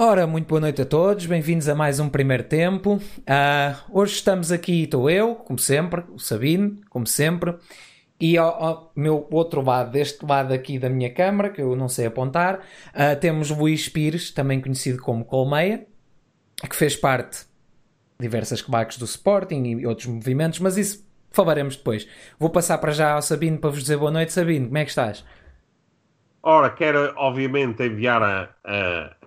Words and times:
Ora, 0.00 0.28
muito 0.28 0.46
boa 0.46 0.60
noite 0.60 0.80
a 0.80 0.86
todos, 0.86 1.26
bem-vindos 1.26 1.68
a 1.68 1.74
mais 1.74 1.98
um 1.98 2.08
primeiro 2.08 2.44
tempo. 2.44 3.00
Uh, 3.18 3.76
hoje 3.90 4.12
estamos 4.12 4.52
aqui, 4.52 4.84
estou 4.84 5.10
eu, 5.10 5.34
como 5.34 5.58
sempre, 5.58 6.04
o 6.12 6.20
Sabino, 6.20 6.78
como 6.88 7.04
sempre, 7.04 7.56
e 8.20 8.38
ao, 8.38 8.64
ao, 8.64 8.92
meu 8.94 9.26
outro 9.28 9.60
lado, 9.60 9.90
deste 9.90 10.24
lado 10.24 10.54
aqui 10.54 10.78
da 10.78 10.88
minha 10.88 11.12
câmara, 11.12 11.50
que 11.50 11.60
eu 11.60 11.74
não 11.74 11.88
sei 11.88 12.06
apontar, 12.06 12.60
uh, 12.94 13.18
temos 13.20 13.50
Luís 13.50 13.88
Pires, 13.88 14.30
também 14.30 14.60
conhecido 14.60 15.02
como 15.02 15.24
Colmeia, 15.24 15.84
que 16.70 16.76
fez 16.76 16.94
parte 16.94 17.40
de 17.40 17.46
diversas 18.20 18.62
claques 18.62 18.98
do 18.98 19.04
Sporting 19.04 19.64
e 19.64 19.84
outros 19.84 20.06
movimentos, 20.06 20.60
mas 20.60 20.76
isso 20.76 21.04
falaremos 21.32 21.74
depois. 21.74 22.06
Vou 22.38 22.50
passar 22.50 22.78
para 22.78 22.92
já 22.92 23.14
ao 23.14 23.22
Sabino 23.22 23.58
para 23.58 23.70
vos 23.70 23.80
dizer 23.80 23.96
boa 23.96 24.12
noite. 24.12 24.32
Sabino, 24.32 24.66
como 24.66 24.78
é 24.78 24.84
que 24.84 24.90
estás? 24.90 25.24
Ora, 26.40 26.70
quero 26.70 27.12
obviamente 27.16 27.82
enviar 27.82 28.22
a, 28.22 28.48
a 28.64 29.17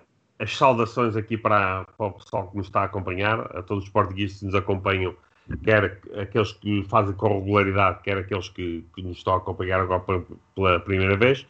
as 0.42 0.56
saudações 0.56 1.14
aqui 1.14 1.38
para, 1.38 1.84
para, 1.96 2.06
o 2.06 2.12
pessoal 2.12 2.48
que 2.48 2.56
nos 2.56 2.66
está 2.66 2.80
a 2.80 2.84
acompanhar, 2.84 3.56
a 3.56 3.62
todos 3.62 3.84
os 3.84 3.90
portugueses 3.90 4.40
que 4.40 4.46
nos 4.46 4.56
acompanham, 4.56 5.14
quer 5.62 6.00
aqueles 6.20 6.50
que 6.52 6.82
fazem 6.88 7.14
com 7.14 7.38
regularidade, 7.38 8.02
quer 8.02 8.18
aqueles 8.18 8.48
que, 8.48 8.84
que 8.92 9.02
nos 9.02 9.18
estão 9.18 9.34
a 9.34 9.36
acompanhar 9.36 9.80
agora 9.80 10.00
pela, 10.00 10.24
pela, 10.56 10.80
primeira 10.80 11.16
vez. 11.16 11.46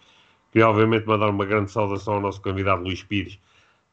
Queria, 0.53 0.69
obviamente, 0.69 1.07
mandar 1.07 1.31
uma 1.31 1.47
grande 1.47 1.71
saudação 1.71 2.15
ao 2.15 2.21
nosso 2.21 2.43
convidado 2.43 2.83
Luís 2.83 3.03
Pires, 3.03 3.39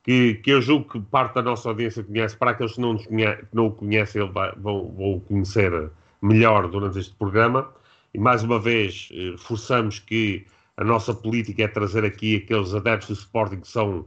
que, 0.04 0.35
que 0.35 0.52
eu 0.52 0.62
julgo 0.62 0.90
que 0.90 0.99
parte 0.99 1.35
da 1.35 1.43
nossa 1.43 1.70
audiência 1.70 2.04
conhece. 2.04 2.35
Para 2.35 2.52
aqueles 2.52 2.73
que 2.73 2.81
não, 2.81 2.98
conhece, 2.98 3.45
não 3.54 3.68
o 3.68 3.71
conhecem, 3.71 4.21
ele 4.21 4.31
vai, 4.34 4.52
vão, 4.57 4.91
vão 4.91 5.20
conhecer 5.21 5.91
melhor 6.21 6.68
durante 6.68 6.99
este 6.99 7.16
programa. 7.16 7.70
E 8.13 8.20
mais 8.20 8.43
uma 8.43 8.59
vez, 8.59 9.07
eh, 9.13 9.31
reforçamos 9.31 9.99
que 9.99 10.46
a 10.76 10.84
nossa 10.84 11.13
política 11.13 11.63
é 11.63 11.68
trazer 11.70 12.04
aqui 12.04 12.35
aqueles 12.35 12.74
adeptos 12.74 13.07
do 13.07 13.13
Sporting 13.13 13.62
que 13.62 13.68
são 13.68 14.05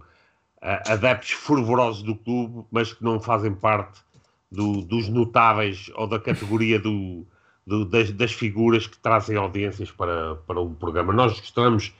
adeptos 0.62 1.32
fervorosos 1.32 2.02
do 2.02 2.14
clube, 2.14 2.64
mas 2.70 2.92
que 2.92 3.02
não 3.02 3.20
fazem 3.20 3.52
parte 3.52 4.00
do, 4.50 4.82
dos 4.82 5.08
notáveis 5.08 5.90
ou 5.94 6.06
da 6.06 6.20
categoria 6.20 6.78
do, 6.78 7.26
do, 7.66 7.84
das, 7.84 8.12
das, 8.12 8.32
figuras 8.32 8.86
que 8.86 8.96
trazem 8.98 9.36
audiências 9.36 9.90
para, 9.90 10.36
para 10.46 10.60
o 10.60 10.74
programa. 10.74 11.12
Nós 11.12 11.38
gostamos 11.40 11.92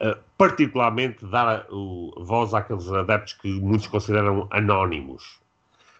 uh, 0.00 0.16
particularmente 0.38 1.24
de 1.24 1.30
dar 1.30 1.66
uh, 1.70 2.24
voz 2.24 2.54
àqueles 2.54 2.86
adeptos 2.88 3.32
que 3.32 3.48
muitos 3.60 3.88
consideram 3.88 4.46
anónimos, 4.50 5.40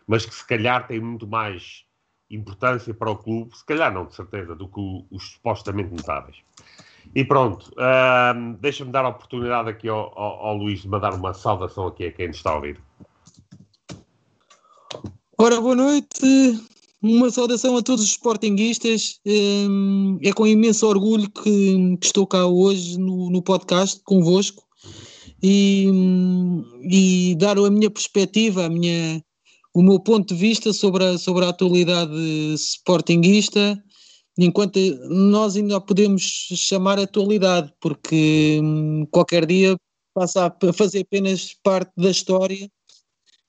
mas 0.07 0.25
que 0.25 0.35
se 0.35 0.47
calhar 0.47 0.87
têm 0.87 1.01
muito 1.01 1.27
mais 1.27 1.85
importância 2.31 2.95
para 2.95 3.11
o 3.11 3.17
clube, 3.17 3.57
se 3.57 3.65
calhar 3.65 3.93
não, 3.93 4.07
de 4.07 4.15
certeza, 4.15 4.55
do 4.55 4.69
que 4.69 5.07
os 5.11 5.33
supostamente 5.33 5.91
notáveis. 5.91 6.37
E 7.15 7.25
pronto, 7.25 7.71
uh, 7.73 8.57
deixa-me 8.61 8.91
dar 8.91 9.05
a 9.05 9.09
oportunidade 9.09 9.69
aqui 9.69 9.89
ao, 9.89 10.13
ao, 10.19 10.47
ao, 10.47 10.57
Luís 10.57 10.83
de 10.83 10.89
mandar 10.89 11.15
uma 11.15 11.35
saudação 11.35 11.87
aqui 11.87 12.07
a 12.07 12.13
quem 12.13 12.31
está 12.31 12.51
a 12.51 12.57
ouvir. 12.57 12.81
Ora, 15.39 15.61
boa 15.61 15.75
noite, 15.75 16.61
uma 17.03 17.31
saudação 17.31 17.77
a 17.77 17.83
todos 17.83 18.05
os 18.05 18.11
sportinguistas. 18.11 19.21
É 20.23 20.33
com 20.33 20.47
imenso 20.47 20.87
orgulho 20.87 21.31
que, 21.31 21.99
estou 22.03 22.27
cá 22.27 22.47
hoje 22.47 22.99
no, 22.99 23.31
no 23.31 23.43
podcast 23.43 24.01
convosco 24.05 24.63
e, 25.43 25.87
e, 26.83 27.35
dar 27.37 27.59
a 27.59 27.71
minha 27.71 27.91
perspectiva, 27.91 28.65
a 28.65 28.69
minha, 28.71 29.23
o 29.75 29.83
meu 29.83 30.01
ponto 30.01 30.35
de 30.35 30.41
vista 30.41 30.73
sobre 30.73 31.05
a, 31.05 31.19
sobre 31.19 31.45
a 31.45 31.51
atualidade 31.51 32.15
sportinguista 32.55 33.79
enquanto 34.39 34.79
nós 35.09 35.57
ainda 35.57 35.81
podemos 35.81 36.23
chamar 36.23 36.99
atualidade, 36.99 37.73
porque 37.81 38.61
hum, 38.63 39.07
qualquer 39.11 39.47
dia 39.47 39.77
passa 40.13 40.47
a 40.47 40.73
fazer 40.73 41.01
apenas 41.01 41.55
parte 41.63 41.93
da 41.97 42.11
história, 42.11 42.71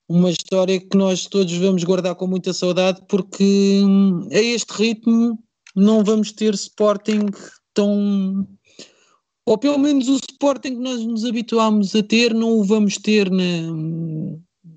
uma 0.07 0.29
história 0.29 0.79
que 0.79 0.95
nós 0.95 1.25
todos 1.25 1.53
vamos 1.53 1.83
guardar 1.83 2.15
com 2.15 2.27
muita 2.27 2.53
saudade, 2.53 3.01
porque 3.07 3.81
hum, 3.83 4.27
a 4.31 4.39
este 4.39 4.71
ritmo 4.73 5.39
não 5.75 6.03
vamos 6.03 6.31
ter 6.31 6.53
Sporting 6.53 7.25
tão. 7.73 8.47
Ou 9.45 9.57
pelo 9.57 9.77
menos 9.77 10.07
o 10.07 10.15
Sporting 10.15 10.75
que 10.75 10.81
nós 10.81 11.05
nos 11.05 11.25
habituámos 11.25 11.95
a 11.95 12.01
ter, 12.01 12.33
não 12.33 12.59
o 12.59 12.63
vamos 12.63 12.97
ter 12.97 13.29
na, 13.29 13.43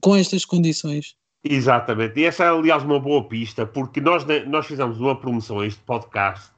com 0.01 0.17
estas 0.17 0.45
condições. 0.45 1.15
Exatamente, 1.45 2.21
e 2.21 2.25
essa 2.25 2.45
é 2.45 2.49
aliás 2.49 2.83
uma 2.83 2.99
boa 2.99 3.27
pista, 3.29 3.65
porque 3.65 4.01
nós, 4.01 4.25
nós 4.47 4.67
fizemos 4.67 5.01
uma 5.01 5.19
promoção 5.19 5.61
a 5.61 5.67
este 5.67 5.81
podcast 5.83 6.51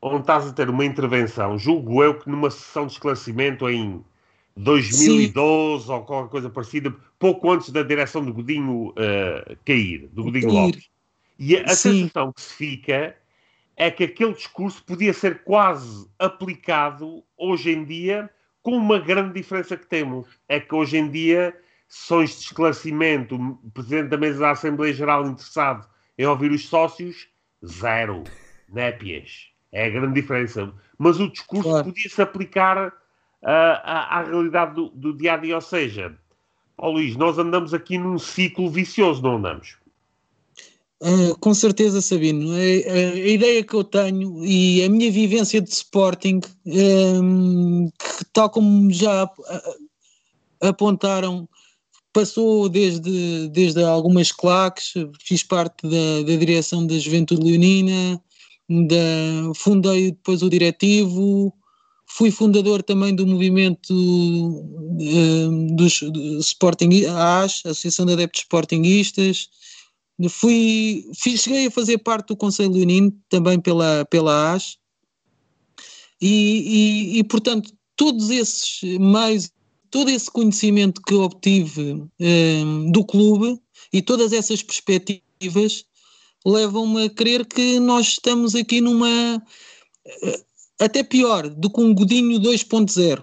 onde 0.00 0.20
estás 0.20 0.46
a 0.46 0.52
ter 0.52 0.68
uma 0.68 0.84
intervenção, 0.84 1.58
julgo 1.58 2.04
eu 2.04 2.18
que 2.18 2.28
numa 2.28 2.50
sessão 2.50 2.86
de 2.86 2.92
esclarecimento 2.92 3.68
em 3.70 4.04
2012 4.54 5.86
Sim. 5.86 5.92
ou 5.92 6.02
qualquer 6.02 6.30
coisa 6.30 6.50
parecida, 6.50 6.94
pouco 7.18 7.50
antes 7.50 7.70
da 7.70 7.82
direção 7.82 8.22
do 8.22 8.32
Godinho 8.32 8.90
uh, 8.90 9.56
cair, 9.64 10.08
do 10.12 10.24
Godinho 10.24 10.48
cair. 10.48 10.54
Lopes. 10.54 10.90
E 11.38 11.56
a, 11.56 11.64
a 11.64 11.74
sensação 11.74 12.32
que 12.32 12.42
se 12.42 12.54
fica 12.54 13.16
é 13.76 13.90
que 13.90 14.04
aquele 14.04 14.34
discurso 14.34 14.84
podia 14.84 15.12
ser 15.14 15.42
quase 15.42 16.06
aplicado 16.18 17.24
hoje 17.36 17.70
em 17.70 17.82
dia, 17.82 18.30
com 18.62 18.76
uma 18.76 18.98
grande 18.98 19.32
diferença 19.34 19.74
que 19.74 19.86
temos. 19.86 20.28
É 20.48 20.60
que 20.60 20.74
hoje 20.74 20.98
em 20.98 21.10
dia 21.10 21.56
sessões 21.88 22.30
de 22.30 22.44
esclarecimento, 22.46 23.36
o 23.36 23.70
Presidente 23.70 24.08
da 24.08 24.16
Mesa 24.16 24.40
da 24.40 24.50
Assembleia 24.50 24.92
Geral 24.92 25.26
interessado 25.26 25.86
em 26.18 26.26
ouvir 26.26 26.50
os 26.50 26.68
sócios, 26.68 27.28
zero. 27.64 28.24
Népias. 28.74 29.48
É 29.72 29.86
a 29.86 29.90
grande 29.90 30.20
diferença. 30.20 30.72
Mas 30.98 31.18
o 31.20 31.30
discurso 31.30 31.68
claro. 31.68 31.84
podia-se 31.84 32.20
aplicar 32.20 32.88
uh, 32.88 32.92
à, 33.42 34.18
à, 34.18 34.22
realidade 34.22 34.74
do, 34.74 34.88
do, 34.90 35.16
dia 35.16 35.34
a 35.34 35.36
dia. 35.36 35.54
Ou 35.54 35.60
seja, 35.60 36.16
ó 36.76 36.90
Luís, 36.90 37.16
nós 37.16 37.38
andamos 37.38 37.74
aqui 37.74 37.98
num 37.98 38.18
ciclo 38.18 38.70
vicioso, 38.70 39.22
não 39.22 39.36
andamos? 39.36 39.76
Uh, 41.00 41.36
com 41.38 41.52
certeza, 41.52 42.00
Sabino. 42.00 42.52
A, 42.52 42.54
a, 42.54 43.12
a, 43.12 43.28
ideia 43.28 43.64
que 43.64 43.74
eu 43.74 43.84
tenho 43.84 44.44
e 44.44 44.82
a 44.84 44.88
minha 44.88 45.10
vivência 45.10 45.60
de 45.60 45.70
Sporting, 45.70 46.40
um, 46.66 47.88
que, 47.90 48.24
tal 48.32 48.48
como 48.50 48.90
já 48.92 49.28
apontaram 50.60 51.48
passou 52.14 52.68
desde, 52.68 53.48
desde 53.48 53.82
algumas 53.82 54.30
claques, 54.32 54.94
fiz 55.20 55.42
parte 55.42 55.82
da, 55.82 56.22
da 56.24 56.36
direção 56.36 56.86
da 56.86 56.96
Juventude 56.96 57.42
Leonina, 57.42 58.22
da, 58.68 59.54
fundei 59.56 60.12
depois 60.12 60.40
o 60.40 60.48
diretivo, 60.48 61.52
fui 62.06 62.30
fundador 62.30 62.82
também 62.82 63.14
do 63.14 63.26
movimento 63.26 63.92
uh, 63.92 65.76
dos 65.76 66.00
do 66.00 66.38
Sporting 66.38 67.04
AS, 67.06 67.62
Associação 67.66 68.06
de 68.06 68.12
Adeptos 68.12 68.42
Sportinguistas, 68.42 69.48
fui, 70.30 71.04
fiz, 71.16 71.42
cheguei 71.42 71.66
a 71.66 71.70
fazer 71.70 71.98
parte 71.98 72.28
do 72.28 72.36
Conselho 72.36 72.72
Leonino, 72.72 73.12
também 73.28 73.60
pela, 73.60 74.04
pela 74.08 74.54
AS, 74.54 74.78
e, 76.20 77.16
e, 77.16 77.18
e 77.18 77.24
portanto 77.24 77.72
todos 77.96 78.30
esses 78.30 78.80
meios 78.98 79.50
todo 79.94 80.10
esse 80.10 80.28
conhecimento 80.28 81.00
que 81.00 81.14
obtive 81.14 82.04
um, 82.18 82.90
do 82.90 83.04
clube 83.04 83.60
e 83.92 84.02
todas 84.02 84.32
essas 84.32 84.60
perspectivas 84.60 85.84
levam-me 86.44 87.04
a 87.04 87.10
crer 87.10 87.46
que 87.46 87.78
nós 87.78 88.08
estamos 88.08 88.56
aqui 88.56 88.80
numa. 88.80 89.40
Eh, 90.04 90.44
até 90.80 91.04
pior 91.04 91.48
do 91.48 91.70
que 91.70 91.80
um 91.80 91.94
Godinho 91.94 92.40
2.0. 92.40 93.22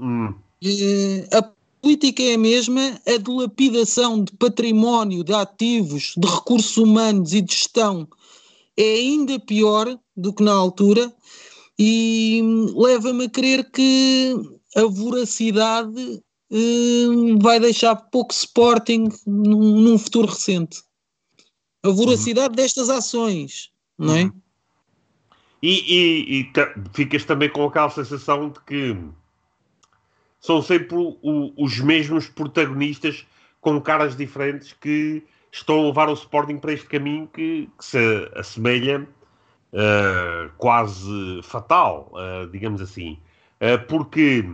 Hum. 0.00 0.32
Eh, 0.64 1.28
a 1.36 1.42
política 1.82 2.22
é 2.22 2.34
a 2.36 2.38
mesma, 2.38 2.98
a 3.06 3.18
dilapidação 3.18 4.24
de 4.24 4.32
património, 4.32 5.22
de 5.22 5.34
ativos, 5.34 6.14
de 6.16 6.26
recursos 6.26 6.78
humanos 6.78 7.34
e 7.34 7.42
de 7.42 7.52
gestão 7.52 8.08
é 8.74 8.94
ainda 8.94 9.38
pior 9.38 9.98
do 10.16 10.32
que 10.32 10.42
na 10.42 10.52
altura 10.52 11.12
e 11.78 12.40
leva-me 12.74 13.26
a 13.26 13.28
crer 13.28 13.70
que 13.70 14.34
a 14.78 14.86
voracidade 14.86 16.22
hum, 16.50 17.38
vai 17.40 17.58
deixar 17.58 17.96
pouco 17.96 18.32
Sporting 18.32 19.08
num, 19.26 19.80
num, 19.80 19.98
futuro 19.98 20.28
recente. 20.28 20.82
A 21.82 21.90
voracidade 21.90 22.50
uhum. 22.50 22.56
destas 22.56 22.88
ações, 22.88 23.70
não 23.98 24.16
é? 24.16 24.24
Uhum. 24.24 24.32
E, 25.60 25.70
e, 25.70 26.40
e 26.40 26.52
ficas 26.92 27.24
também 27.24 27.50
com 27.50 27.64
aquela 27.64 27.90
sensação 27.90 28.50
de 28.50 28.60
que 28.60 28.96
são 30.40 30.62
sempre 30.62 30.96
o, 30.96 31.52
os 31.56 31.80
mesmos 31.80 32.28
protagonistas 32.28 33.26
com 33.60 33.80
caras 33.80 34.16
diferentes 34.16 34.72
que 34.72 35.24
estão 35.50 35.80
a 35.80 35.86
levar 35.86 36.08
o 36.08 36.12
Sporting 36.12 36.58
para 36.58 36.72
este 36.72 36.86
caminho 36.86 37.26
que, 37.26 37.68
que 37.76 37.84
se 37.84 37.98
assemelha 38.36 39.08
uh, 39.72 40.50
quase 40.56 41.40
fatal, 41.42 42.12
uh, 42.12 42.48
digamos 42.50 42.80
assim. 42.80 43.18
Uh, 43.60 43.84
porque 43.88 44.44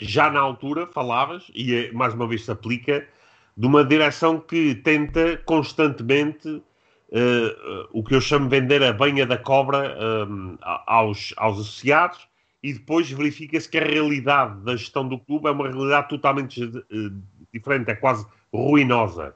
já 0.00 0.30
na 0.30 0.40
altura 0.40 0.86
falavas, 0.86 1.50
e 1.54 1.74
é, 1.74 1.92
mais 1.92 2.14
uma 2.14 2.26
vez 2.26 2.44
se 2.44 2.50
aplica, 2.50 3.06
de 3.56 3.66
uma 3.66 3.84
direção 3.84 4.40
que 4.40 4.74
tenta 4.76 5.36
constantemente 5.44 6.48
uh, 6.48 7.88
o 7.92 8.02
que 8.02 8.14
eu 8.14 8.20
chamo 8.20 8.48
de 8.48 8.60
vender 8.60 8.82
a 8.82 8.92
banha 8.92 9.26
da 9.26 9.36
cobra 9.36 9.96
um, 10.28 10.56
aos, 10.62 11.34
aos 11.36 11.60
associados 11.60 12.26
e 12.62 12.72
depois 12.72 13.10
verifica-se 13.10 13.68
que 13.68 13.78
a 13.78 13.84
realidade 13.84 14.60
da 14.62 14.76
gestão 14.76 15.06
do 15.06 15.18
clube 15.18 15.48
é 15.48 15.50
uma 15.50 15.68
realidade 15.68 16.08
totalmente 16.08 16.62
uh, 16.62 17.22
diferente, 17.52 17.90
é 17.90 17.94
quase 17.94 18.26
ruinosa. 18.52 19.34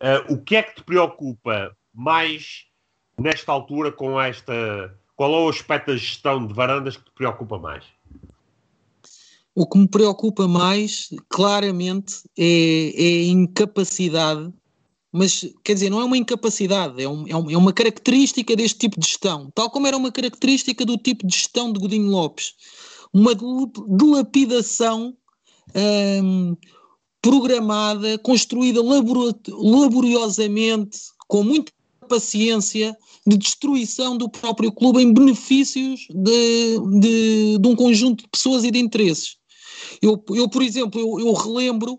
Uh, 0.00 0.34
o 0.34 0.38
que 0.42 0.56
é 0.56 0.62
que 0.62 0.76
te 0.76 0.82
preocupa 0.84 1.74
mais 1.92 2.66
nesta 3.18 3.52
altura 3.52 3.92
com 3.92 4.20
esta. 4.20 4.94
Qual 5.16 5.32
é 5.32 5.38
o 5.38 5.48
aspecto 5.48 5.92
da 5.92 5.96
gestão 5.96 6.44
de 6.44 6.52
varandas 6.52 6.96
que 6.96 7.04
te 7.04 7.12
preocupa 7.12 7.58
mais? 7.58 7.84
O 9.54 9.66
que 9.66 9.78
me 9.78 9.88
preocupa 9.88 10.48
mais, 10.48 11.10
claramente, 11.28 12.14
é, 12.36 12.92
é 12.96 13.20
a 13.20 13.28
incapacidade, 13.28 14.52
mas 15.12 15.48
quer 15.62 15.74
dizer, 15.74 15.90
não 15.90 16.00
é 16.00 16.04
uma 16.04 16.16
incapacidade, 16.16 17.00
é, 17.00 17.08
um, 17.08 17.24
é, 17.28 17.56
uma 17.56 17.72
característica 17.72 18.56
deste 18.56 18.80
tipo 18.80 18.98
de 18.98 19.06
gestão, 19.06 19.48
tal 19.54 19.70
como 19.70 19.86
era 19.86 19.96
uma 19.96 20.10
característica 20.10 20.84
do 20.84 20.98
tipo 20.98 21.24
de 21.24 21.36
gestão 21.36 21.72
de 21.72 21.78
Godinho 21.78 22.10
Lopes. 22.10 22.54
Uma 23.12 23.30
dilapidação 23.96 25.16
hum, 26.20 26.56
programada, 27.22 28.18
construída 28.18 28.82
laboriosamente, 28.82 30.98
com 31.28 31.44
muita 31.44 31.72
paciência, 32.08 32.96
de 33.26 33.36
destruição 33.36 34.18
do 34.18 34.28
próprio 34.28 34.72
clube 34.72 35.00
em 35.00 35.12
benefícios 35.12 36.06
de, 36.10 36.78
de, 37.00 37.58
de 37.58 37.68
um 37.68 37.74
conjunto 37.74 38.24
de 38.24 38.28
pessoas 38.28 38.64
e 38.64 38.70
de 38.70 38.78
interesses. 38.78 39.36
Eu, 40.00 40.22
eu 40.30 40.48
por 40.48 40.62
exemplo, 40.62 41.00
eu, 41.00 41.20
eu 41.20 41.32
relembro 41.32 41.98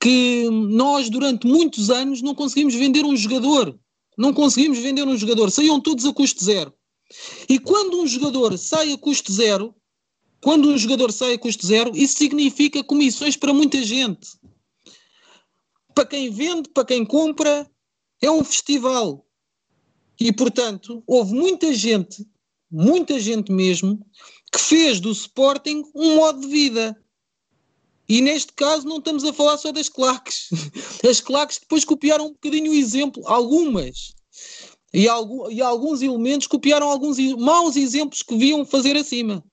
que 0.00 0.48
nós 0.50 1.10
durante 1.10 1.46
muitos 1.46 1.90
anos 1.90 2.22
não 2.22 2.34
conseguimos 2.34 2.74
vender 2.74 3.04
um 3.04 3.16
jogador. 3.16 3.78
Não 4.16 4.32
conseguimos 4.32 4.78
vender 4.78 5.06
um 5.06 5.16
jogador. 5.16 5.50
Saíam 5.50 5.80
todos 5.80 6.04
a 6.04 6.12
custo 6.12 6.44
zero. 6.44 6.72
E 7.48 7.58
quando 7.58 8.00
um 8.00 8.06
jogador 8.06 8.56
sai 8.58 8.92
a 8.92 8.98
custo 8.98 9.32
zero, 9.32 9.74
quando 10.42 10.68
um 10.68 10.78
jogador 10.78 11.10
sai 11.12 11.34
a 11.34 11.38
custo 11.38 11.66
zero, 11.66 11.96
isso 11.96 12.18
significa 12.18 12.84
comissões 12.84 13.36
para 13.36 13.52
muita 13.52 13.82
gente. 13.82 14.28
Para 15.94 16.06
quem 16.06 16.30
vende, 16.30 16.68
para 16.68 16.84
quem 16.84 17.04
compra, 17.04 17.68
é 18.22 18.30
um 18.30 18.44
festival. 18.44 19.26
E, 20.20 20.32
portanto, 20.32 21.02
houve 21.06 21.32
muita 21.34 21.72
gente, 21.74 22.26
muita 22.70 23.18
gente 23.18 23.50
mesmo, 23.52 24.04
que 24.52 24.60
fez 24.60 25.00
do 25.00 25.10
Sporting 25.10 25.84
um 25.94 26.16
modo 26.16 26.40
de 26.40 26.46
vida. 26.48 26.96
E 28.08 28.22
neste 28.22 28.52
caso 28.54 28.88
não 28.88 28.98
estamos 28.98 29.22
a 29.24 29.32
falar 29.32 29.58
só 29.58 29.70
das 29.70 29.88
claques. 29.88 30.48
As 31.08 31.20
claques 31.20 31.58
depois 31.58 31.84
copiaram 31.84 32.26
um 32.26 32.32
bocadinho 32.32 32.72
o 32.72 32.74
exemplo, 32.74 33.22
algumas. 33.26 34.14
E, 34.94 35.04
e 35.04 35.60
alguns 35.60 36.00
elementos 36.00 36.46
copiaram 36.46 36.88
alguns 36.88 37.18
maus 37.36 37.76
exemplos 37.76 38.22
que 38.22 38.36
viam 38.36 38.64
fazer 38.64 38.96
acima. 38.96 39.44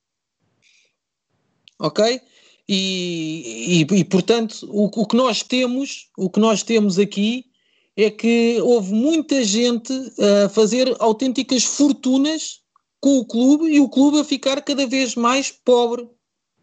Ok? 1.78 2.22
E, 2.68 3.86
e, 3.92 3.96
e 3.96 4.04
portanto, 4.06 4.66
o, 4.72 4.86
o, 4.86 5.06
que 5.06 5.18
nós 5.18 5.44
temos, 5.44 6.10
o 6.18 6.30
que 6.30 6.40
nós 6.40 6.64
temos 6.64 6.98
aqui 6.98 7.46
é 7.98 8.10
que 8.10 8.60
houve 8.62 8.94
muita 8.94 9.44
gente 9.44 9.94
a 10.46 10.50
fazer 10.50 10.96
autênticas 11.00 11.64
fortunas 11.64 12.62
com 13.02 13.20
o 13.20 13.26
clube 13.26 13.68
e 13.68 13.80
o 13.80 13.90
clube 13.90 14.20
a 14.20 14.24
ficar 14.24 14.62
cada 14.62 14.88
vez 14.88 15.16
mais 15.16 15.52
pobre 15.52 16.10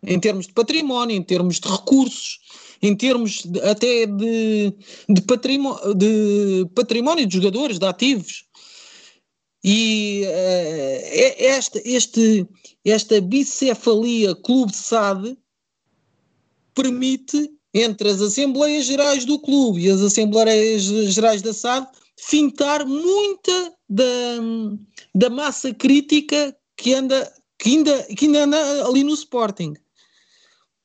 em 0.05 0.19
termos 0.19 0.47
de 0.47 0.53
património, 0.53 1.17
em 1.17 1.23
termos 1.23 1.61
de 1.61 1.69
recursos, 1.69 2.41
em 2.83 2.97
termos 2.97 3.43
de, 3.45 3.61
até 3.61 4.07
de, 4.07 4.75
de, 5.09 5.23
património, 5.23 5.95
de 5.95 6.67
património 6.75 7.27
de 7.27 7.35
jogadores, 7.37 7.79
de 7.79 7.87
ativos. 7.87 8.45
E 9.65 10.25
uh, 10.27 11.45
esta, 11.45 11.81
este, 11.85 12.47
esta 12.85 13.21
bicefalia 13.21 14.35
clube 14.35 14.75
SAD 14.75 15.37
permite, 16.75 17.51
entre 17.73 18.11
as 18.11 18.21
Assembleias 18.21 18.87
Gerais 18.87 19.25
do 19.25 19.39
clube 19.39 19.83
e 19.83 19.91
as 19.91 20.01
Assembleias 20.01 20.83
Gerais 20.83 21.43
da 21.43 21.53
SAD, 21.53 21.87
fintar 22.19 22.85
muita 22.85 23.73
da, 23.89 24.05
da 25.15 25.31
massa 25.31 25.73
crítica 25.73 26.57
que 26.77 26.93
anda, 26.95 27.33
que 27.59 27.71
ainda, 27.71 28.03
que 28.17 28.27
ainda 28.27 28.45
anda 28.45 28.87
ali 28.87 29.05
no 29.05 29.15
Sporting 29.15 29.75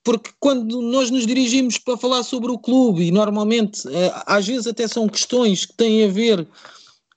porque 0.07 0.31
quando 0.39 0.81
nós 0.81 1.11
nos 1.11 1.27
dirigimos 1.27 1.77
para 1.77 1.97
falar 1.97 2.23
sobre 2.23 2.49
o 2.49 2.57
clube, 2.57 3.03
e 3.03 3.11
normalmente 3.11 3.85
eh, 3.89 4.13
às 4.25 4.47
vezes 4.47 4.65
até 4.65 4.87
são 4.87 5.05
questões 5.09 5.65
que 5.65 5.73
têm 5.73 6.05
a 6.05 6.07
ver 6.07 6.47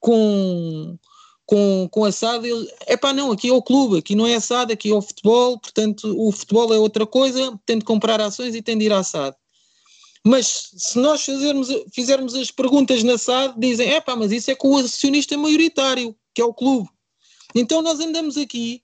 com, 0.00 0.98
com, 1.46 1.88
com 1.88 2.04
a 2.04 2.10
SAD, 2.10 2.48
é 2.88 2.96
pá, 2.96 3.12
não, 3.12 3.30
aqui 3.30 3.48
é 3.48 3.52
o 3.52 3.62
clube, 3.62 3.98
aqui 3.98 4.16
não 4.16 4.26
é 4.26 4.34
a 4.34 4.40
SAD, 4.40 4.72
aqui 4.72 4.90
é 4.90 4.94
o 4.94 5.00
futebol, 5.00 5.56
portanto 5.60 6.12
o 6.18 6.32
futebol 6.32 6.74
é 6.74 6.78
outra 6.78 7.06
coisa, 7.06 7.56
tem 7.64 7.78
de 7.78 7.84
comprar 7.84 8.20
ações 8.20 8.56
e 8.56 8.60
tem 8.60 8.76
de 8.76 8.86
ir 8.86 8.92
à 8.92 9.04
SAD. 9.04 9.36
Mas 10.26 10.72
se 10.76 10.98
nós 10.98 11.22
fizermos, 11.22 11.68
fizermos 11.94 12.34
as 12.34 12.50
perguntas 12.50 13.04
na 13.04 13.16
SAD, 13.16 13.54
dizem, 13.56 13.88
é 13.88 14.00
pá, 14.00 14.16
mas 14.16 14.32
isso 14.32 14.50
é 14.50 14.56
com 14.56 14.70
o 14.72 14.78
acionista 14.78 15.38
maioritário, 15.38 16.12
que 16.34 16.42
é 16.42 16.44
o 16.44 16.52
clube. 16.52 16.88
Então 17.54 17.82
nós 17.82 18.00
andamos 18.00 18.36
aqui 18.36 18.82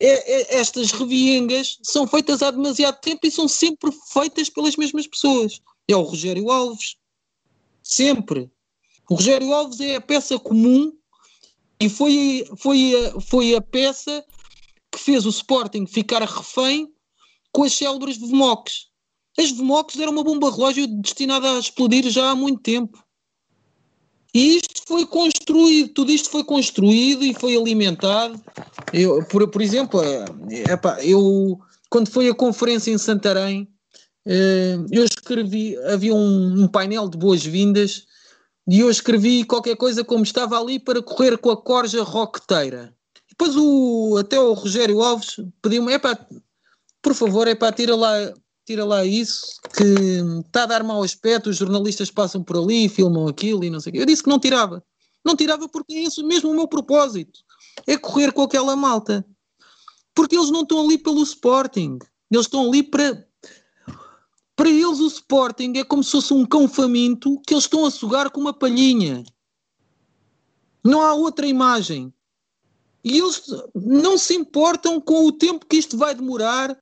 é, 0.00 0.56
é, 0.56 0.58
estas 0.58 0.92
reviengas 0.92 1.78
são 1.82 2.06
feitas 2.06 2.42
há 2.42 2.50
demasiado 2.50 3.00
tempo 3.00 3.26
e 3.26 3.30
são 3.30 3.48
sempre 3.48 3.90
feitas 4.12 4.50
pelas 4.50 4.76
mesmas 4.76 5.06
pessoas. 5.06 5.60
É 5.88 5.96
o 5.96 6.02
Rogério 6.02 6.50
Alves. 6.50 6.96
Sempre. 7.82 8.50
O 9.08 9.14
Rogério 9.14 9.52
Alves 9.52 9.80
é 9.80 9.96
a 9.96 10.00
peça 10.00 10.38
comum 10.38 10.92
e 11.80 11.88
foi, 11.88 12.46
foi, 12.58 12.92
foi 13.28 13.54
a 13.54 13.60
peça 13.60 14.24
que 14.90 14.98
fez 14.98 15.24
o 15.24 15.30
Sporting 15.30 15.86
ficar 15.86 16.22
refém 16.22 16.92
com 17.52 17.62
as 17.62 17.74
célebres 17.74 18.16
VMOCs. 18.16 18.88
As 19.38 19.50
VMOCs 19.50 19.98
eram 19.98 20.12
uma 20.12 20.24
bomba 20.24 20.50
relógio 20.50 20.86
destinada 20.86 21.52
a 21.52 21.58
explodir 21.58 22.08
já 22.10 22.30
há 22.30 22.34
muito 22.34 22.60
tempo. 22.60 23.05
E 24.36 24.58
isto 24.58 24.82
foi 24.86 25.06
construído, 25.06 25.94
tudo 25.94 26.12
isto 26.12 26.28
foi 26.28 26.44
construído 26.44 27.24
e 27.24 27.32
foi 27.32 27.56
alimentado. 27.56 28.38
Eu, 28.92 29.24
por, 29.24 29.48
por 29.48 29.62
exemplo, 29.62 30.02
é, 30.02 30.72
epá, 30.72 31.02
eu 31.02 31.58
quando 31.88 32.10
foi 32.10 32.28
a 32.28 32.34
conferência 32.34 32.90
em 32.90 32.98
Santarém, 32.98 33.66
eh, 34.26 34.76
eu 34.90 35.04
escrevi, 35.04 35.74
havia 35.84 36.14
um, 36.14 36.64
um 36.64 36.68
painel 36.68 37.08
de 37.08 37.16
boas-vindas 37.16 38.04
e 38.68 38.80
eu 38.80 38.90
escrevi 38.90 39.42
qualquer 39.42 39.74
coisa 39.76 40.04
como 40.04 40.22
estava 40.22 40.60
ali 40.60 40.78
para 40.78 41.00
correr 41.00 41.38
com 41.38 41.50
a 41.50 41.56
corja 41.56 42.02
roqueteira. 42.02 42.94
Depois 43.30 43.56
o, 43.56 44.18
até 44.18 44.38
o 44.38 44.52
Rogério 44.52 45.00
Alves 45.00 45.36
pediu-me, 45.62 45.94
é 45.94 45.98
por 47.00 47.14
favor, 47.14 47.48
é 47.48 47.54
para 47.54 47.72
tira 47.72 47.96
lá 47.96 48.34
tira 48.66 48.84
lá 48.84 49.04
isso, 49.04 49.60
que 49.72 49.84
está 50.44 50.64
a 50.64 50.66
dar 50.66 50.82
mau 50.82 51.02
aspecto, 51.02 51.50
os 51.50 51.56
jornalistas 51.56 52.10
passam 52.10 52.42
por 52.42 52.56
ali, 52.56 52.88
filmam 52.88 53.28
aquilo 53.28 53.64
e 53.64 53.70
não 53.70 53.78
sei 53.78 53.90
o 53.90 53.92
quê. 53.94 54.00
Eu 54.00 54.06
disse 54.06 54.24
que 54.24 54.28
não 54.28 54.40
tirava. 54.40 54.84
Não 55.24 55.36
tirava 55.36 55.68
porque 55.68 55.94
é 55.94 56.02
isso 56.02 56.26
mesmo 56.26 56.50
o 56.50 56.54
meu 56.54 56.66
propósito. 56.66 57.40
É 57.86 57.96
correr 57.96 58.32
com 58.32 58.42
aquela 58.42 58.74
malta. 58.74 59.24
Porque 60.12 60.36
eles 60.36 60.50
não 60.50 60.62
estão 60.62 60.80
ali 60.80 60.98
pelo 60.98 61.22
Sporting. 61.22 61.98
Eles 62.30 62.46
estão 62.46 62.66
ali 62.66 62.82
para... 62.82 63.24
Para 64.56 64.70
eles 64.70 64.98
o 64.98 65.06
Sporting 65.06 65.74
é 65.76 65.84
como 65.84 66.02
se 66.02 66.12
fosse 66.12 66.32
um 66.32 66.44
cão 66.44 66.66
faminto 66.66 67.40
que 67.46 67.54
eles 67.54 67.64
estão 67.64 67.84
a 67.84 67.90
sugar 67.90 68.30
com 68.30 68.40
uma 68.40 68.54
palhinha. 68.54 69.22
Não 70.82 71.02
há 71.02 71.14
outra 71.14 71.46
imagem. 71.46 72.12
E 73.04 73.18
eles 73.18 73.44
não 73.74 74.18
se 74.18 74.34
importam 74.34 75.00
com 75.00 75.26
o 75.26 75.32
tempo 75.32 75.66
que 75.66 75.76
isto 75.76 75.96
vai 75.96 76.14
demorar 76.14 76.76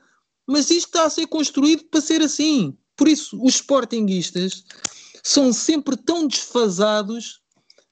mas 0.46 0.70
isto 0.70 0.86
está 0.86 1.04
a 1.04 1.10
ser 1.10 1.26
construído 1.26 1.84
para 1.84 2.00
ser 2.00 2.20
assim. 2.22 2.76
Por 2.96 3.08
isso, 3.08 3.42
os 3.42 3.56
sportinguistas 3.56 4.64
são 5.22 5.52
sempre 5.52 5.96
tão 5.96 6.26
desfasados 6.26 7.40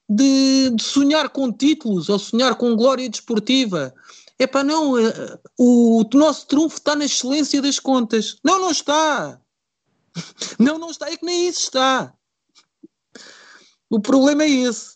de, 0.07 0.69
de 0.69 0.83
sonhar 0.83 1.29
com 1.29 1.51
títulos 1.51 2.09
ou 2.09 2.19
sonhar 2.19 2.55
com 2.55 2.75
glória 2.75 3.09
desportiva. 3.09 3.93
É 4.37 4.45
para 4.45 4.63
não, 4.63 4.97
eh, 4.97 5.39
o, 5.57 6.01
o 6.01 6.17
nosso 6.17 6.47
trunfo 6.47 6.77
está 6.77 6.95
na 6.95 7.05
excelência 7.05 7.61
das 7.61 7.79
contas. 7.79 8.37
Não, 8.43 8.59
não 8.59 8.71
está. 8.71 9.39
Não, 10.59 10.77
não 10.77 10.91
está. 10.91 11.09
É 11.09 11.17
que 11.17 11.25
nem 11.25 11.47
isso 11.47 11.61
está. 11.61 12.13
O 13.89 13.99
problema 13.99 14.43
é 14.43 14.49
esse. 14.49 14.95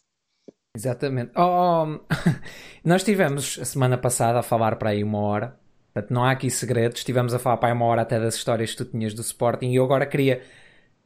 Exatamente. 0.75 1.31
Oh, 1.35 1.41
oh 1.41 1.99
nós 2.85 3.03
tivemos 3.03 3.57
a 3.59 3.65
semana 3.65 3.97
passada 3.97 4.39
a 4.39 4.43
falar 4.43 4.75
para 4.75 4.91
aí 4.91 5.03
uma 5.03 5.17
hora 5.17 5.59
Portanto, 5.97 6.13
não 6.13 6.23
há 6.23 6.31
aqui 6.31 6.49
segredos. 6.49 6.99
Estivemos 6.99 7.33
a 7.33 7.39
falar 7.39 7.57
para 7.57 7.73
uma 7.73 7.85
hora 7.85 8.03
até 8.03 8.19
das 8.19 8.35
histórias 8.35 8.71
que 8.71 8.77
tu 8.77 8.85
tinhas 8.85 9.13
do 9.15 9.21
Sporting 9.21 9.71
e 9.71 9.77
eu 9.77 9.83
agora 9.83 10.05
queria, 10.05 10.41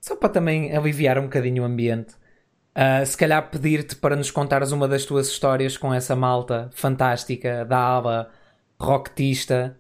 só 0.02 0.16
para 0.18 0.28
também 0.28 0.76
aliviar 0.76 1.18
um 1.18 1.24
bocadinho 1.24 1.64
o 1.64 1.66
ambiente, 1.66 2.14
uh, 2.76 3.06
se 3.06 3.16
calhar 3.16 3.50
pedir-te 3.50 3.96
para 3.96 4.18
nos 4.18 4.30
contares 4.30 4.72
uma 4.74 4.88
das 4.88 5.06
tuas 5.06 5.30
histórias 5.30 5.78
com 5.78 5.94
essa 5.94 6.14
malta 6.14 6.70
fantástica 6.74 7.64
da 7.64 7.78
ala 7.78 8.32
rocketista 8.78 9.78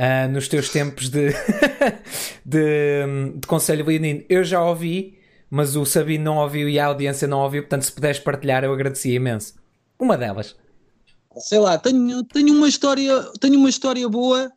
uh, 0.00 0.30
nos 0.30 0.48
teus 0.48 0.70
tempos 0.70 1.10
de, 1.10 1.28
de, 2.42 3.34
de 3.36 3.46
Conselho 3.46 3.84
Leonino. 3.84 4.24
Eu 4.26 4.42
já 4.42 4.62
ouvi, 4.64 5.18
mas 5.50 5.76
o 5.76 5.84
Sabino 5.84 6.24
não 6.24 6.38
ouviu 6.38 6.66
e 6.66 6.78
a 6.78 6.86
audiência 6.86 7.28
não 7.28 7.40
ouviu, 7.40 7.62
portanto, 7.62 7.82
se 7.82 7.92
puderes 7.92 8.18
partilhar, 8.18 8.64
eu 8.64 8.72
agradecia 8.72 9.16
imenso. 9.16 9.54
Uma 9.98 10.16
delas 10.16 10.56
sei 11.38 11.58
lá, 11.58 11.78
tenho, 11.78 12.24
tenho 12.24 12.54
uma 12.54 12.68
história, 12.68 13.22
tenho 13.40 13.58
uma 13.58 13.68
história 13.68 14.08
boa 14.08 14.50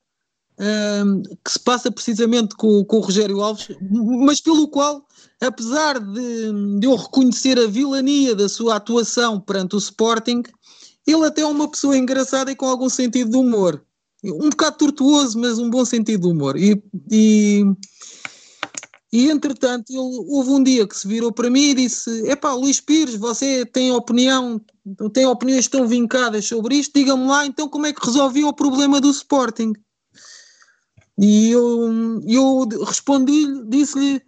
um, 0.60 1.22
que 1.22 1.52
se 1.52 1.60
passa 1.60 1.92
precisamente 1.92 2.56
com, 2.56 2.84
com 2.84 2.98
o 2.98 3.02
Rogério 3.02 3.42
Alves, 3.42 3.70
mas 3.90 4.42
pelo 4.42 4.68
qual, 4.68 5.06
apesar 5.42 6.00
de, 6.00 6.80
de 6.80 6.86
eu 6.86 6.96
reconhecer 6.96 7.58
a 7.58 7.68
vilania 7.68 8.36
da 8.36 8.50
sua 8.50 8.76
atuação 8.76 9.40
perante 9.40 9.76
o 9.76 9.80
Sporting, 9.80 10.44
ele 11.08 11.26
até 11.26 11.42
é 11.42 11.46
uma 11.46 11.68
pessoa 11.70 11.98
engraçada 11.98 12.52
e 12.52 12.56
com 12.56 12.66
algum 12.66 12.90
sentido 12.90 13.32
de 13.32 13.38
humor. 13.38 13.84
Um 14.24 14.50
bocado 14.50 14.78
tortuoso, 14.78 15.40
mas 15.40 15.58
um 15.58 15.70
bom 15.70 15.86
sentido 15.86 16.24
de 16.24 16.28
humor. 16.28 16.58
E, 16.58 16.84
e, 17.10 17.64
e 19.12 19.30
entretanto, 19.30 19.90
ele, 19.90 20.26
houve 20.28 20.52
um 20.52 20.64
dia 20.64 20.88
que 20.88 20.96
se 20.96 21.08
virou 21.08 21.32
para 21.32 21.50
mim 21.50 21.70
e 21.70 21.74
disse: 21.74 22.30
Epá, 22.30 22.54
Luís 22.54 22.80
Pires, 22.80 23.16
você 23.16 23.66
tem 23.66 23.92
opinião, 23.92 24.62
tem 25.14 25.26
opiniões 25.26 25.68
tão 25.68 25.88
vincadas 25.88 26.46
sobre 26.46 26.76
isto, 26.76 26.94
diga-me 26.94 27.26
lá 27.26 27.46
então 27.46 27.68
como 27.68 27.88
é 27.88 27.94
que 27.94 28.06
resolveu 28.06 28.48
o 28.48 28.54
problema 28.54 29.02
do 29.02 29.10
Sporting. 29.10 29.74
E 31.18 31.50
eu, 31.50 32.22
eu 32.28 32.68
respondi-lhe, 32.86 33.66
disse-lhe: 33.66 34.22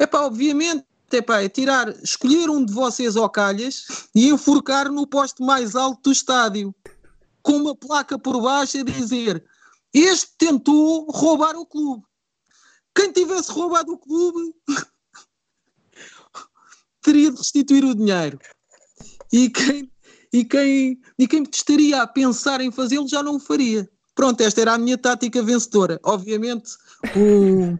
epá, 0.00 0.22
obviamente, 0.22 0.84
epá, 1.12 1.42
é 1.42 1.48
tirar, 1.50 1.88
escolher 2.02 2.48
um 2.48 2.64
de 2.64 2.72
vocês 2.72 3.18
ao 3.18 3.28
calhas 3.28 3.84
e 4.14 4.30
enforcar 4.30 4.90
no 4.90 5.06
posto 5.06 5.44
mais 5.44 5.76
alto 5.76 6.00
do 6.04 6.12
estádio, 6.12 6.74
com 7.42 7.52
uma 7.52 7.76
placa 7.76 8.18
por 8.18 8.40
baixo 8.40 8.78
a 8.78 8.82
dizer: 8.82 9.44
Este 9.92 10.30
tentou 10.38 11.04
roubar 11.10 11.54
o 11.54 11.66
clube. 11.66 12.02
Quem 12.96 13.12
tivesse 13.12 13.52
roubado 13.52 13.92
o 13.92 13.98
clube 13.98 14.54
teria 17.02 17.30
de 17.30 17.36
restituir 17.36 17.84
o 17.84 17.94
dinheiro. 17.94 18.38
E 19.30 19.50
quem, 19.50 19.92
e 20.32 20.44
quem, 20.44 21.00
e 21.18 21.28
quem 21.28 21.42
estaria 21.42 22.02
a 22.02 22.06
pensar 22.06 22.62
em 22.62 22.72
fazê-lo 22.72 23.06
já 23.06 23.22
não 23.22 23.36
o 23.36 23.40
faria. 23.40 23.88
Pronto, 24.14 24.40
esta 24.40 24.62
era 24.62 24.72
a 24.72 24.78
minha 24.78 24.96
tática 24.96 25.42
vencedora. 25.42 26.00
Obviamente, 26.02 26.72
o, 27.14 27.78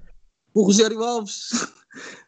o 0.52 0.66
Rogério 0.66 1.02
Alves 1.02 1.50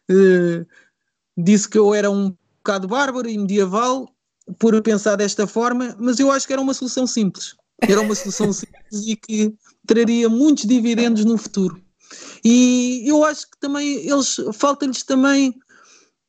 uh, 0.09 0.65
disse 1.37 1.69
que 1.69 1.77
eu 1.77 1.93
era 1.93 2.09
um 2.09 2.35
bocado 2.57 2.87
bárbaro 2.87 3.29
e 3.29 3.37
medieval 3.37 4.09
por 4.57 4.81
pensar 4.81 5.15
desta 5.15 5.45
forma, 5.45 5.95
mas 5.99 6.19
eu 6.19 6.31
acho 6.31 6.47
que 6.47 6.53
era 6.53 6.61
uma 6.61 6.73
solução 6.73 7.05
simples. 7.05 7.55
Era 7.81 8.01
uma 8.01 8.15
solução 8.15 8.51
simples 8.51 9.05
e 9.05 9.15
que 9.15 9.53
traria 9.85 10.27
muitos 10.27 10.65
dividendos 10.65 11.23
no 11.23 11.37
futuro. 11.37 11.79
E 12.43 13.03
eu 13.05 13.23
acho 13.23 13.49
que 13.49 13.57
também 13.59 14.07
eles 14.07 14.37
falta-lhes 14.53 15.03
também 15.03 15.55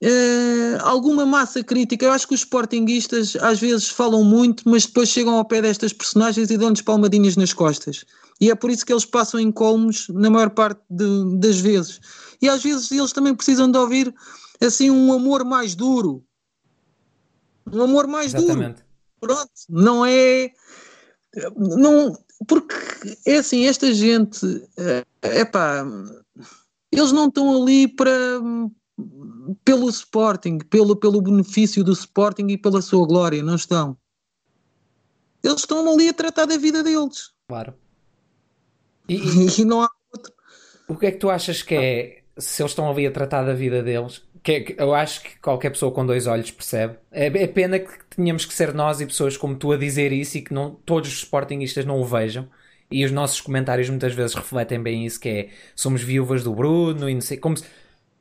Uh, 0.03 0.81
alguma 0.81 1.27
massa 1.27 1.63
crítica. 1.63 2.07
Eu 2.07 2.13
acho 2.13 2.27
que 2.27 2.33
os 2.33 2.41
sportinguistas 2.41 3.37
às 3.37 3.61
vezes 3.61 3.91
falam 3.91 4.25
muito, 4.25 4.67
mas 4.67 4.87
depois 4.87 5.11
chegam 5.11 5.37
ao 5.37 5.45
pé 5.45 5.61
destas 5.61 5.93
personagens 5.93 6.51
e 6.51 6.57
dão-lhes 6.57 6.81
palmadinhas 6.81 7.37
nas 7.37 7.53
costas. 7.53 8.07
E 8.41 8.51
é 8.51 8.55
por 8.55 8.71
isso 8.71 8.87
que 8.87 8.93
eles 8.93 9.05
passam 9.05 9.39
em 9.39 9.53
colmos 9.53 10.09
na 10.09 10.31
maior 10.31 10.49
parte 10.51 10.81
de, 10.89 11.37
das 11.37 11.61
vezes. 11.61 12.01
E 12.41 12.49
às 12.49 12.63
vezes 12.63 12.91
eles 12.91 13.13
também 13.13 13.35
precisam 13.35 13.71
de 13.71 13.77
ouvir 13.77 14.15
assim 14.59 14.91
um 14.91 15.13
amor 15.13 15.45
mais 15.45 15.75
duro. 15.75 16.25
Um 17.71 17.83
amor 17.83 18.07
mais 18.07 18.33
Exatamente. 18.33 18.77
duro. 18.77 18.87
Pronto, 19.21 19.51
não 19.69 20.07
é. 20.07 20.51
Não, 21.55 22.17
porque 22.47 22.75
é 23.27 23.37
assim, 23.37 23.67
esta 23.67 23.93
gente, 23.93 24.45
é 24.77 25.05
eh, 25.23 25.45
pá, 25.45 25.85
eles 26.91 27.13
não 27.13 27.27
estão 27.27 27.63
ali 27.63 27.89
para 27.89 28.11
pelo 29.65 29.89
Sporting, 29.89 30.59
pelo, 30.59 30.97
pelo 30.97 31.23
benefício 31.23 31.83
do 31.83 31.93
Sporting 31.93 32.47
e 32.49 32.59
pela 32.59 32.83
sua 32.83 33.07
glória, 33.07 33.43
não 33.43 33.55
estão. 33.55 33.97
Eles 35.43 35.61
estão 35.61 35.91
ali 35.91 36.09
a 36.09 36.15
tratar 36.15 36.45
da 36.45 36.59
vida 36.59 36.83
deles. 36.83 37.33
Claro. 37.49 37.75
E, 39.09 39.15
e, 39.17 39.61
e 39.61 39.65
não 39.65 39.83
há 39.83 39.89
outro. 40.13 40.33
O 40.89 40.97
que 40.97 41.07
é 41.07 41.11
que 41.11 41.19
tu 41.19 41.31
achas 41.31 41.63
que 41.63 41.75
é, 41.75 42.23
se 42.37 42.63
eles 42.63 42.73
estão 42.73 42.91
ali 42.91 43.07
a 43.07 43.11
tratar 43.11 43.45
da 43.45 43.55
vida 43.55 43.83
deles, 43.83 44.23
que, 44.43 44.53
é, 44.53 44.83
eu 44.83 44.95
acho 44.95 45.23
que 45.23 45.39
qualquer 45.41 45.71
pessoa 45.71 45.93
com 45.93 46.05
dois 46.05 46.27
olhos 46.27 46.51
percebe. 46.51 46.99
É, 47.11 47.27
é 47.27 47.47
pena 47.47 47.79
que 47.79 48.10
tenhamos 48.21 48.45
que 48.45 48.53
ser 48.53 48.75
nós 48.75 49.01
e 49.01 49.07
pessoas 49.07 49.37
como 49.37 49.57
tu 49.57 49.73
a 49.73 49.77
dizer 49.77 50.13
isso 50.13 50.39
e 50.39 50.43
que 50.43 50.53
não, 50.53 50.75
todos 50.85 51.09
os 51.11 51.19
sportingistas 51.19 51.85
não 51.85 52.01
o 52.01 52.05
vejam. 52.05 52.49
E 52.91 53.05
os 53.05 53.13
nossos 53.13 53.41
comentários 53.41 53.89
muitas 53.89 54.13
vezes 54.13 54.35
refletem 54.35 54.83
bem 54.83 55.07
isso, 55.07 55.19
que 55.21 55.29
é 55.29 55.49
somos 55.77 56.03
viúvas 56.03 56.43
do 56.43 56.55
Bruno 56.55 57.09
e 57.09 57.15
não 57.15 57.21
sei, 57.21 57.37
como 57.37 57.57
se, 57.57 57.65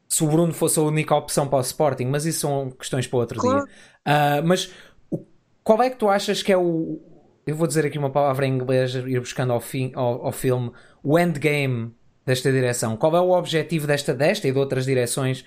se 0.07 0.23
o 0.23 0.27
Bruno 0.27 0.53
fosse 0.53 0.79
a 0.79 0.83
única 0.83 1.15
opção 1.15 1.47
para 1.47 1.57
o 1.57 1.61
Sporting, 1.61 2.05
mas 2.05 2.25
isso 2.25 2.41
são 2.41 2.71
questões 2.71 3.07
para 3.07 3.19
outro 3.19 3.39
claro. 3.39 3.65
dia. 3.65 3.73
Uh, 4.05 4.47
mas 4.47 4.71
o, 5.09 5.25
qual 5.63 5.81
é 5.81 5.89
que 5.89 5.97
tu 5.97 6.07
achas 6.07 6.43
que 6.43 6.51
é 6.51 6.57
o. 6.57 7.01
Eu 7.47 7.55
vou 7.55 7.65
dizer 7.65 7.83
aqui 7.85 7.97
uma 7.97 8.11
palavra 8.11 8.45
em 8.45 8.53
inglês, 8.53 8.93
ir 8.93 9.19
buscando 9.19 9.51
ao, 9.51 9.59
fim, 9.59 9.91
ao, 9.95 10.27
ao 10.27 10.31
filme, 10.31 10.71
o 11.01 11.17
endgame 11.17 11.91
desta 12.23 12.51
direção. 12.51 12.95
Qual 12.95 13.15
é 13.17 13.19
o 13.19 13.31
objetivo 13.31 13.87
desta, 13.87 14.13
desta 14.13 14.47
e 14.47 14.51
de 14.51 14.59
outras 14.59 14.85
direções 14.85 15.43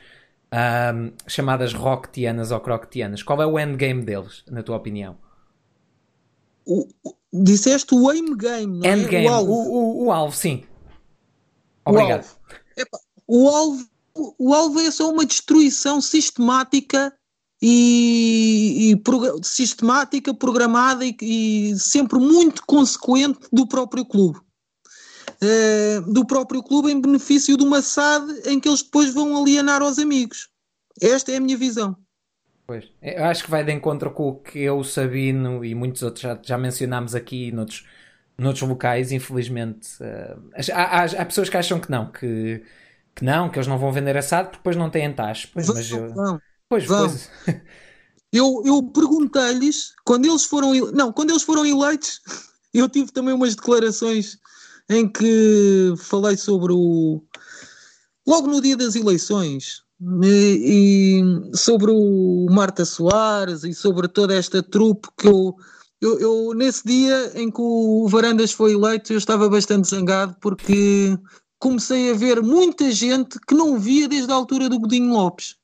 um, 0.52 1.12
chamadas 1.26 1.72
rocketianas 1.72 2.50
ou 2.50 2.60
crocketianas? 2.60 3.22
Qual 3.22 3.40
é 3.42 3.46
o 3.46 3.58
endgame 3.58 4.04
deles, 4.04 4.44
na 4.50 4.62
tua 4.62 4.76
opinião? 4.76 5.16
O, 6.66 6.86
disseste 7.32 7.94
o 7.94 8.08
aim 8.10 8.36
game, 8.36 8.78
não 8.78 8.88
é? 8.88 8.96
Endgame, 8.96 9.26
o 9.26 9.30
alvo. 9.32 9.52
O, 9.52 9.72
o, 9.72 10.04
o 10.06 10.12
alvo, 10.12 10.36
sim. 10.36 10.64
Obrigado. 11.84 12.26
O 13.26 13.48
alvo, 13.48 13.86
o 14.38 14.54
alvo 14.54 14.80
é 14.80 14.90
só 14.90 15.10
uma 15.10 15.24
destruição 15.24 16.00
sistemática 16.00 17.12
e, 17.60 18.92
e 18.92 19.44
sistemática, 19.44 20.34
programada 20.34 21.04
e, 21.04 21.16
e, 21.22 21.78
sempre 21.78 22.18
muito 22.18 22.62
consequente 22.66 23.40
do 23.52 23.66
próprio 23.66 24.04
clube. 24.04 24.40
Uh, 25.42 26.12
do 26.12 26.24
próprio 26.24 26.62
clube 26.62 26.92
em 26.92 27.00
benefício 27.00 27.56
de 27.56 27.64
uma 27.64 27.82
SAD 27.82 28.42
em 28.46 28.60
que 28.60 28.68
eles 28.68 28.82
depois 28.82 29.12
vão 29.12 29.36
alienar 29.36 29.82
aos 29.82 29.98
amigos. 29.98 30.48
Esta 31.00 31.32
é 31.32 31.36
a 31.36 31.40
minha 31.40 31.56
visão. 31.56 31.96
Pois, 32.64 32.84
eu 33.02 33.24
acho 33.24 33.42
que 33.42 33.50
vai 33.50 33.64
de 33.64 33.72
encontro 33.72 34.12
com 34.12 34.28
o 34.28 34.34
que 34.36 34.60
eu, 34.60 34.84
Sabino 34.84 35.64
e 35.64 35.74
muitos 35.74 36.02
outros 36.02 36.22
já, 36.22 36.38
já 36.40 36.56
mencionámos 36.56 37.14
aqui 37.16 37.50
noutros, 37.50 37.84
noutros 38.38 38.68
locais, 38.68 39.10
infelizmente. 39.10 39.88
Uh, 40.00 40.50
há, 40.72 41.00
há, 41.00 41.04
há 41.04 41.24
pessoas 41.24 41.48
que 41.48 41.56
acham 41.56 41.80
que 41.80 41.90
não, 41.90 42.12
que 42.12 42.62
que 43.14 43.24
não, 43.24 43.48
que 43.48 43.58
eles 43.58 43.66
não 43.66 43.78
vão 43.78 43.92
vender 43.92 44.16
assado 44.16 44.48
porque 44.48 44.58
depois 44.58 44.76
não 44.76 44.90
têm 44.90 45.12
taxa. 45.12 45.48
Pois, 45.52 45.68
mas 45.68 45.90
eu... 45.90 46.12
Pois, 46.68 46.86
pois. 46.86 47.30
Eu, 48.34 48.62
eu 48.64 48.82
perguntei-lhes 48.82 49.92
quando 50.06 50.24
eles 50.24 50.46
foram 50.46 50.72
não, 50.92 51.12
quando 51.12 51.28
eles 51.28 51.42
foram 51.42 51.66
eleitos, 51.66 52.22
eu 52.72 52.88
tive 52.88 53.12
também 53.12 53.34
umas 53.34 53.54
declarações 53.54 54.38
em 54.88 55.08
que 55.08 55.94
falei 55.98 56.36
sobre 56.36 56.72
o 56.72 57.22
logo 58.26 58.46
no 58.46 58.60
dia 58.60 58.76
das 58.76 58.94
eleições 58.94 59.82
e, 60.22 61.22
e 61.52 61.56
sobre 61.56 61.90
o 61.90 62.46
Marta 62.50 62.84
Soares 62.84 63.64
e 63.64 63.72
sobre 63.72 64.08
toda 64.08 64.34
esta 64.34 64.62
trupe 64.62 65.08
que 65.16 65.28
eu, 65.28 65.56
eu, 66.00 66.18
eu 66.18 66.54
nesse 66.54 66.84
dia 66.84 67.32
em 67.34 67.50
que 67.50 67.60
o 67.60 68.06
Varandas 68.08 68.52
foi 68.52 68.72
eleito 68.72 69.12
eu 69.12 69.18
estava 69.18 69.48
bastante 69.48 69.88
zangado 69.88 70.36
porque 70.40 71.16
comecei 71.58 72.10
a 72.10 72.14
ver 72.14 72.42
muita 72.42 72.90
gente 72.90 73.38
que 73.46 73.54
não 73.54 73.78
via 73.78 74.08
desde 74.08 74.30
a 74.32 74.34
altura 74.34 74.68
do 74.68 74.80
Godinho 74.80 75.12
Lopes 75.12 75.56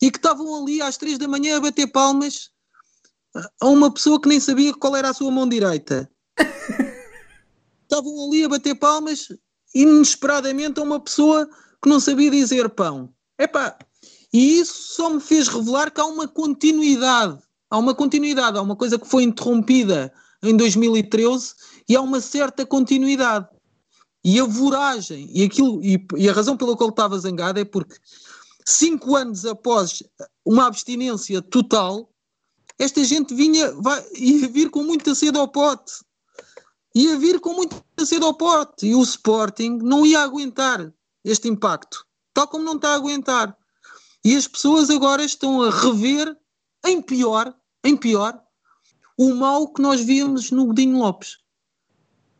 e 0.00 0.10
que 0.10 0.18
estavam 0.18 0.62
ali 0.62 0.80
às 0.80 0.96
três 0.96 1.18
da 1.18 1.28
manhã 1.28 1.56
a 1.56 1.60
bater 1.60 1.86
palmas 1.88 2.50
a 3.60 3.68
uma 3.68 3.92
pessoa 3.92 4.20
que 4.20 4.28
nem 4.28 4.40
sabia 4.40 4.74
qual 4.74 4.96
era 4.96 5.10
a 5.10 5.14
sua 5.14 5.30
mão 5.30 5.48
direita. 5.48 6.10
estavam 7.90 8.26
ali 8.26 8.44
a 8.44 8.48
bater 8.48 8.76
palmas 8.76 9.28
inesperadamente 9.74 10.78
a 10.78 10.82
uma 10.82 11.00
pessoa 11.00 11.48
que 11.82 11.88
não 11.88 11.98
sabia 11.98 12.30
dizer 12.30 12.68
pão. 12.70 13.12
Epá, 13.38 13.76
e 14.32 14.60
isso 14.60 14.94
só 14.94 15.10
me 15.10 15.20
fez 15.20 15.48
revelar 15.48 15.90
que 15.90 16.00
há 16.00 16.06
uma 16.06 16.28
continuidade. 16.28 17.38
Há 17.68 17.78
uma 17.78 17.94
continuidade, 17.94 18.58
há 18.58 18.62
uma 18.62 18.76
coisa 18.76 18.98
que 18.98 19.06
foi 19.06 19.24
interrompida 19.24 20.12
em 20.42 20.56
2013 20.56 21.54
e 21.88 21.96
há 21.96 22.00
uma 22.00 22.20
certa 22.20 22.64
continuidade. 22.64 23.48
E 24.22 24.38
a 24.38 24.44
voragem, 24.44 25.30
e, 25.32 25.44
aquilo, 25.44 25.82
e, 25.82 26.04
e 26.16 26.28
a 26.28 26.32
razão 26.32 26.56
pela 26.56 26.76
qual 26.76 26.90
estava 26.90 27.18
zangado 27.18 27.58
é 27.58 27.64
porque 27.64 27.96
cinco 28.66 29.16
anos 29.16 29.46
após 29.46 30.02
uma 30.44 30.66
abstinência 30.66 31.40
total, 31.40 32.10
esta 32.78 33.02
gente 33.02 33.34
vinha, 33.34 33.72
vai, 33.72 34.04
ia 34.14 34.48
vir 34.50 34.70
com 34.70 34.82
muita 34.82 35.14
sede 35.14 35.38
ao 35.38 35.48
pote. 35.48 35.92
Ia 36.94 37.18
vir 37.18 37.40
com 37.40 37.54
muita 37.54 37.76
sede 38.04 38.24
ao 38.24 38.34
pote. 38.34 38.86
E 38.86 38.94
o 38.94 39.02
Sporting 39.02 39.78
não 39.82 40.04
ia 40.04 40.20
aguentar 40.20 40.92
este 41.24 41.48
impacto, 41.48 42.06
tal 42.32 42.48
como 42.48 42.64
não 42.64 42.76
está 42.76 42.90
a 42.90 42.94
aguentar. 42.94 43.56
E 44.24 44.36
as 44.36 44.46
pessoas 44.46 44.90
agora 44.90 45.22
estão 45.22 45.62
a 45.62 45.70
rever, 45.70 46.36
em 46.84 47.00
pior, 47.00 47.54
em 47.84 47.96
pior, 47.96 48.40
o 49.16 49.34
mal 49.34 49.72
que 49.72 49.80
nós 49.80 50.00
víamos 50.00 50.50
no 50.50 50.66
Godinho 50.66 50.98
Lopes. 50.98 51.38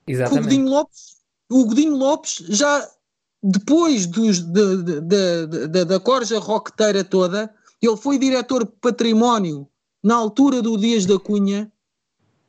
Exatamente. 0.06 0.40
O 0.40 0.42
Godinho 0.44 0.68
Lopes 0.68 1.20
o 1.50 1.64
Godinho 1.64 1.96
Lopes 1.96 2.44
já 2.48 2.88
depois 3.42 4.06
dos, 4.06 4.40
de, 4.40 5.00
de, 5.02 5.46
de, 5.68 5.84
da 5.84 5.98
corja 5.98 6.38
roqueteira 6.38 7.02
toda, 7.02 7.52
ele 7.82 7.96
foi 7.96 8.18
diretor 8.18 8.64
património 8.80 9.66
na 10.02 10.14
altura 10.14 10.62
do 10.62 10.76
Dias 10.76 11.06
da 11.06 11.18
Cunha 11.18 11.70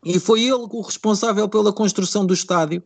e 0.04 0.20
foi 0.20 0.42
ele 0.42 0.54
o 0.54 0.82
responsável 0.82 1.48
pela 1.48 1.72
construção 1.74 2.26
do 2.26 2.34
estádio. 2.34 2.84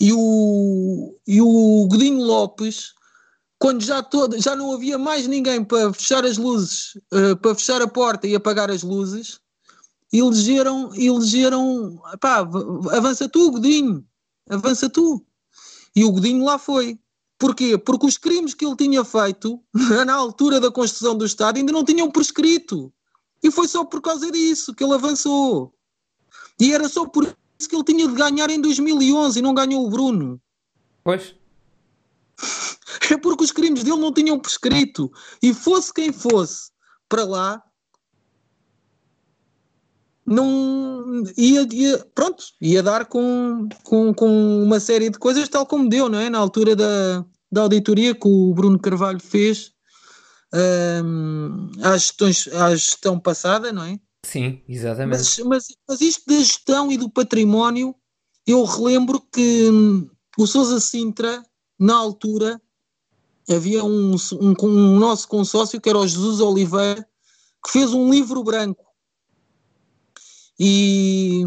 E, 0.00 0.12
o, 0.12 1.16
e 1.26 1.40
o 1.40 1.86
Godinho 1.88 2.22
Lopes, 2.22 2.92
quando 3.58 3.82
já, 3.82 4.02
todo, 4.02 4.40
já 4.40 4.56
não 4.56 4.72
havia 4.72 4.98
mais 4.98 5.28
ninguém 5.28 5.62
para 5.64 5.92
fechar 5.92 6.24
as 6.24 6.36
luzes, 6.36 6.96
uh, 7.12 7.36
para 7.36 7.54
fechar 7.54 7.80
a 7.80 7.86
porta 7.86 8.26
e 8.26 8.34
apagar 8.34 8.68
as 8.68 8.82
luzes, 8.82 9.38
elegeram, 10.12 10.90
elegeram 10.94 12.00
pá, 12.20 12.38
avança 12.90 13.28
tu, 13.28 13.52
Godinho, 13.52 14.04
avança 14.50 14.90
tu. 14.90 15.24
E 15.94 16.04
o 16.04 16.10
Godinho 16.10 16.44
lá 16.44 16.58
foi. 16.58 16.98
Porquê? 17.38 17.78
Porque 17.78 18.06
os 18.06 18.18
crimes 18.18 18.54
que 18.54 18.64
ele 18.64 18.76
tinha 18.76 19.04
feito 19.04 19.60
na 20.06 20.14
altura 20.14 20.60
da 20.60 20.70
construção 20.70 21.16
do 21.16 21.24
Estado 21.24 21.58
ainda 21.58 21.72
não 21.72 21.84
tinham 21.84 22.10
prescrito. 22.10 22.92
E 23.42 23.50
foi 23.50 23.66
só 23.66 23.84
por 23.84 24.00
causa 24.00 24.30
disso 24.30 24.74
que 24.74 24.84
ele 24.84 24.94
avançou. 24.94 25.74
E 26.60 26.72
era 26.72 26.88
só 26.88 27.06
por 27.06 27.24
isso 27.24 27.68
que 27.68 27.74
ele 27.74 27.84
tinha 27.84 28.06
de 28.06 28.14
ganhar 28.14 28.50
em 28.50 28.60
2011 28.60 29.38
e 29.38 29.42
não 29.42 29.54
ganhou 29.54 29.86
o 29.86 29.90
Bruno. 29.90 30.40
Pois. 31.04 31.34
É 33.10 33.16
porque 33.16 33.44
os 33.44 33.52
crimes 33.52 33.82
dele 33.82 33.98
não 33.98 34.12
tinham 34.12 34.38
prescrito. 34.38 35.10
E 35.42 35.52
fosse 35.52 35.92
quem 35.92 36.12
fosse 36.12 36.70
para 37.08 37.24
lá, 37.24 37.62
não 40.24 41.24
ia, 41.36 41.66
ia, 41.70 42.06
pronto, 42.14 42.44
ia 42.60 42.82
dar 42.82 43.06
com, 43.06 43.68
com, 43.82 44.14
com 44.14 44.62
uma 44.62 44.80
série 44.80 45.10
de 45.10 45.18
coisas 45.18 45.48
tal 45.48 45.66
como 45.66 45.88
deu, 45.88 46.08
não 46.08 46.18
é? 46.18 46.30
Na 46.30 46.38
altura 46.38 46.74
da, 46.76 47.24
da 47.50 47.62
auditoria 47.62 48.14
que 48.14 48.26
o 48.26 48.54
Bruno 48.54 48.78
Carvalho 48.78 49.20
fez 49.20 49.72
um, 50.54 51.70
à, 51.82 51.96
gestões, 51.96 52.48
à 52.48 52.70
gestão 52.74 53.18
passada, 53.18 53.72
não 53.72 53.84
é? 53.84 53.98
Sim, 54.24 54.62
exatamente. 54.68 55.18
Mas, 55.18 55.38
mas, 55.38 55.66
mas 55.88 56.00
isto 56.00 56.24
da 56.26 56.38
gestão 56.38 56.92
e 56.92 56.96
do 56.96 57.10
património, 57.10 57.94
eu 58.46 58.64
relembro 58.64 59.20
que 59.20 59.70
hum, 59.70 60.08
o 60.38 60.46
Sousa 60.46 60.78
Sintra, 60.80 61.42
na 61.78 61.96
altura, 61.96 62.60
havia 63.50 63.84
um, 63.84 64.14
um, 64.14 64.54
um 64.62 64.98
nosso 64.98 65.26
consórcio 65.26 65.80
que 65.80 65.88
era 65.88 65.98
o 65.98 66.06
Jesus 66.06 66.40
Oliveira, 66.40 67.06
que 67.64 67.70
fez 67.70 67.92
um 67.92 68.10
livro 68.10 68.42
branco 68.42 68.84
e, 70.58 71.42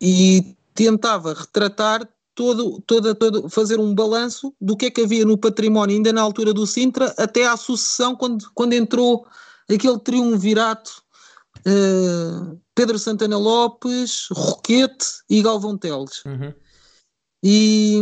e 0.00 0.56
tentava 0.74 1.34
retratar 1.34 2.08
todo, 2.34 2.80
todo, 2.86 3.14
todo, 3.14 3.48
fazer 3.48 3.78
um 3.78 3.94
balanço 3.94 4.54
do 4.60 4.76
que 4.76 4.86
é 4.86 4.90
que 4.90 5.02
havia 5.02 5.24
no 5.24 5.38
património 5.38 5.96
ainda 5.96 6.12
na 6.12 6.22
altura 6.22 6.52
do 6.52 6.66
Sintra 6.66 7.14
até 7.18 7.46
à 7.46 7.56
sucessão 7.56 8.16
quando, 8.16 8.50
quando 8.54 8.72
entrou 8.72 9.26
aquele 9.68 9.98
triunvirato 9.98 11.02
uh, 11.66 12.60
Pedro 12.74 12.98
Santana 12.98 13.36
Lopes, 13.36 14.28
Roquete 14.30 15.06
e 15.28 15.42
Galvão 15.42 15.76
Teles. 15.76 16.24
Uhum. 16.24 16.52
E, 17.44 18.00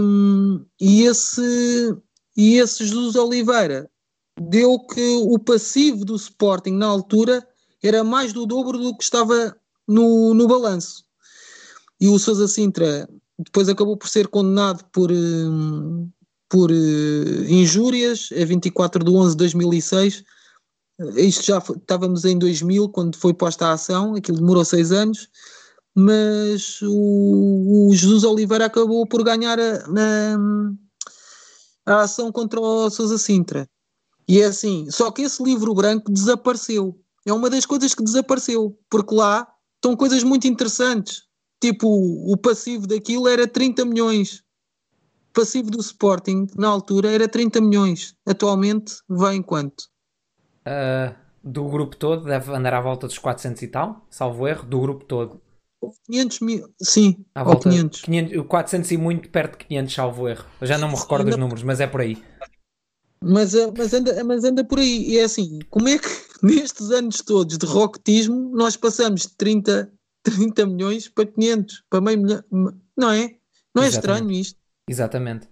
e, 0.81 1.03
esse, 1.05 1.97
e 2.37 2.59
esse 2.59 2.85
Jesus 2.85 3.17
Oliveira 3.17 3.91
deu 4.39 4.79
que 4.79 5.17
o 5.17 5.39
passivo 5.39 6.05
do 6.05 6.15
Sporting 6.15 6.73
na 6.73 6.87
altura 6.87 7.47
era 7.83 8.05
mais 8.05 8.33
do 8.33 8.47
dobro 8.47 8.79
do 8.79 8.97
que 8.97 9.03
estava 9.03 9.57
no, 9.89 10.35
no 10.35 10.47
balanço. 10.47 11.05
E 12.01 12.09
o 12.09 12.19
Sousa 12.19 12.47
Sintra 12.49 13.09
depois 13.44 13.68
acabou 13.68 13.97
por 13.97 14.09
ser 14.09 14.28
condenado 14.28 14.85
por, 14.92 15.11
hum, 15.11 16.11
por 16.49 16.70
uh, 16.70 17.44
injúrias 17.49 18.28
a 18.32 18.44
24 18.44 19.04
de 19.04 19.11
11 19.11 19.30
de 19.30 19.37
2006. 19.37 20.25
Isto 21.16 21.44
já 21.44 21.61
foi, 21.61 21.76
estávamos 21.76 22.25
em 22.25 22.38
2000 22.38 22.88
quando 22.90 23.16
foi 23.16 23.32
posta 23.32 23.66
a 23.66 23.73
ação, 23.73 24.14
aquilo 24.14 24.38
demorou 24.38 24.64
seis 24.64 24.92
anos, 24.92 25.28
mas 25.94 26.81
o, 26.83 27.88
o 27.88 27.94
Jesus 27.94 28.22
Oliveira 28.24 28.66
acabou 28.66 29.07
por 29.07 29.24
ganhar 29.24 29.59
a, 29.59 29.76
a, 31.87 31.92
a 31.94 32.00
ação 32.03 32.31
contra 32.31 32.61
o 32.61 32.90
Sousa 32.90 33.16
Sintra. 33.16 33.66
E 34.29 34.40
é 34.40 34.44
assim, 34.44 34.90
só 34.90 35.11
que 35.11 35.22
esse 35.22 35.42
livro 35.42 35.74
branco 35.74 36.12
desapareceu 36.12 37.00
é 37.26 37.33
uma 37.33 37.50
das 37.50 37.66
coisas 37.66 37.94
que 37.94 38.03
desapareceu, 38.03 38.79
porque 38.88 39.14
lá 39.14 39.46
estão 39.76 39.96
coisas 39.96 40.22
muito 40.22 40.46
interessantes. 40.46 41.24
Tipo, 41.61 41.87
o 41.88 42.37
passivo 42.37 42.87
daquilo 42.87 43.29
era 43.29 43.46
30 43.46 43.85
milhões. 43.85 44.42
O 45.31 45.33
passivo 45.35 45.70
do 45.70 45.79
Sporting, 45.79 46.46
na 46.57 46.68
altura, 46.68 47.11
era 47.11 47.29
30 47.29 47.61
milhões. 47.61 48.16
Atualmente, 48.27 48.94
vai 49.09 49.37
em 49.37 49.42
quanto? 49.42 49.85
Uh, 50.66 51.14
do 51.42 51.68
grupo 51.68 51.96
todo, 51.96 52.25
deve 52.25 52.53
andar 52.53 52.75
à 52.75 52.81
volta 52.81 53.07
dos 53.07 53.18
400 53.18 53.62
e 53.62 53.68
tal, 53.68 54.07
salvo 54.11 54.49
erro, 54.49 54.66
do 54.66 54.81
grupo 54.81 55.05
todo. 55.05 55.40
500 56.07 56.40
mil, 56.40 56.75
sim, 56.83 57.25
à 57.35 57.42
volta 57.42 57.70
500. 57.70 58.03
500. 58.03 58.46
400 58.46 58.90
e 58.90 58.96
muito 58.99 59.31
perto 59.31 59.59
de 59.59 59.64
500, 59.66 59.94
salvo 59.94 60.29
erro. 60.29 60.44
Eu 60.61 60.66
já 60.66 60.77
não 60.77 60.88
me 60.88 60.96
recordo 60.96 61.23
anda, 61.23 61.31
os 61.31 61.37
números, 61.37 61.62
mas 61.62 61.81
é 61.81 61.87
por 61.87 62.03
aí. 62.03 62.23
Mas, 63.23 63.55
ah, 63.55 63.73
mas, 63.77 63.94
anda, 63.94 64.25
mas 64.25 64.44
anda 64.44 64.64
por 64.64 64.79
aí. 64.79 65.09
E 65.09 65.18
é 65.18 65.25
assim, 65.25 65.59
como 65.70 65.88
é 65.88 65.99
que 65.99 66.09
nestes 66.42 66.90
anos 66.90 67.23
todos 67.23 67.57
de 67.57 67.66
rocktismo, 67.66 68.51
nós 68.55 68.77
passamos 68.77 69.23
de 69.23 69.37
30, 69.37 69.90
30 70.22 70.66
milhões 70.66 71.09
para 71.09 71.26
500, 71.26 71.85
para 71.88 72.00
meio 72.00 72.18
milhão. 72.18 72.42
Não 72.96 73.11
é? 73.11 73.37
Não 73.74 73.83
é 73.83 73.87
Exatamente. 73.87 73.96
estranho 73.96 74.30
isto? 74.30 74.59
Exatamente. 74.88 75.48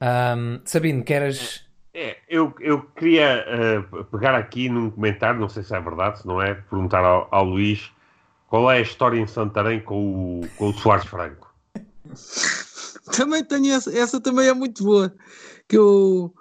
Um, 0.00 0.60
Sabino, 0.64 1.02
queres. 1.02 1.64
É, 1.94 2.18
eu, 2.28 2.54
eu 2.60 2.82
queria 2.82 3.44
uh, 3.90 4.04
pegar 4.04 4.34
aqui 4.34 4.68
num 4.68 4.90
comentário, 4.90 5.40
não 5.40 5.48
sei 5.48 5.62
se 5.62 5.74
é 5.74 5.80
verdade, 5.80 6.20
se 6.20 6.26
não 6.26 6.42
é, 6.42 6.54
perguntar 6.54 7.02
ao, 7.02 7.26
ao 7.30 7.44
Luís 7.44 7.90
qual 8.48 8.70
é 8.70 8.78
a 8.78 8.82
história 8.82 9.18
em 9.18 9.26
Santarém 9.26 9.80
com 9.80 10.40
o, 10.40 10.48
com 10.56 10.68
o 10.68 10.74
Soares 10.74 11.06
Franco. 11.06 11.54
também 13.16 13.42
tenho 13.42 13.72
essa, 13.72 13.96
essa 13.96 14.20
também 14.20 14.48
é 14.48 14.54
muito 14.54 14.84
boa. 14.84 15.14
Que 15.66 15.78
eu, 15.78 16.34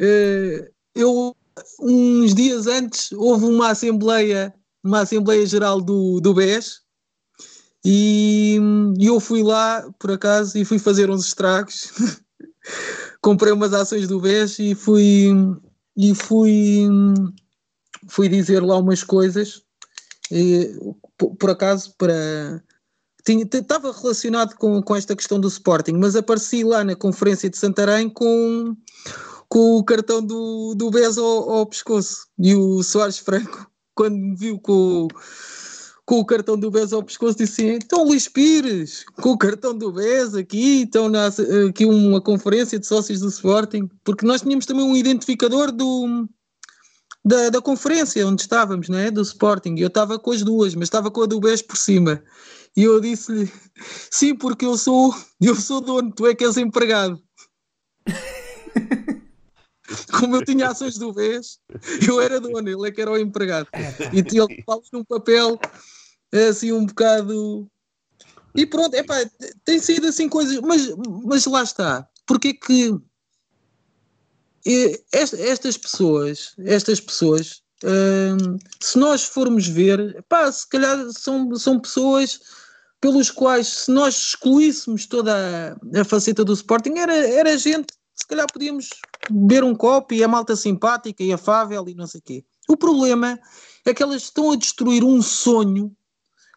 uh, 0.00 0.72
eu 0.94 1.36
uns 1.80 2.34
dias 2.34 2.66
antes 2.66 3.12
houve 3.12 3.44
uma 3.46 3.70
assembleia, 3.70 4.52
uma 4.86 5.00
assembleia 5.00 5.44
geral 5.44 5.80
do, 5.80 6.20
do 6.20 6.32
BES 6.32 6.80
e, 7.84 8.58
e 8.98 9.06
eu 9.06 9.20
fui 9.20 9.42
lá 9.42 9.88
por 9.98 10.12
acaso 10.12 10.56
e 10.58 10.64
fui 10.64 10.78
fazer 10.78 11.10
uns 11.10 11.26
estragos. 11.26 11.92
Comprei 13.20 13.52
umas 13.52 13.72
ações 13.72 14.08
do 14.08 14.20
BES 14.20 14.58
e 14.58 14.74
fui 14.74 15.32
e 15.96 16.14
fui 16.14 16.88
fui 18.08 18.28
dizer 18.28 18.62
lá 18.62 18.78
umas 18.78 19.02
coisas 19.02 19.62
e, 20.30 20.76
por, 21.16 21.34
por, 21.36 21.50
acaso 21.50 21.94
para 21.96 22.62
estava 23.26 23.92
relacionado 23.92 24.54
com, 24.56 24.80
com 24.82 24.94
esta 24.94 25.16
questão 25.16 25.40
do 25.40 25.48
Sporting, 25.48 25.94
mas 25.94 26.14
apareci 26.14 26.62
lá 26.62 26.84
na 26.84 26.94
conferência 26.94 27.50
de 27.50 27.56
Santarém 27.56 28.08
com 28.08 28.76
com 29.48 29.76
o 29.76 29.84
cartão 29.84 30.22
do, 30.22 30.74
do 30.74 30.90
Bez 30.90 31.18
ao, 31.18 31.50
ao 31.50 31.66
pescoço. 31.66 32.26
E 32.38 32.54
o 32.54 32.82
Soares 32.82 33.18
Franco, 33.18 33.70
quando 33.96 34.14
me 34.14 34.36
viu 34.36 34.60
com, 34.60 35.08
com 36.04 36.20
o 36.20 36.24
cartão 36.24 36.56
do 36.56 36.70
Bez 36.70 36.92
ao 36.92 37.02
pescoço, 37.02 37.38
disse 37.38 37.62
assim: 37.62 37.74
então 37.74 38.04
Luís 38.04 38.28
Pires, 38.28 39.04
com 39.20 39.30
o 39.30 39.38
cartão 39.38 39.76
do 39.76 39.90
Bez 39.90 40.34
aqui, 40.34 40.82
então 40.82 41.08
na, 41.08 41.28
aqui 41.68 41.84
uma 41.84 42.20
conferência 42.20 42.78
de 42.78 42.86
sócios 42.86 43.20
do 43.20 43.28
Sporting, 43.28 43.90
porque 44.04 44.24
nós 44.24 44.42
tínhamos 44.42 44.66
também 44.66 44.84
um 44.84 44.94
identificador 44.94 45.72
do, 45.72 46.28
da, 47.24 47.50
da 47.50 47.60
conferência 47.60 48.26
onde 48.26 48.42
estávamos, 48.42 48.88
não 48.88 48.98
é? 48.98 49.10
Do 49.10 49.22
Sporting, 49.22 49.74
eu 49.78 49.88
estava 49.88 50.18
com 50.18 50.30
as 50.30 50.42
duas, 50.44 50.74
mas 50.74 50.84
estava 50.84 51.10
com 51.10 51.22
a 51.22 51.26
do 51.26 51.40
Bez 51.40 51.62
por 51.62 51.76
cima. 51.76 52.22
E 52.76 52.84
eu 52.84 53.00
disse-lhe: 53.00 53.50
sim, 54.10 54.36
porque 54.36 54.66
eu 54.66 54.76
sou, 54.76 55.12
eu 55.40 55.56
sou 55.56 55.80
dono, 55.80 56.12
tu 56.12 56.26
é 56.26 56.34
que 56.34 56.44
és 56.44 56.58
empregado. 56.58 57.18
como 60.18 60.36
eu 60.36 60.44
tinha 60.44 60.68
ações 60.68 60.98
do 60.98 61.12
vez, 61.12 61.58
eu 62.06 62.20
era 62.20 62.40
dono, 62.40 62.68
ele 62.68 62.88
é 62.88 62.90
que 62.90 63.00
era 63.00 63.10
o 63.10 63.18
empregado. 63.18 63.68
E 64.12 64.18
ele 64.18 64.62
fala 64.64 64.82
num 64.92 65.04
papel 65.04 65.58
assim 66.48 66.72
um 66.72 66.86
bocado. 66.86 67.68
E 68.54 68.66
pronto, 68.66 68.94
é 68.94 69.02
pá, 69.02 69.16
tem 69.64 69.78
sido 69.78 70.06
assim 70.06 70.28
coisas, 70.28 70.60
mas, 70.60 70.88
mas 71.24 71.44
lá 71.46 71.62
está. 71.62 72.08
Porque 72.26 72.54
que 72.54 72.94
estas 75.12 75.76
pessoas, 75.76 76.54
estas 76.58 77.00
pessoas, 77.00 77.62
hum, 77.84 78.58
se 78.80 78.98
nós 78.98 79.24
formos 79.24 79.68
ver, 79.68 80.24
pá, 80.28 80.50
se 80.50 80.68
calhar 80.68 80.98
são, 81.12 81.54
são 81.54 81.78
pessoas 81.78 82.40
pelos 83.00 83.30
quais, 83.30 83.68
se 83.68 83.90
nós 83.90 84.16
excluíssemos 84.16 85.06
toda 85.06 85.32
a, 85.34 86.00
a 86.00 86.04
faceta 86.04 86.44
do 86.44 86.54
Sporting, 86.54 86.98
era, 86.98 87.14
era 87.14 87.58
gente 87.58 87.94
se 88.16 88.26
calhar 88.26 88.46
podíamos 88.50 88.88
beber 89.32 89.64
um 89.64 89.74
copo 89.74 90.14
e 90.14 90.22
a 90.22 90.28
malta 90.28 90.56
simpática 90.56 91.22
e 91.22 91.32
afável 91.32 91.88
e 91.88 91.94
não 91.94 92.06
sei 92.06 92.20
o 92.20 92.22
quê. 92.22 92.44
O 92.68 92.76
problema 92.76 93.38
é 93.84 93.94
que 93.94 94.02
elas 94.02 94.22
estão 94.22 94.50
a 94.50 94.56
destruir 94.56 95.04
um 95.04 95.22
sonho 95.22 95.94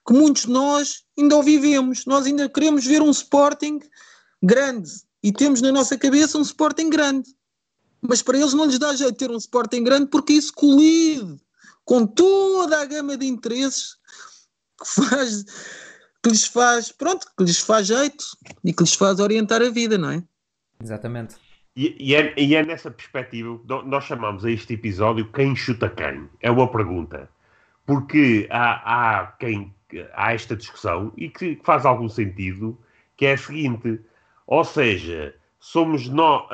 que 0.05 0.13
muitos 0.13 0.43
de 0.43 0.51
nós 0.51 1.03
ainda 1.17 1.37
o 1.37 1.43
vivemos. 1.43 2.05
Nós 2.05 2.25
ainda 2.25 2.49
queremos 2.49 2.85
ver 2.85 3.01
um 3.01 3.11
Sporting 3.11 3.79
grande 4.41 4.89
e 5.21 5.31
temos 5.31 5.61
na 5.61 5.71
nossa 5.71 5.97
cabeça 5.97 6.37
um 6.37 6.41
Sporting 6.41 6.89
grande. 6.89 7.29
Mas 8.01 8.21
para 8.21 8.37
eles 8.37 8.53
não 8.53 8.65
lhes 8.65 8.79
dá 8.79 8.95
jeito 8.95 9.17
ter 9.17 9.29
um 9.29 9.37
Sporting 9.37 9.83
grande 9.83 10.07
porque 10.07 10.33
isso 10.33 10.53
colide 10.53 11.39
com 11.85 12.07
toda 12.07 12.81
a 12.81 12.85
gama 12.85 13.17
de 13.17 13.27
interesses 13.27 13.97
que 14.79 14.87
faz 14.87 15.45
que 16.21 16.29
lhes 16.29 16.45
faz, 16.45 16.91
pronto, 16.91 17.27
que 17.37 17.43
lhes 17.43 17.59
faz 17.59 17.87
jeito 17.87 18.25
e 18.63 18.73
que 18.73 18.83
lhes 18.83 18.93
faz 18.93 19.19
orientar 19.19 19.61
a 19.61 19.69
vida, 19.69 19.97
não 19.97 20.11
é? 20.11 20.23
Exatamente. 20.81 21.35
E, 21.79 21.95
e, 21.97 22.13
é, 22.13 22.33
e 22.37 22.55
é 22.55 22.65
nessa 22.65 22.91
perspectiva 22.91 23.57
nós 23.85 24.03
chamamos 24.03 24.43
a 24.43 24.51
este 24.51 24.73
episódio 24.73 25.23
Quem 25.31 25.55
chuta 25.55 25.87
quem? 25.87 26.27
É 26.41 26.51
uma 26.51 26.67
pergunta. 26.67 27.29
Porque 27.85 28.49
há, 28.51 29.19
há 29.21 29.27
quem 29.27 29.73
há 30.13 30.33
esta 30.33 30.57
discussão 30.57 31.13
e 31.15 31.29
que 31.29 31.57
faz 31.63 31.85
algum 31.85 32.09
sentido, 32.09 32.77
que 33.15 33.25
é 33.25 33.31
a 33.31 33.37
seguinte, 33.37 33.97
ou 34.45 34.65
seja, 34.65 35.33
somos 35.57 36.09
nós, 36.09 36.45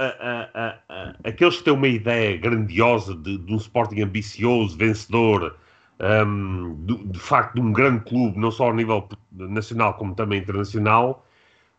aqueles 1.23 1.57
que 1.57 1.63
têm 1.63 1.73
uma 1.73 1.87
ideia 1.87 2.37
grandiosa 2.37 3.15
de, 3.15 3.39
de 3.39 3.51
um 3.51 3.57
Sporting 3.57 4.01
ambicioso, 4.01 4.77
vencedor, 4.77 5.57
um, 5.99 6.85
de, 6.85 7.03
de, 7.03 7.19
facto 7.19 7.55
de 7.55 7.61
um 7.61 7.73
grande 7.73 8.05
clube, 8.05 8.37
não 8.37 8.51
só 8.51 8.69
a 8.69 8.73
nível 8.73 9.09
nacional 9.31 9.95
como 9.95 10.13
também 10.13 10.39
internacional, 10.39 11.25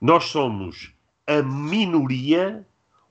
nós 0.00 0.24
somos 0.24 0.92
a 1.28 1.40
minoria 1.42 2.66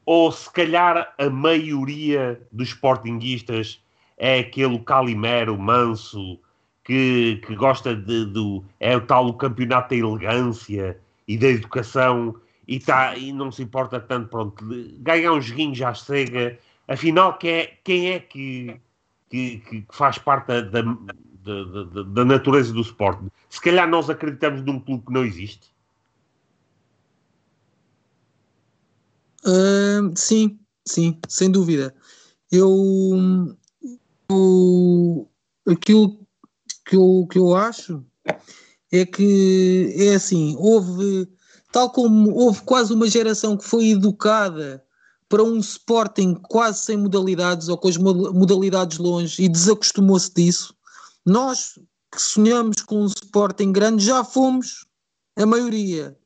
ou 0.05 0.31
se 0.31 0.51
calhar 0.51 1.13
a 1.17 1.29
maioria 1.29 2.39
dos 2.51 2.69
sportinguistas 2.69 3.81
é 4.17 4.39
aquele 4.39 4.79
calimero 4.79 5.57
manso 5.57 6.39
que, 6.83 7.41
que 7.45 7.55
gosta 7.55 7.95
de, 7.95 8.25
do 8.25 8.63
é 8.79 8.95
o 8.95 9.01
tal 9.01 9.27
o 9.27 9.33
campeonato 9.33 9.89
da 9.89 9.95
elegância 9.95 10.97
e 11.27 11.37
da 11.37 11.47
educação 11.47 12.35
e, 12.67 12.79
tá, 12.79 13.17
e 13.17 13.31
não 13.31 13.51
se 13.51 13.63
importa 13.63 13.99
tanto, 13.99 14.29
pronto, 14.29 14.63
ganhar 14.99 15.33
um 15.33 15.41
joguinho 15.41 15.75
já 15.75 15.93
chega. 15.93 16.57
Afinal, 16.87 17.37
quem 17.37 17.51
é, 17.51 17.77
quem 17.83 18.09
é 18.11 18.19
que, 18.19 18.79
que, 19.29 19.57
que 19.57 19.85
faz 19.91 20.17
parte 20.17 20.47
da, 20.47 20.61
da, 20.61 20.81
da, 20.81 22.03
da, 22.03 22.25
natureza 22.25 22.73
do 22.73 22.81
esporte? 22.81 23.23
Se 23.49 23.61
calhar 23.61 23.87
nós 23.87 24.09
acreditamos 24.09 24.61
num 24.63 24.79
clube 24.79 25.05
que 25.05 25.13
não 25.13 25.23
existe. 25.23 25.74
Sim, 30.15 30.59
sim, 30.87 31.19
sem 31.27 31.51
dúvida. 31.51 31.95
Eu, 32.51 33.55
eu 34.29 35.29
aquilo 35.67 36.25
que 36.85 36.95
eu, 36.95 37.27
que 37.29 37.37
eu 37.37 37.55
acho 37.55 38.03
é 38.91 39.05
que 39.05 39.93
é 39.97 40.15
assim, 40.15 40.55
houve 40.57 41.27
tal 41.71 41.89
como 41.89 42.31
houve 42.33 42.61
quase 42.61 42.93
uma 42.93 43.07
geração 43.07 43.57
que 43.57 43.65
foi 43.65 43.89
educada 43.89 44.83
para 45.27 45.43
um 45.43 45.57
Sporting 45.57 46.35
quase 46.35 46.85
sem 46.85 46.97
modalidades 46.97 47.67
ou 47.67 47.77
com 47.77 47.87
as 47.87 47.97
modalidades 47.97 48.97
longe 48.97 49.43
e 49.43 49.49
desacostumou-se 49.49 50.31
disso, 50.33 50.75
nós 51.25 51.79
que 52.11 52.21
sonhamos 52.21 52.81
com 52.81 53.01
um 53.01 53.07
Sporting 53.07 53.71
grande 53.71 54.05
já 54.05 54.23
fomos 54.23 54.85
a 55.35 55.45
maioria. 55.45 56.17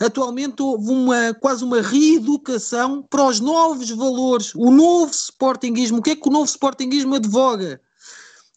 Atualmente 0.00 0.62
houve 0.62 0.90
uma, 0.90 1.34
quase 1.34 1.62
uma 1.62 1.82
reeducação 1.82 3.02
para 3.02 3.26
os 3.26 3.38
novos 3.38 3.90
valores, 3.90 4.54
o 4.54 4.70
novo 4.70 5.12
Sportingismo. 5.12 5.98
O 5.98 6.02
que 6.02 6.12
é 6.12 6.16
que 6.16 6.26
o 6.26 6.32
novo 6.32 6.46
Sportingismo 6.46 7.14
advoga? 7.16 7.78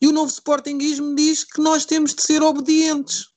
E 0.02 0.08
o 0.08 0.14
novo 0.14 0.32
Sportingismo 0.32 1.14
diz 1.16 1.44
que 1.44 1.60
nós 1.60 1.84
temos 1.84 2.14
de 2.14 2.24
ser 2.24 2.42
obedientes 2.42 3.28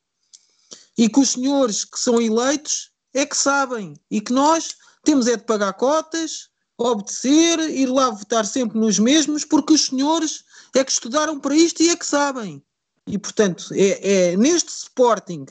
e 0.97 1.09
que 1.09 1.19
os 1.19 1.31
senhores 1.31 1.85
que 1.85 1.99
são 1.99 2.23
eleitos 2.23 2.93
é 3.13 3.27
que 3.27 3.37
sabem 3.37 3.95
e 4.09 4.21
que 4.21 4.33
nós 4.33 4.77
temos 5.03 5.27
é 5.27 5.37
de 5.37 5.45
pagar 5.45 5.73
cotas, 5.73 6.49
obedecer, 6.79 7.59
ir 7.71 7.87
lá 7.87 8.11
votar 8.11 8.47
sempre 8.47 8.79
nos 8.79 8.99
mesmos, 8.99 9.45
porque 9.45 9.73
os 9.73 9.87
senhores 9.87 10.45
é 10.75 10.85
que 10.85 10.93
estudaram 10.93 11.41
para 11.41 11.57
isto 11.57 11.83
e 11.83 11.89
é 11.89 11.97
que 11.97 12.07
sabem. 12.07 12.63
E, 13.07 13.19
portanto, 13.19 13.69
é, 13.73 14.31
é 14.31 14.37
neste 14.37 14.69
Sporting 14.69 15.47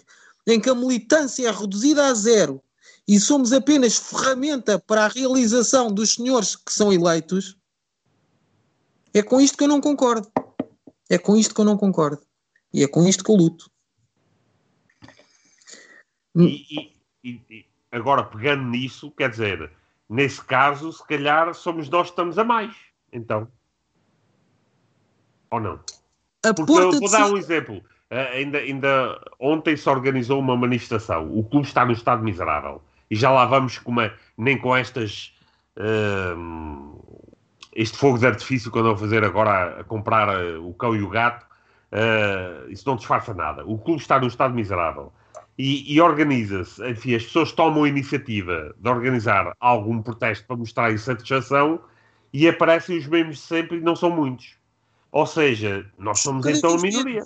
em 0.47 0.59
que 0.59 0.69
a 0.69 0.75
militância 0.75 1.47
é 1.47 1.51
reduzida 1.51 2.07
a 2.07 2.13
zero 2.13 2.61
e 3.07 3.19
somos 3.19 3.53
apenas 3.53 3.97
ferramenta 3.97 4.79
para 4.79 5.05
a 5.05 5.07
realização 5.07 5.91
dos 5.91 6.13
senhores 6.13 6.55
que 6.55 6.71
são 6.71 6.91
eleitos, 6.91 7.57
é 9.13 9.21
com 9.21 9.39
isto 9.39 9.57
que 9.57 9.63
eu 9.63 9.67
não 9.67 9.79
concordo. 9.79 10.29
É 11.09 11.17
com 11.17 11.35
isto 11.35 11.53
que 11.53 11.61
eu 11.61 11.65
não 11.65 11.77
concordo. 11.77 12.21
E 12.73 12.83
é 12.83 12.87
com 12.87 13.07
isto 13.07 13.23
que 13.23 13.31
eu 13.31 13.35
luto. 13.35 13.69
E, 16.35 16.91
e, 17.23 17.65
agora, 17.91 18.23
pegando 18.23 18.63
nisso, 18.63 19.11
quer 19.11 19.29
dizer, 19.29 19.71
nesse 20.09 20.43
caso, 20.43 20.91
se 20.91 21.05
calhar 21.07 21.53
somos 21.53 21.87
nós 21.89 22.07
que 22.07 22.13
estamos 22.13 22.37
a 22.37 22.43
mais. 22.43 22.75
Então. 23.13 23.47
Ou 25.51 25.59
não? 25.59 25.79
A 26.43 26.53
Porque 26.53 26.73
eu 26.73 26.91
vou 26.91 27.09
dar 27.09 27.31
um 27.31 27.37
exemplo. 27.37 27.81
Uh, 28.15 28.33
ainda, 28.33 28.59
ainda 28.59 29.21
ontem 29.37 29.75
se 29.75 29.89
organizou 29.89 30.39
uma 30.39 30.55
manifestação. 30.55 31.29
O 31.37 31.43
clube 31.43 31.67
está 31.67 31.85
no 31.85 31.91
estado 31.91 32.23
miserável. 32.23 32.81
E 33.11 33.15
já 33.15 33.29
lá 33.29 33.45
vamos 33.45 33.77
com 33.77 33.91
uma, 33.91 34.13
nem 34.37 34.57
com 34.57 34.75
estas. 34.75 35.33
Uh, 35.75 37.03
este 37.75 37.97
fogo 37.97 38.17
de 38.17 38.25
artifício 38.25 38.71
que 38.71 38.79
andam 38.79 38.93
a 38.93 38.97
fazer 38.97 39.21
agora 39.25 39.49
a, 39.49 39.81
a 39.81 39.83
comprar 39.83 40.29
uh, 40.29 40.65
o 40.65 40.73
cão 40.73 40.95
e 40.95 41.01
o 41.01 41.09
gato. 41.09 41.45
isso 42.69 42.87
não 42.87 42.95
disfarça 42.95 43.33
nada. 43.33 43.65
O 43.65 43.77
clube 43.77 44.01
está 44.01 44.17
no 44.17 44.27
estado 44.27 44.53
miserável 44.53 45.11
e, 45.57 45.93
e 45.93 45.99
organiza-se, 45.99 46.85
enfim, 46.89 47.15
as 47.15 47.23
pessoas 47.23 47.51
tomam 47.51 47.83
a 47.83 47.89
iniciativa 47.89 48.73
de 48.77 48.89
organizar 48.89 49.53
algum 49.59 50.01
protesto 50.01 50.45
para 50.47 50.55
mostrar 50.55 50.93
insatisfação 50.93 51.81
e 52.31 52.47
aparecem 52.47 52.97
os 52.97 53.07
mesmos 53.07 53.37
de 53.37 53.41
sempre 53.41 53.77
e 53.77 53.81
não 53.81 53.95
são 53.95 54.09
muitos. 54.09 54.55
Ou 55.11 55.25
seja, 55.25 55.85
nós 55.97 56.19
somos 56.19 56.45
então 56.45 56.75
a 56.75 56.81
minoria. 56.81 57.23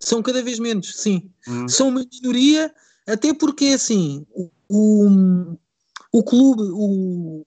São 0.00 0.22
cada 0.22 0.42
vez 0.42 0.58
menos, 0.58 0.94
sim. 0.96 1.30
Hum. 1.46 1.68
São 1.68 1.88
uma 1.88 2.06
minoria, 2.12 2.72
até 3.06 3.34
porque 3.34 3.66
assim, 3.66 4.26
o, 4.30 4.50
o, 4.68 5.58
o 6.12 6.22
clube, 6.22 6.62
o, 6.72 7.44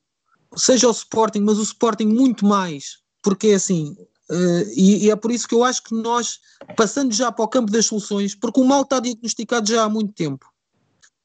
seja 0.56 0.88
o 0.88 0.92
Sporting, 0.92 1.42
mas 1.42 1.58
o 1.58 1.64
Sporting 1.64 2.08
muito 2.08 2.46
mais, 2.46 3.00
porque 3.24 3.50
é 3.50 3.56
assim, 3.56 3.96
Uh, 4.32 4.64
e, 4.78 5.08
e, 5.08 5.12
é 5.12 5.16
por 5.18 5.30
isso 5.30 5.46
que 5.46 5.54
eu 5.54 5.62
acho 5.62 5.84
que 5.84 5.94
nós, 5.94 6.40
passando 6.78 7.14
já 7.14 7.30
para 7.34 7.44
o 7.44 7.48
campo 7.50 7.70
das 7.70 7.88
soluções, 7.88 8.34
porque 8.34 8.62
o 8.62 8.64
mal 8.64 8.84
está 8.84 8.98
diagnosticado 9.02 9.70
já 9.70 9.84
há 9.84 9.90
muito 9.90 10.14
tempo, 10.14 10.50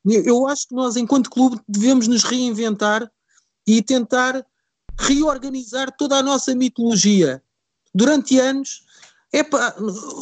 eu 0.05 0.47
acho 0.47 0.69
que 0.69 0.75
nós, 0.75 0.97
enquanto 0.97 1.31
clube, 1.31 1.61
devemos 1.69 2.07
nos 2.07 2.23
reinventar 2.25 3.11
e 3.67 3.83
tentar 3.83 4.45
reorganizar 4.99 5.95
toda 5.97 6.17
a 6.17 6.23
nossa 6.23 6.55
mitologia. 6.55 7.43
Durante 7.95 8.39
anos, 8.39 8.85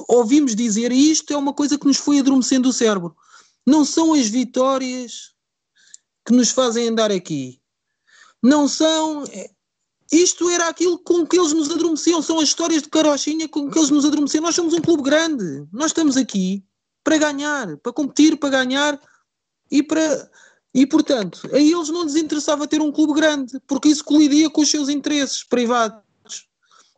ouvimos 0.08 0.54
dizer, 0.54 0.92
isto 0.92 1.32
é 1.32 1.36
uma 1.36 1.52
coisa 1.52 1.78
que 1.78 1.86
nos 1.86 1.96
foi 1.96 2.18
adormecendo 2.18 2.68
o 2.68 2.72
cérebro, 2.72 3.16
não 3.66 3.84
são 3.84 4.14
as 4.14 4.26
vitórias 4.28 5.32
que 6.26 6.32
nos 6.32 6.50
fazem 6.50 6.88
andar 6.88 7.10
aqui. 7.10 7.60
Não 8.42 8.68
são, 8.68 9.24
isto 10.12 10.48
era 10.50 10.68
aquilo 10.68 10.98
com 10.98 11.26
que 11.26 11.38
eles 11.38 11.52
nos 11.52 11.70
adormeciam, 11.70 12.20
são 12.22 12.38
as 12.38 12.48
histórias 12.48 12.82
de 12.82 12.88
carochinha 12.88 13.48
com 13.48 13.70
que 13.70 13.78
eles 13.78 13.90
nos 13.90 14.04
adormeciam. 14.04 14.42
Nós 14.42 14.54
somos 14.54 14.74
um 14.74 14.80
clube 14.80 15.02
grande, 15.02 15.66
nós 15.72 15.86
estamos 15.86 16.16
aqui 16.16 16.62
para 17.02 17.18
ganhar, 17.18 17.76
para 17.78 17.92
competir, 17.92 18.36
para 18.36 18.50
ganhar 18.50 19.00
e 19.70 19.82
para. 19.82 20.30
E 20.74 20.86
portanto, 20.86 21.48
a 21.52 21.58
eles 21.58 21.88
não 21.88 22.02
lhes 22.02 22.16
interessava 22.16 22.66
ter 22.66 22.82
um 22.82 22.90
clube 22.90 23.14
grande, 23.14 23.60
porque 23.66 23.88
isso 23.88 24.04
colidia 24.04 24.50
com 24.50 24.60
os 24.60 24.70
seus 24.70 24.88
interesses 24.88 25.44
privados. 25.44 26.03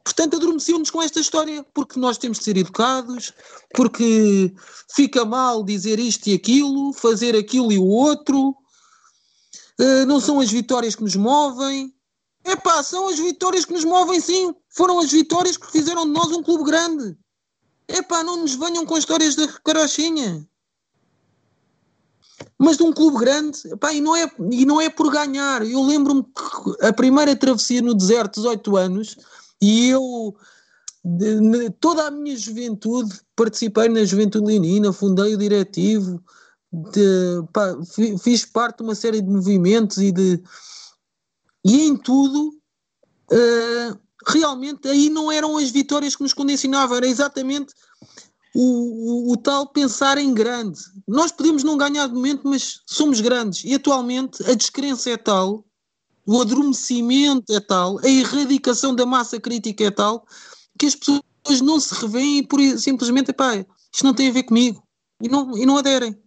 Portanto, 0.06 0.36
adormeciam-nos 0.36 0.88
com 0.88 1.02
esta 1.02 1.18
história, 1.18 1.66
porque 1.74 1.98
nós 1.98 2.16
temos 2.16 2.38
de 2.38 2.44
ser 2.44 2.56
educados, 2.56 3.32
porque 3.74 4.54
fica 4.94 5.24
mal 5.24 5.64
dizer 5.64 5.98
isto 5.98 6.28
e 6.28 6.34
aquilo, 6.34 6.92
fazer 6.92 7.34
aquilo 7.34 7.72
e 7.72 7.78
o 7.78 7.84
outro, 7.84 8.50
uh, 9.80 10.06
não 10.06 10.20
são 10.20 10.38
as 10.38 10.48
vitórias 10.48 10.94
que 10.94 11.02
nos 11.02 11.16
movem, 11.16 11.92
Epá, 12.44 12.80
são 12.84 13.08
as 13.08 13.18
vitórias 13.18 13.64
que 13.64 13.72
nos 13.72 13.84
movem 13.84 14.20
sim. 14.20 14.54
Foram 14.70 15.00
as 15.00 15.10
vitórias 15.10 15.56
que 15.56 15.68
fizeram 15.72 16.04
de 16.04 16.12
nós 16.12 16.30
um 16.30 16.44
clube 16.44 16.62
grande. 16.62 17.16
Epá, 17.88 18.22
não 18.22 18.36
nos 18.36 18.54
venham 18.54 18.86
com 18.86 18.96
histórias 18.96 19.34
da 19.34 19.48
carochinha. 19.64 20.48
Mas 22.56 22.76
de 22.76 22.84
um 22.84 22.92
clube 22.92 23.18
grande, 23.18 23.58
epá, 23.72 23.92
e, 23.92 24.00
não 24.00 24.14
é, 24.14 24.30
e 24.52 24.64
não 24.64 24.80
é 24.80 24.88
por 24.88 25.10
ganhar. 25.10 25.66
Eu 25.66 25.82
lembro-me 25.82 26.22
que 26.22 26.86
a 26.86 26.92
primeira 26.92 27.34
travessia 27.34 27.82
no 27.82 27.94
deserto, 27.94 28.36
18 28.36 28.76
anos, 28.76 29.16
e 29.60 29.88
eu, 29.88 30.36
toda 31.80 32.06
a 32.06 32.10
minha 32.10 32.36
juventude, 32.36 33.20
participei 33.34 33.88
na 33.88 34.04
Juventude 34.04 34.46
Leonina, 34.46 34.92
fundei 34.92 35.34
o 35.34 35.38
diretivo, 35.38 36.22
de, 36.72 37.42
pá, 37.52 37.76
fiz 38.22 38.44
parte 38.44 38.78
de 38.78 38.82
uma 38.84 38.94
série 38.94 39.22
de 39.22 39.28
movimentos 39.28 39.98
e 39.98 40.12
de, 40.12 40.42
e 41.64 41.82
em 41.82 41.96
tudo, 41.96 42.54
uh, 43.32 43.98
realmente 44.26 44.88
aí 44.88 45.08
não 45.08 45.30
eram 45.30 45.56
as 45.56 45.70
vitórias 45.70 46.16
que 46.16 46.22
nos 46.22 46.34
condicionavam, 46.34 46.96
era 46.96 47.06
exatamente 47.06 47.72
o, 48.54 49.28
o, 49.28 49.32
o, 49.32 49.36
tal 49.36 49.66
pensar 49.66 50.18
em 50.18 50.32
grande. 50.32 50.80
Nós 51.06 51.30
podemos 51.30 51.62
não 51.62 51.76
ganhar 51.76 52.06
de 52.08 52.14
momento, 52.14 52.42
mas 52.44 52.80
somos 52.86 53.20
grandes. 53.20 53.64
E 53.64 53.74
atualmente 53.74 54.42
a 54.50 54.54
descrença 54.54 55.10
é 55.10 55.16
tal, 55.16 55.64
o 56.26 56.40
adormecimento 56.40 57.52
é 57.52 57.60
tal, 57.60 57.98
a 58.00 58.08
erradicação 58.08 58.94
da 58.94 59.06
massa 59.06 59.38
crítica 59.38 59.84
é 59.84 59.90
tal, 59.90 60.26
que 60.76 60.86
as 60.86 60.96
pessoas 60.96 61.60
não 61.62 61.78
se 61.78 61.94
revêem 61.94 62.44
por, 62.44 62.60
simplesmente, 62.78 63.32
pá, 63.32 63.54
isto 63.54 64.04
não 64.04 64.12
tem 64.12 64.28
a 64.28 64.32
ver 64.32 64.42
comigo. 64.42 64.82
E 65.22 65.28
não, 65.28 65.56
e 65.56 65.64
não 65.64 65.78
aderem. 65.78 66.20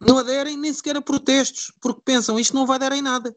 Não 0.00 0.18
aderem 0.18 0.56
nem 0.56 0.72
sequer 0.72 0.96
a 0.96 1.02
protestos, 1.02 1.72
porque 1.80 2.00
pensam 2.04 2.40
isto 2.40 2.54
não 2.54 2.66
vai 2.66 2.78
dar 2.78 2.92
em 2.92 3.02
nada. 3.02 3.36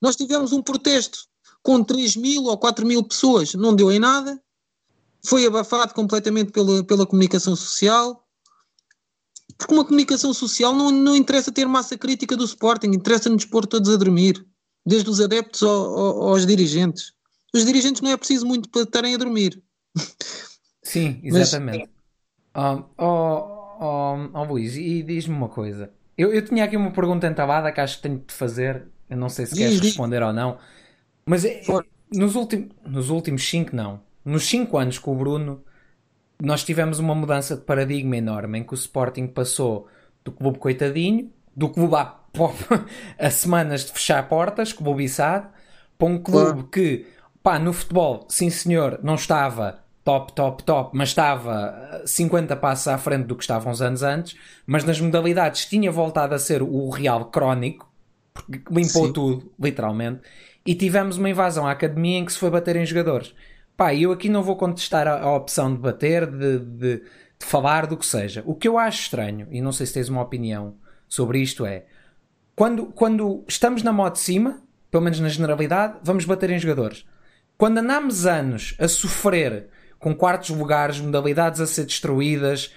Nós 0.00 0.14
tivemos 0.14 0.52
um 0.52 0.62
protesto 0.62 1.18
com 1.62 1.82
3 1.82 2.14
mil 2.16 2.44
ou 2.44 2.56
4 2.58 2.86
mil 2.86 3.02
pessoas, 3.02 3.54
não 3.54 3.74
deu 3.74 3.90
em 3.90 3.98
nada, 3.98 4.40
foi 5.24 5.46
abafado 5.46 5.94
completamente 5.94 6.52
pela, 6.52 6.84
pela 6.84 7.06
comunicação 7.06 7.56
social. 7.56 8.24
Porque 9.58 9.74
uma 9.74 9.84
comunicação 9.84 10.34
social 10.34 10.74
não, 10.74 10.90
não 10.90 11.16
interessa 11.16 11.50
ter 11.50 11.66
massa 11.66 11.96
crítica 11.96 12.36
do 12.36 12.44
Sporting, 12.44 12.88
interessa-nos 12.88 13.46
pôr 13.46 13.66
todos 13.66 13.88
a 13.92 13.96
dormir, 13.96 14.46
desde 14.86 15.10
os 15.10 15.20
adeptos 15.20 15.62
ao, 15.62 15.98
ao, 15.98 16.28
aos 16.28 16.46
dirigentes. 16.46 17.12
Os 17.52 17.64
dirigentes 17.64 18.00
não 18.00 18.10
é 18.10 18.16
preciso 18.16 18.46
muito 18.46 18.68
para 18.68 18.82
estarem 18.82 19.14
a 19.14 19.18
dormir. 19.18 19.60
Sim, 20.82 21.20
exatamente. 21.22 21.90
Mas... 22.54 22.78
Oh, 22.78 22.84
oh, 22.96 23.76
oh, 23.80 24.30
oh, 24.32 24.44
Luís, 24.44 24.76
e 24.76 25.02
diz-me 25.02 25.34
uma 25.34 25.48
coisa. 25.48 25.90
Eu, 26.16 26.32
eu 26.32 26.42
tinha 26.42 26.64
aqui 26.64 26.76
uma 26.76 26.92
pergunta 26.92 27.26
entalada 27.26 27.70
que 27.72 27.80
acho 27.80 27.96
que 27.96 28.02
tenho 28.02 28.22
de 28.26 28.32
fazer. 28.32 28.86
Eu 29.10 29.16
não 29.16 29.28
sei 29.28 29.46
se 29.46 29.54
diz, 29.54 29.62
queres 29.62 29.80
diz. 29.80 29.90
responder 29.90 30.22
ou 30.22 30.32
não. 30.32 30.58
Mas 31.26 31.44
é, 31.44 31.60
nos, 32.12 32.34
ultim, 32.34 32.70
nos 32.86 33.10
últimos 33.10 33.46
5 33.48 33.74
não. 33.74 34.00
Nos 34.24 34.46
5 34.46 34.78
anos 34.78 34.98
com 34.98 35.12
o 35.12 35.16
Bruno, 35.16 35.62
nós 36.42 36.64
tivemos 36.64 36.98
uma 36.98 37.14
mudança 37.14 37.56
de 37.56 37.62
paradigma 37.62 38.16
enorme 38.16 38.58
em 38.58 38.64
que 38.64 38.72
o 38.72 38.74
Sporting 38.74 39.26
passou 39.26 39.88
do 40.24 40.32
clube 40.32 40.58
coitadinho, 40.58 41.30
do 41.54 41.68
clube 41.68 41.94
a, 41.94 42.18
a 43.18 43.30
semanas 43.30 43.86
de 43.86 43.92
fechar 43.92 44.28
portas, 44.28 44.72
clubizado, 44.72 45.48
para 45.98 46.08
um 46.08 46.18
clube 46.18 46.64
que, 46.70 47.06
pá, 47.42 47.58
no 47.58 47.72
futebol, 47.72 48.26
sim 48.28 48.50
senhor, 48.50 49.00
não 49.02 49.14
estava 49.14 49.86
top, 50.06 50.32
top, 50.34 50.62
top, 50.62 50.96
mas 50.96 51.08
estava 51.08 52.02
50 52.06 52.54
passos 52.56 52.86
à 52.86 52.96
frente 52.96 53.26
do 53.26 53.34
que 53.34 53.42
estava 53.42 53.68
uns 53.68 53.82
anos 53.82 54.04
antes, 54.04 54.38
mas 54.64 54.84
nas 54.84 55.00
modalidades 55.00 55.66
tinha 55.66 55.90
voltado 55.90 56.32
a 56.32 56.38
ser 56.38 56.62
o 56.62 56.88
real 56.90 57.24
crónico, 57.24 57.90
porque 58.32 58.62
limpou 58.70 59.06
Sim. 59.06 59.12
tudo, 59.12 59.52
literalmente, 59.58 60.20
e 60.64 60.76
tivemos 60.76 61.16
uma 61.16 61.28
invasão 61.28 61.66
à 61.66 61.72
academia 61.72 62.18
em 62.18 62.24
que 62.24 62.32
se 62.32 62.38
foi 62.38 62.50
bater 62.50 62.76
em 62.76 62.86
jogadores. 62.86 63.34
Pá, 63.76 63.92
eu 63.94 64.12
aqui 64.12 64.28
não 64.28 64.44
vou 64.44 64.54
contestar 64.56 65.08
a, 65.08 65.20
a 65.20 65.34
opção 65.34 65.72
de 65.74 65.80
bater, 65.80 66.24
de, 66.26 66.60
de, 66.60 66.96
de, 66.96 67.02
falar, 67.40 67.86
do 67.86 67.96
que 67.96 68.06
seja. 68.06 68.44
O 68.46 68.54
que 68.54 68.68
eu 68.68 68.78
acho 68.78 69.02
estranho, 69.02 69.48
e 69.50 69.60
não 69.60 69.72
sei 69.72 69.86
se 69.86 69.94
tens 69.94 70.08
uma 70.08 70.22
opinião 70.22 70.74
sobre 71.08 71.40
isto, 71.40 71.66
é 71.66 71.84
quando, 72.56 72.86
quando 72.86 73.44
estamos 73.46 73.82
na 73.82 73.92
moto 73.92 74.14
de 74.14 74.20
cima, 74.20 74.62
pelo 74.90 75.04
menos 75.04 75.20
na 75.20 75.28
generalidade, 75.28 75.98
vamos 76.02 76.24
bater 76.24 76.48
em 76.48 76.58
jogadores. 76.58 77.04
Quando 77.58 77.78
andamos 77.78 78.24
anos 78.24 78.74
a 78.80 78.88
sofrer 78.88 79.68
com 79.98 80.14
quartos 80.14 80.48
lugares, 80.48 80.98
modalidades 80.98 81.60
a 81.60 81.66
ser 81.66 81.84
destruídas, 81.84 82.72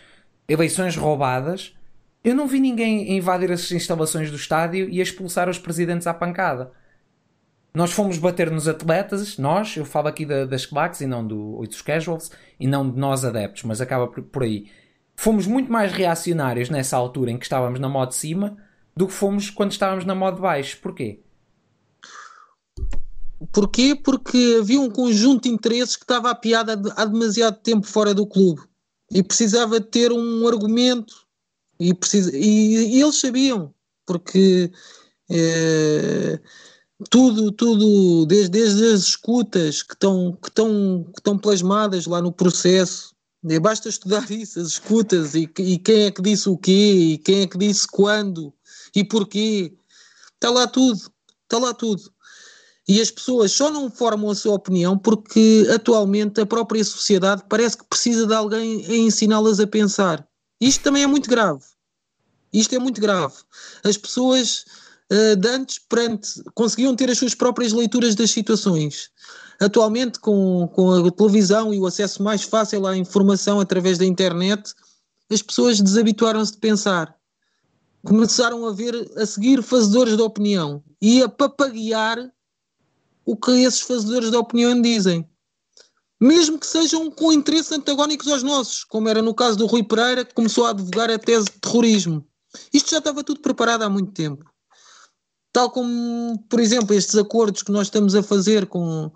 eleições 0.49 0.97
roubadas, 0.97 1.73
eu 2.21 2.35
não 2.35 2.45
vi 2.45 2.59
ninguém 2.59 3.15
invadir 3.15 3.53
as 3.53 3.71
instalações 3.71 4.29
do 4.29 4.35
estádio 4.35 4.89
e 4.89 4.99
expulsar 4.99 5.47
os 5.47 5.57
presidentes 5.57 6.07
à 6.07 6.13
pancada. 6.13 6.71
Nós 7.73 7.93
fomos 7.93 8.17
bater 8.17 8.51
nos 8.51 8.67
atletas, 8.67 9.37
nós, 9.37 9.77
eu 9.77 9.85
falo 9.85 10.09
aqui 10.09 10.25
da, 10.25 10.43
das 10.43 10.65
claques 10.65 10.99
e 10.99 11.07
não 11.07 11.25
do, 11.25 11.61
dos 11.65 11.81
casuals, 11.81 12.31
e 12.59 12.67
não 12.67 12.89
de 12.89 12.99
nós 12.99 13.23
adeptos, 13.23 13.63
mas 13.63 13.79
acaba 13.79 14.07
por, 14.07 14.21
por 14.23 14.43
aí. 14.43 14.69
Fomos 15.15 15.47
muito 15.47 15.71
mais 15.71 15.93
reacionários 15.93 16.69
nessa 16.69 16.97
altura 16.97 17.31
em 17.31 17.37
que 17.37 17.45
estávamos 17.45 17.79
na 17.79 17.87
modo 17.87 18.09
de 18.09 18.15
cima 18.15 18.57
do 18.95 19.07
que 19.07 19.13
fomos 19.13 19.49
quando 19.49 19.71
estávamos 19.71 20.05
na 20.05 20.15
modo 20.15 20.35
de 20.35 20.41
baixo. 20.41 20.77
Porquê? 20.81 21.19
Porquê? 23.51 23.95
Porque 23.95 24.57
havia 24.59 24.81
um 24.81 24.89
conjunto 24.89 25.43
de 25.43 25.49
interesses 25.49 25.95
que 25.95 26.03
estava 26.03 26.29
apiado 26.29 26.91
há 26.95 27.05
demasiado 27.05 27.57
tempo 27.61 27.87
fora 27.87 28.13
do 28.13 28.27
clube 28.27 28.61
e 29.11 29.23
precisava 29.23 29.79
ter 29.79 30.11
um 30.11 30.47
argumento 30.47 31.25
e, 31.79 31.93
precisa, 31.93 32.35
e, 32.35 32.97
e 32.97 33.01
eles 33.01 33.15
sabiam, 33.15 33.73
porque 34.05 34.71
eh, 35.29 36.39
tudo, 37.09 37.51
tudo, 37.51 38.25
desde, 38.25 38.49
desde 38.49 38.85
as 38.91 39.01
escutas 39.01 39.81
que 39.81 39.93
estão, 39.93 40.37
que, 40.41 40.49
estão, 40.49 41.05
que 41.05 41.19
estão 41.19 41.37
plasmadas 41.37 42.05
lá 42.05 42.21
no 42.21 42.33
processo, 42.33 43.15
basta 43.61 43.87
estudar 43.87 44.29
isso, 44.29 44.59
as 44.59 44.67
escutas 44.67 45.33
e, 45.35 45.49
e 45.59 45.77
quem 45.77 46.05
é 46.05 46.11
que 46.11 46.21
disse 46.21 46.49
o 46.49 46.57
quê, 46.57 47.13
e 47.13 47.17
quem 47.17 47.41
é 47.41 47.47
que 47.47 47.57
disse 47.57 47.87
quando 47.87 48.53
e 48.95 49.03
porquê, 49.03 49.73
está 50.35 50.49
lá 50.49 50.67
tudo, 50.67 50.99
está 51.43 51.57
lá 51.57 51.73
tudo. 51.73 52.01
E 52.87 52.99
as 52.99 53.11
pessoas 53.11 53.51
só 53.51 53.69
não 53.69 53.89
formam 53.91 54.31
a 54.31 54.35
sua 54.35 54.55
opinião 54.55 54.97
porque 54.97 55.67
atualmente 55.71 56.41
a 56.41 56.45
própria 56.45 56.83
sociedade 56.83 57.43
parece 57.47 57.77
que 57.77 57.85
precisa 57.85 58.25
de 58.25 58.33
alguém 58.33 58.83
a 58.87 58.95
ensiná-las 58.95 59.59
a 59.59 59.67
pensar. 59.67 60.27
Isto 60.59 60.85
também 60.85 61.03
é 61.03 61.07
muito 61.07 61.29
grave. 61.29 61.61
Isto 62.51 62.73
é 62.73 62.79
muito 62.79 62.99
grave. 62.99 63.35
As 63.83 63.95
pessoas 63.95 64.65
uh, 65.11 65.35
de 65.35 65.47
antes 65.47 65.77
perante, 65.77 66.41
conseguiam 66.55 66.95
ter 66.95 67.11
as 67.11 67.19
suas 67.19 67.35
próprias 67.35 67.73
leituras 67.73 68.15
das 68.15 68.31
situações. 68.31 69.11
Atualmente, 69.59 70.19
com, 70.19 70.67
com 70.73 71.05
a 71.05 71.11
televisão 71.11 71.71
e 71.73 71.79
o 71.79 71.85
acesso 71.85 72.23
mais 72.23 72.43
fácil 72.43 72.87
à 72.87 72.97
informação 72.97 73.59
através 73.59 73.99
da 73.99 74.05
internet, 74.05 74.73
as 75.31 75.43
pessoas 75.43 75.79
desabituaram-se 75.79 76.53
de 76.53 76.57
pensar. 76.57 77.18
Começaram 78.03 78.65
a 78.65 78.71
ver, 78.71 79.11
a 79.17 79.25
seguir 79.25 79.61
fazedores 79.61 80.15
de 80.15 80.21
opinião 80.21 80.83
e 81.01 81.21
a 81.21 81.29
papaguear 81.29 82.31
o 83.25 83.35
que 83.35 83.51
esses 83.51 83.81
fazedores 83.81 84.31
de 84.31 84.37
opinião 84.37 84.81
dizem. 84.81 85.27
Mesmo 86.19 86.59
que 86.59 86.67
sejam 86.67 87.09
com 87.11 87.31
interesses 87.31 87.71
antagónicos 87.71 88.27
aos 88.27 88.43
nossos, 88.43 88.83
como 88.83 89.07
era 89.07 89.21
no 89.21 89.33
caso 89.33 89.57
do 89.57 89.67
Rui 89.67 89.83
Pereira, 89.83 90.25
que 90.25 90.33
começou 90.33 90.65
a 90.65 90.71
advogar 90.71 91.09
a 91.09 91.19
tese 91.19 91.45
de 91.45 91.59
terrorismo. 91.59 92.25
Isto 92.73 92.91
já 92.91 92.97
estava 92.97 93.23
tudo 93.23 93.39
preparado 93.39 93.83
há 93.83 93.89
muito 93.89 94.11
tempo. 94.11 94.43
Tal 95.51 95.69
como, 95.69 96.37
por 96.49 96.59
exemplo, 96.59 96.95
estes 96.95 97.15
acordos 97.15 97.63
que 97.63 97.71
nós 97.71 97.87
estamos 97.87 98.15
a 98.15 98.23
fazer 98.23 98.65
com, 98.67 99.11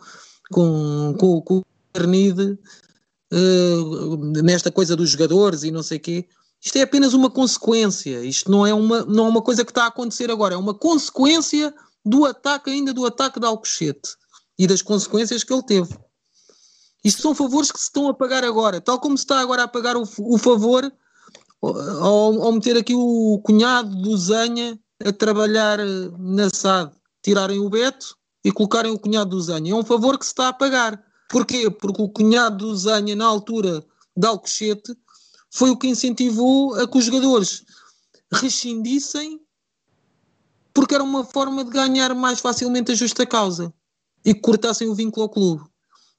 com, 0.52 1.15
com, 1.19 1.41
com 1.41 1.58
o 1.58 1.65
Carnide, 1.93 2.58
uh, 3.34 4.41
nesta 4.41 4.72
coisa 4.72 4.96
dos 4.96 5.10
jogadores 5.10 5.63
e 5.63 5.72
não 5.72 5.84
sei 5.84 5.98
o 5.98 6.02
quê, 6.02 6.28
isto 6.63 6.78
é 6.78 6.82
apenas 6.82 7.13
uma 7.13 7.30
consequência. 7.30 8.23
Isto 8.23 8.49
não 8.49 8.65
é 8.65 8.73
uma, 8.73 9.04
não 9.04 9.26
é 9.26 9.30
uma 9.30 9.41
coisa 9.41 9.65
que 9.65 9.71
está 9.71 9.84
a 9.84 9.88
acontecer 9.88 10.32
agora, 10.32 10.56
é 10.56 10.58
uma 10.58 10.73
consequência 10.73 11.73
do 12.06 12.26
ataque, 12.26 12.69
ainda 12.69 12.93
do 12.93 13.06
ataque 13.06 13.39
de 13.39 13.45
Alcochete 13.45 14.15
e 14.58 14.65
das 14.65 14.82
consequências 14.82 15.43
que 15.43 15.54
ele 15.54 15.63
teve. 15.63 15.97
Isto 17.04 17.21
são 17.21 17.36
favores 17.36 17.69
que 17.69 17.80
se 17.80 17.86
estão 17.86 18.08
a 18.08 18.13
pagar 18.13 18.45
agora, 18.45 18.80
tal 18.80 18.97
como 18.99 19.17
se 19.17 19.26
está 19.26 19.39
agora 19.39 19.63
a 19.63 19.67
pagar 19.67 19.97
o, 19.97 20.04
o 20.19 20.38
favor 20.38 20.89
ao, 21.62 22.43
ao 22.43 22.52
meter 22.54 22.78
aqui 22.78 22.93
o 22.95 23.41
cunhado 23.43 23.93
do 24.02 24.15
Zanha 24.17 24.80
a 25.04 25.12
trabalhar 25.12 25.82
eh, 25.82 26.12
na 26.17 26.49
SAD, 26.49 26.93
tirarem 27.21 27.60
o 27.60 27.69
Beto 27.69 28.15
e 28.43 28.52
colocarem 28.52 28.91
o 28.91 28.99
cunhado 28.99 29.32
do 29.32 29.41
Zanha. 29.41 29.73
É 29.73 29.76
um 29.76 29.84
favor 29.84 30.17
que 30.17 30.26
se 30.26 30.32
está 30.32 30.47
a 30.49 30.54
pagar. 30.54 31.02
Porquê? 31.30 31.69
Porque 31.69 32.02
o 32.02 32.10
cunhado 32.10 32.58
do 32.58 32.76
Zanha, 32.76 33.15
na 33.15 33.26
altura 33.26 33.84
de 34.15 34.28
Alcochete, 34.28 34.95
foi 35.54 35.70
o 35.70 35.78
que 35.78 35.88
incentivou 35.88 36.74
a 36.74 36.88
que 36.88 36.98
os 36.98 37.06
jogadores 37.06 37.63
rescindissem 38.32 39.39
porque 40.74 40.96
era 40.96 41.04
uma 41.04 41.24
forma 41.24 41.63
de 41.63 41.70
ganhar 41.70 42.16
mais 42.16 42.39
facilmente 42.39 42.92
a 42.92 42.96
justa 42.96 43.24
causa 43.24 43.72
e 44.26 44.34
que 44.34 44.42
cortassem 44.42 44.89
o 44.89 44.96
vínculo 44.96 45.26
ao 45.26 45.30
clube. 45.30 45.63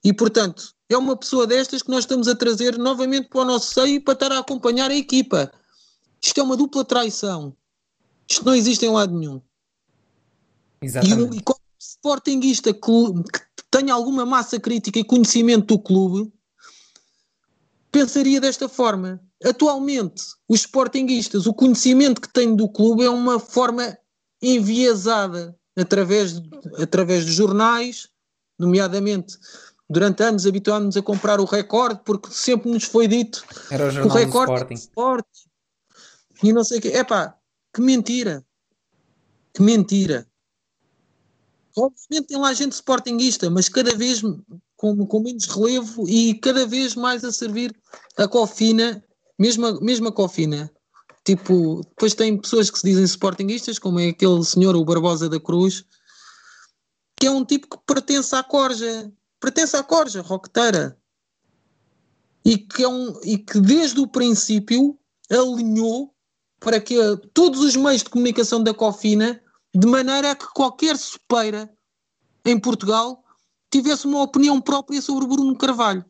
E, 0.04 0.12
portanto, 0.12 0.72
é 0.88 0.96
uma 0.96 1.16
pessoa 1.16 1.48
destas 1.48 1.82
que 1.82 1.90
nós 1.90 2.04
estamos 2.04 2.28
a 2.28 2.36
trazer 2.36 2.78
novamente 2.78 3.28
para 3.28 3.40
o 3.40 3.44
nosso 3.44 3.74
seio 3.74 4.00
para 4.04 4.14
estar 4.14 4.30
a 4.30 4.38
acompanhar 4.38 4.92
a 4.92 4.94
equipa. 4.94 5.50
Isto 6.22 6.38
é 6.38 6.42
uma 6.44 6.56
dupla 6.56 6.84
traição. 6.84 7.56
Isto 8.30 8.44
não 8.44 8.54
existe 8.54 8.86
em 8.86 8.90
lado 8.90 9.18
nenhum. 9.18 9.42
Exatamente. 10.80 11.34
E, 11.34 11.38
e 11.38 11.42
qualquer 11.42 11.64
sportinguista 11.80 12.72
que, 12.72 12.80
que 12.80 13.64
tenha 13.68 13.92
alguma 13.92 14.24
massa 14.24 14.60
crítica 14.60 15.00
e 15.00 15.04
conhecimento 15.04 15.74
do 15.74 15.82
clube 15.82 16.32
pensaria 17.94 18.40
desta 18.40 18.68
forma. 18.68 19.20
Atualmente, 19.44 20.24
os 20.48 20.60
sportinguistas, 20.60 21.46
o 21.46 21.54
conhecimento 21.54 22.20
que 22.20 22.32
têm 22.32 22.56
do 22.56 22.68
clube 22.68 23.04
é 23.04 23.08
uma 23.08 23.38
forma 23.38 23.96
enviesada 24.42 25.56
através, 25.76 26.42
através 26.76 27.24
de 27.24 27.30
jornais, 27.30 28.08
nomeadamente 28.58 29.38
durante 29.88 30.22
anos 30.24 30.46
habituámos-nos 30.46 30.96
a 30.96 31.02
comprar 31.02 31.40
o 31.40 31.44
recorde 31.44 32.00
porque 32.04 32.30
sempre 32.32 32.70
nos 32.70 32.84
foi 32.84 33.06
dito 33.06 33.44
Era 33.70 33.88
o, 33.88 33.92
que 33.92 33.98
o 34.00 34.08
recorde 34.08 34.74
é 34.74 34.76
forte 34.94 35.44
e 36.42 36.52
não 36.52 36.64
sei 36.64 36.78
o 36.78 36.82
quê. 36.82 36.88
Epá, 36.88 37.36
que 37.72 37.80
mentira. 37.80 38.44
Que 39.54 39.62
mentira. 39.62 40.26
Obviamente 41.76 42.28
tem 42.28 42.38
lá 42.38 42.52
gente 42.52 42.72
sportinguista, 42.72 43.48
mas 43.50 43.68
cada 43.68 43.94
vez 43.94 44.20
com, 44.76 45.06
com 45.06 45.20
menos 45.20 45.46
relevo 45.46 46.08
e 46.08 46.34
cada 46.34 46.66
vez 46.66 46.94
mais 46.94 47.24
a 47.24 47.32
servir 47.32 47.74
a 48.16 48.28
cofina, 48.28 49.04
mesmo 49.38 49.66
a, 49.66 49.80
mesmo 49.80 50.08
a 50.08 50.12
cofina. 50.12 50.70
Tipo, 51.24 51.80
depois 51.88 52.14
tem 52.14 52.38
pessoas 52.38 52.70
que 52.70 52.78
se 52.78 52.86
dizem 52.86 53.04
sportinguistas, 53.04 53.78
como 53.78 53.98
é 53.98 54.08
aquele 54.08 54.44
senhor, 54.44 54.76
o 54.76 54.84
Barbosa 54.84 55.28
da 55.28 55.40
Cruz, 55.40 55.84
que 57.16 57.26
é 57.26 57.30
um 57.30 57.44
tipo 57.44 57.66
que 57.68 57.84
pertence 57.86 58.34
à 58.34 58.42
corja, 58.42 59.10
pertence 59.40 59.76
à 59.76 59.82
corja 59.82 60.20
roqueteira. 60.20 60.98
E 62.44 62.58
que, 62.58 62.82
é 62.82 62.88
um, 62.88 63.18
e 63.22 63.38
que 63.38 63.58
desde 63.58 63.98
o 64.00 64.06
princípio 64.06 64.98
alinhou 65.30 66.14
para 66.60 66.78
que 66.78 66.94
todos 67.32 67.60
os 67.60 67.74
meios 67.74 68.02
de 68.02 68.10
comunicação 68.10 68.62
da 68.62 68.74
Cofina, 68.74 69.40
de 69.74 69.86
maneira 69.86 70.32
a 70.32 70.34
que 70.34 70.46
qualquer 70.52 70.98
sopeira 70.98 71.72
em 72.44 72.60
Portugal 72.60 73.23
tivesse 73.78 74.06
uma 74.06 74.22
opinião 74.22 74.60
própria 74.60 75.02
sobre 75.02 75.26
Bruno 75.26 75.56
Carvalho. 75.56 76.04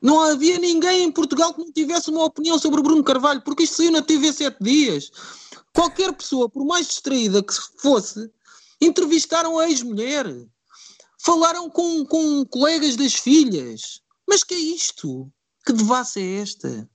Não 0.00 0.20
havia 0.20 0.58
ninguém 0.58 1.04
em 1.04 1.12
Portugal 1.12 1.52
que 1.52 1.60
não 1.60 1.72
tivesse 1.72 2.10
uma 2.10 2.24
opinião 2.24 2.58
sobre 2.58 2.82
Bruno 2.82 3.04
Carvalho, 3.04 3.42
porque 3.42 3.64
isto 3.64 3.76
saiu 3.76 3.92
na 3.92 4.02
TV 4.02 4.32
sete 4.32 4.56
dias. 4.62 5.10
Qualquer 5.74 6.12
pessoa, 6.14 6.48
por 6.48 6.64
mais 6.64 6.86
distraída 6.86 7.42
que 7.42 7.52
fosse, 7.78 8.30
entrevistaram 8.80 9.58
a 9.58 9.68
ex-mulher, 9.68 10.26
falaram 11.18 11.68
com, 11.70 12.04
com 12.06 12.44
colegas 12.46 12.96
das 12.96 13.14
filhas. 13.14 14.00
Mas 14.28 14.42
que 14.42 14.54
é 14.54 14.58
isto? 14.58 15.30
Que 15.64 15.72
devassa 15.72 16.20
é 16.20 16.40
esta? 16.40 16.88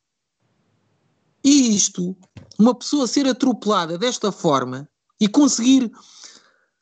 E 1.43 1.75
isto, 1.75 2.15
uma 2.57 2.75
pessoa 2.75 3.07
ser 3.07 3.27
atropelada 3.27 3.97
desta 3.97 4.31
forma 4.31 4.89
e 5.19 5.27
conseguir 5.27 5.91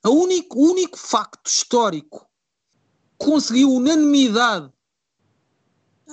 único, 0.05 0.59
o 0.59 0.71
único 0.71 0.97
facto 0.97 1.47
histórico 1.47 2.26
conseguiu 3.17 3.71
unanimidade 3.71 4.71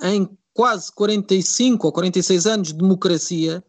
em 0.03 0.29
quase 0.53 0.91
45 0.91 1.87
ou 1.87 1.93
46 1.93 2.45
anos 2.45 2.67
de 2.69 2.75
democracia, 2.75 3.63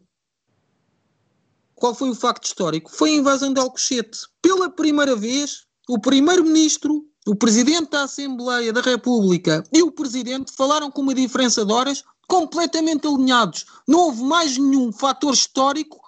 qual 1.75 1.93
foi 1.93 2.09
o 2.09 2.15
facto 2.15 2.45
histórico? 2.45 2.91
Foi 2.91 3.11
a 3.11 3.15
invasão 3.15 3.53
de 3.53 3.59
Alcochete. 3.59 4.19
Pela 4.41 4.69
primeira 4.69 5.15
vez, 5.15 5.65
o 5.87 5.99
primeiro-ministro, 5.99 7.05
o 7.27 7.35
presidente 7.35 7.91
da 7.91 8.03
Assembleia 8.03 8.73
da 8.73 8.81
República 8.81 9.63
e 9.71 9.83
o 9.83 9.91
presidente 9.91 10.51
falaram 10.53 10.89
com 10.89 11.01
uma 11.01 11.13
diferença 11.13 11.65
de 11.65 11.71
horas 11.71 12.03
completamente 12.27 13.05
alinhados. 13.05 13.65
Não 13.87 13.99
houve 13.99 14.23
mais 14.23 14.57
nenhum 14.57 14.91
fator 14.91 15.33
histórico 15.33 15.99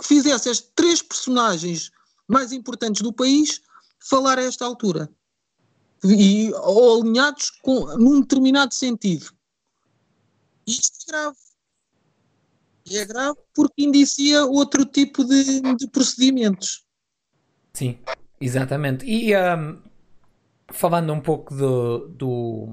que 0.00 0.06
fizesse 0.06 0.48
as 0.48 0.60
três 0.60 1.02
personagens 1.02 1.90
mais 2.28 2.52
importantes 2.52 3.02
do 3.02 3.12
país 3.12 3.60
falar 3.98 4.38
a 4.38 4.42
esta 4.42 4.64
altura. 4.64 5.10
E, 6.04 6.52
ou 6.54 7.00
alinhados 7.00 7.50
com, 7.50 7.86
num 7.96 8.20
determinado 8.20 8.74
sentido. 8.74 9.32
Isto 10.66 11.08
é 11.08 11.12
grave. 11.12 11.36
E 12.90 12.98
é 12.98 13.04
grave 13.04 13.38
porque 13.54 13.82
indicia 13.82 14.44
outro 14.44 14.84
tipo 14.84 15.24
de, 15.24 15.60
de 15.76 15.88
procedimentos. 15.88 16.84
Sim, 17.72 17.98
exatamente. 18.40 19.04
E 19.04 19.36
um, 19.36 19.78
falando 20.68 21.12
um 21.12 21.20
pouco 21.20 21.54
do, 21.54 22.08
do, 22.08 22.68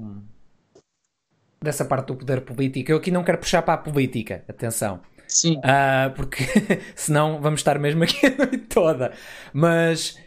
dessa 1.60 1.84
parte 1.84 2.08
do 2.08 2.16
poder 2.16 2.42
político, 2.42 2.92
eu 2.92 2.98
aqui 2.98 3.10
não 3.10 3.24
quero 3.24 3.38
puxar 3.38 3.62
para 3.62 3.74
a 3.74 3.78
política, 3.78 4.44
atenção. 4.48 5.00
Sim. 5.28 5.58
Uh, 5.58 6.14
porque 6.14 6.44
senão 6.94 7.40
vamos 7.40 7.60
estar 7.60 7.78
mesmo 7.78 8.04
aqui 8.04 8.26
a 8.26 8.36
noite 8.36 8.58
toda. 8.68 9.12
Mas 9.52 10.18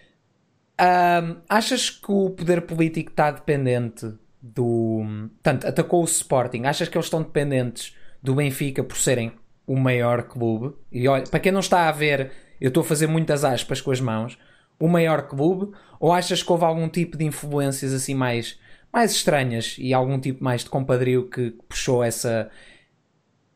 uh, 0.80 1.42
achas 1.48 1.90
que 1.90 2.12
o 2.12 2.30
poder 2.30 2.62
político 2.62 3.12
está 3.12 3.32
dependente 3.32 4.14
do. 4.42 5.30
Tanto, 5.44 5.68
atacou 5.68 6.02
o 6.02 6.06
Sporting. 6.06 6.64
Achas 6.64 6.88
que 6.88 6.98
eles 6.98 7.06
estão 7.06 7.22
dependentes 7.22 7.96
do 8.22 8.36
Benfica 8.36 8.84
por 8.84 8.98
serem 8.98 9.34
o 9.68 9.76
maior 9.76 10.24
clube? 10.24 10.76
E 10.92 11.08
olha, 11.08 11.24
para 11.24 11.40
quem 11.40 11.52
não 11.52 11.60
está 11.60 11.88
a 11.88 11.92
ver, 11.92 12.32
eu 12.60 12.70
estou 12.70 12.82
a 12.82 12.86
fazer 12.86 13.08
muitas 13.08 13.44
aspas 13.44 13.82
com 13.82 13.92
as 13.92 14.00
mãos. 14.00 14.38
O 14.80 14.88
maior 14.88 15.24
clube? 15.24 15.76
Ou 16.00 16.14
achas 16.14 16.42
que 16.42 16.52
houve 16.52 16.64
algum 16.64 16.88
tipo 16.88 17.18
de 17.18 17.26
influências 17.26 17.94
assim 17.94 18.16
mais, 18.16 18.58
mais 18.92 19.12
estranhas 19.12 19.76
e 19.78 19.94
algum 19.94 20.20
tipo 20.20 20.44
mais 20.44 20.64
de 20.64 20.70
compadrio 20.70 21.30
que 21.30 21.52
puxou 21.68 22.02
essa, 22.02 22.50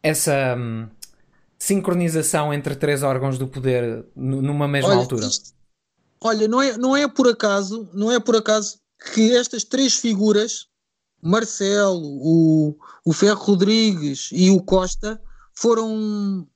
essa 0.02 0.56
hum, 0.58 0.90
sincronização 1.58 2.54
entre 2.54 2.76
três 2.76 3.04
órgãos 3.04 3.38
do 3.38 3.48
poder 3.48 4.06
numa 4.14 4.68
mesma 4.68 4.90
olha, 4.90 5.00
altura? 5.00 5.26
Isto, 5.26 5.54
olha, 6.24 6.48
não 6.48 6.62
é, 6.62 6.78
não 6.78 6.96
é 6.96 7.08
por 7.08 7.28
acaso, 7.28 7.90
não 7.94 8.12
é 8.12 8.20
por 8.20 8.36
acaso 8.36 8.80
que 9.14 9.36
estas 9.36 9.64
três 9.64 9.96
figuras 9.96 10.68
Marcelo, 11.22 12.02
o, 12.02 12.76
o 13.06 13.14
Ferro 13.14 13.42
Rodrigues 13.42 14.30
e 14.32 14.50
o 14.50 14.62
Costa 14.62 15.22
foram 15.54 16.48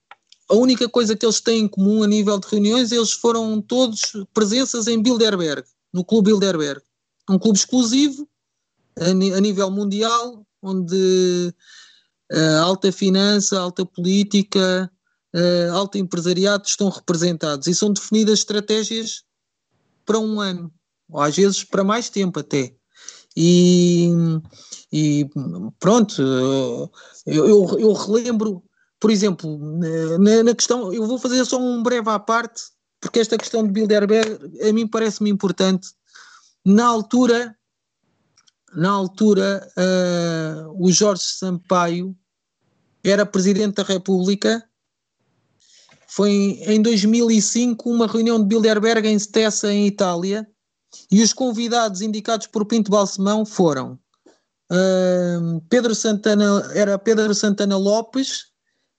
a 0.50 0.56
única 0.56 0.90
coisa 0.90 1.16
que 1.16 1.26
eles 1.26 1.40
têm 1.40 1.64
em 1.64 1.68
comum 1.68 2.04
a 2.04 2.08
nível 2.08 2.38
de 2.40 2.48
reuniões, 2.48 2.92
eles 2.92 3.12
foram 3.12 3.62
todos 3.62 4.02
presenças 4.34 4.88
em 4.88 5.02
Bilderberg, 5.02 5.64
no 5.94 6.04
Clube 6.04 6.32
Bilderberg. 6.32 6.82
Um 7.30 7.38
clube 7.38 7.58
exclusivo 7.58 8.28
a, 8.98 9.10
a 9.10 9.42
nível 9.42 9.70
mundial, 9.70 10.46
onde 10.62 11.54
a 12.32 12.36
eh, 12.38 12.58
alta 12.60 12.92
finança, 12.92 13.60
alta 13.60 13.86
política, 13.86 14.92
uh, 15.36 15.74
alto 15.74 15.98
empresariado 15.98 16.66
estão 16.68 16.90
representados 16.90 17.68
e 17.68 17.76
são 17.76 17.92
definidas 17.92 18.40
estratégias 18.40 19.24
para 20.08 20.18
um 20.18 20.40
ano, 20.40 20.74
ou 21.10 21.22
às 21.22 21.36
vezes 21.36 21.64
para 21.64 21.84
mais 21.84 22.10
tempo 22.10 22.40
até. 22.40 22.74
E, 23.36 24.10
e 24.92 25.30
pronto, 25.80 26.20
eu, 26.20 26.92
eu, 27.28 27.80
eu, 27.80 27.94
relembro, 27.94 28.64
por 29.00 29.12
exemplo, 29.12 29.60
na, 30.18 30.44
na, 30.44 30.56
questão, 30.56 30.92
eu 30.92 31.06
vou 31.06 31.20
fazer 31.20 31.46
só 31.46 31.60
um 31.60 31.84
breve 31.84 32.10
à 32.10 32.18
parte, 32.18 32.64
porque 33.00 33.20
esta 33.20 33.38
questão 33.38 33.62
de 33.62 33.72
Bilderberg 33.72 34.40
a 34.68 34.74
mim 34.74 34.88
parece-me 34.88 35.30
importante. 35.30 35.90
Na 36.66 36.88
altura, 36.88 37.56
na 38.74 38.90
altura, 38.90 39.68
uh, 39.78 40.84
o 40.84 40.92
Jorge 40.92 41.24
Sampaio 41.24 42.18
era 43.04 43.26
presidente 43.26 43.76
da 43.76 43.84
República. 43.84 44.67
Foi 46.10 46.32
em 46.32 46.82
2005 46.82 47.90
uma 47.90 48.08
reunião 48.08 48.40
de 48.40 48.46
Bilderberg 48.46 49.08
em 49.08 49.20
Stessa, 49.20 49.72
em 49.72 49.86
Itália, 49.88 50.48
e 51.12 51.22
os 51.22 51.34
convidados 51.34 52.02
indicados 52.02 52.48
por 52.48 52.66
Pinto 52.66 52.90
Balsemão 52.90 53.46
foram 53.46 54.00
uh, 54.72 55.62
Pedro 55.70 55.94
Santana, 55.94 56.70
era 56.74 56.98
Pedro 56.98 57.34
Santana 57.36 57.78
Lopes 57.78 58.48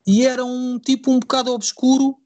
e 0.06 0.26
era 0.26 0.44
um 0.44 0.78
tipo 0.78 1.10
um 1.10 1.18
bocado 1.18 1.52
obscuro 1.52 2.16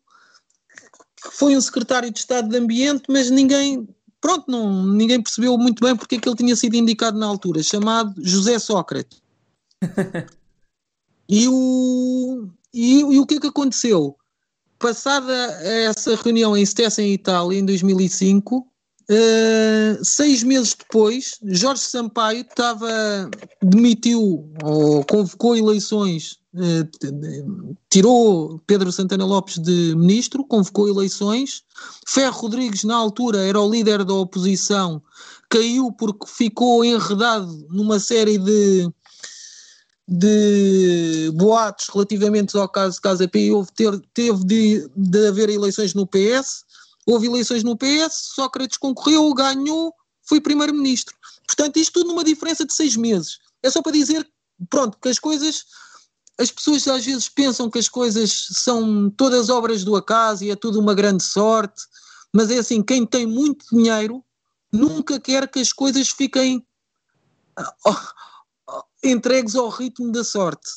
que 1.16 1.30
foi 1.30 1.56
um 1.56 1.60
secretário 1.60 2.10
de 2.10 2.18
Estado 2.18 2.48
de 2.48 2.56
Ambiente, 2.56 3.04
mas 3.08 3.30
ninguém, 3.30 3.88
pronto, 4.20 4.50
não, 4.50 4.84
ninguém 4.84 5.22
percebeu 5.22 5.56
muito 5.56 5.84
bem 5.84 5.96
porque 5.96 6.16
é 6.16 6.18
que 6.18 6.28
ele 6.28 6.36
tinha 6.36 6.56
sido 6.56 6.74
indicado 6.74 7.16
na 7.16 7.26
altura, 7.26 7.62
chamado 7.62 8.14
José 8.18 8.58
Sócrates. 8.58 9.22
e, 11.28 11.46
o, 11.48 12.48
e, 12.74 13.00
e, 13.00 13.18
o 13.20 13.26
que 13.26 13.34
é 13.34 13.40
que 13.40 13.46
aconteceu? 13.46 14.16
Passada 14.82 15.32
essa 15.62 16.14
reunião 16.16 16.56
em 16.56 16.66
Stessa, 16.66 17.00
em 17.00 17.12
Itália, 17.12 17.58
em 17.58 17.64
2005, 17.64 18.66
Uh, 19.10 20.02
seis 20.04 20.42
meses 20.42 20.74
depois, 20.78 21.38
Jorge 21.42 21.82
Sampaio 21.82 22.42
estava, 22.42 23.28
demitiu 23.60 24.48
ou 24.62 25.04
convocou 25.04 25.56
eleições, 25.56 26.38
uh, 26.54 27.76
tirou 27.90 28.60
Pedro 28.66 28.92
Santana 28.92 29.26
Lopes 29.26 29.58
de 29.58 29.94
ministro, 29.96 30.44
convocou 30.44 30.88
eleições. 30.88 31.64
Ferro 32.06 32.42
Rodrigues, 32.42 32.84
na 32.84 32.94
altura, 32.94 33.38
era 33.44 33.60
o 33.60 33.70
líder 33.70 34.04
da 34.04 34.14
oposição, 34.14 35.02
caiu 35.50 35.92
porque 35.92 36.26
ficou 36.26 36.84
enredado 36.84 37.66
numa 37.70 37.98
série 37.98 38.38
de, 38.38 38.88
de 40.12 41.30
boatos 41.34 41.88
relativamente 41.92 42.56
ao 42.56 42.68
caso 42.68 43.00
Casa 43.00 43.26
P 43.26 43.46
e 43.46 43.52
houve 43.52 43.72
ter, 43.72 43.98
teve 44.12 44.44
de, 44.44 44.90
de 44.94 45.26
haver 45.26 45.48
eleições 45.48 45.94
no 45.94 46.06
PS 46.06 46.64
houve 47.06 47.26
eleições 47.26 47.62
no 47.62 47.76
PS, 47.76 48.32
Sócrates 48.34 48.78
concorreu, 48.78 49.32
ganhou, 49.34 49.94
foi 50.22 50.40
primeiro-ministro. 50.40 51.16
Portanto, 51.46 51.76
isto 51.78 51.92
tudo 51.92 52.08
numa 52.08 52.24
diferença 52.24 52.64
de 52.64 52.72
seis 52.72 52.96
meses. 52.96 53.38
É 53.62 53.70
só 53.70 53.82
para 53.82 53.92
dizer, 53.92 54.28
pronto, 54.70 54.98
que 55.00 55.08
as 55.08 55.18
coisas, 55.18 55.64
as 56.38 56.50
pessoas 56.50 56.86
às 56.88 57.04
vezes 57.04 57.28
pensam 57.28 57.70
que 57.70 57.78
as 57.78 57.88
coisas 57.88 58.48
são 58.52 59.10
todas 59.10 59.50
obras 59.50 59.84
do 59.84 59.96
acaso 59.96 60.44
e 60.44 60.50
é 60.50 60.56
tudo 60.56 60.78
uma 60.78 60.94
grande 60.94 61.22
sorte, 61.22 61.82
mas 62.32 62.50
é 62.50 62.58
assim, 62.58 62.82
quem 62.82 63.04
tem 63.04 63.26
muito 63.26 63.66
dinheiro 63.70 64.24
nunca 64.72 65.20
quer 65.20 65.48
que 65.48 65.60
as 65.60 65.72
coisas 65.72 66.08
fiquem 66.08 66.64
entregues 69.02 69.54
ao 69.54 69.68
ritmo 69.68 70.12
da 70.12 70.24
sorte. 70.24 70.68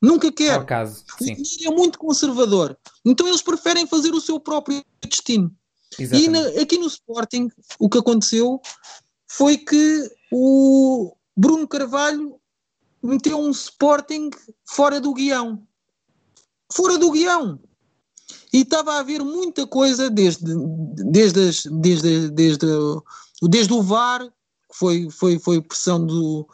Nunca 0.00 0.32
quer. 0.32 0.54
É 0.54 0.58
o 0.58 0.66
caso, 0.66 1.04
sim. 1.18 1.36
é 1.64 1.70
muito 1.70 1.98
conservador. 1.98 2.76
Então 3.04 3.28
eles 3.28 3.42
preferem 3.42 3.86
fazer 3.86 4.12
o 4.12 4.20
seu 4.20 4.40
próprio 4.40 4.84
destino. 5.00 5.54
Exatamente. 5.98 6.24
E 6.24 6.28
na, 6.28 6.62
aqui 6.62 6.78
no 6.78 6.86
Sporting, 6.86 7.48
o 7.78 7.88
que 7.88 7.98
aconteceu 7.98 8.60
foi 9.28 9.56
que 9.56 10.10
o 10.32 11.14
Bruno 11.36 11.68
Carvalho 11.68 12.38
meteu 13.02 13.38
um 13.38 13.50
Sporting 13.50 14.30
fora 14.64 15.00
do 15.00 15.14
guião. 15.14 15.62
Fora 16.72 16.98
do 16.98 17.10
guião. 17.10 17.60
E 18.52 18.62
estava 18.62 18.94
a 18.94 18.98
haver 18.98 19.22
muita 19.22 19.66
coisa 19.66 20.10
desde, 20.10 20.44
desde, 21.10 21.70
desde, 21.70 22.28
desde, 22.30 22.66
desde 23.42 23.72
o 23.72 23.82
VAR, 23.82 24.20
que 24.70 24.76
foi, 24.76 25.10
foi, 25.10 25.38
foi 25.38 25.60
pressão 25.60 26.04
do. 26.04 26.48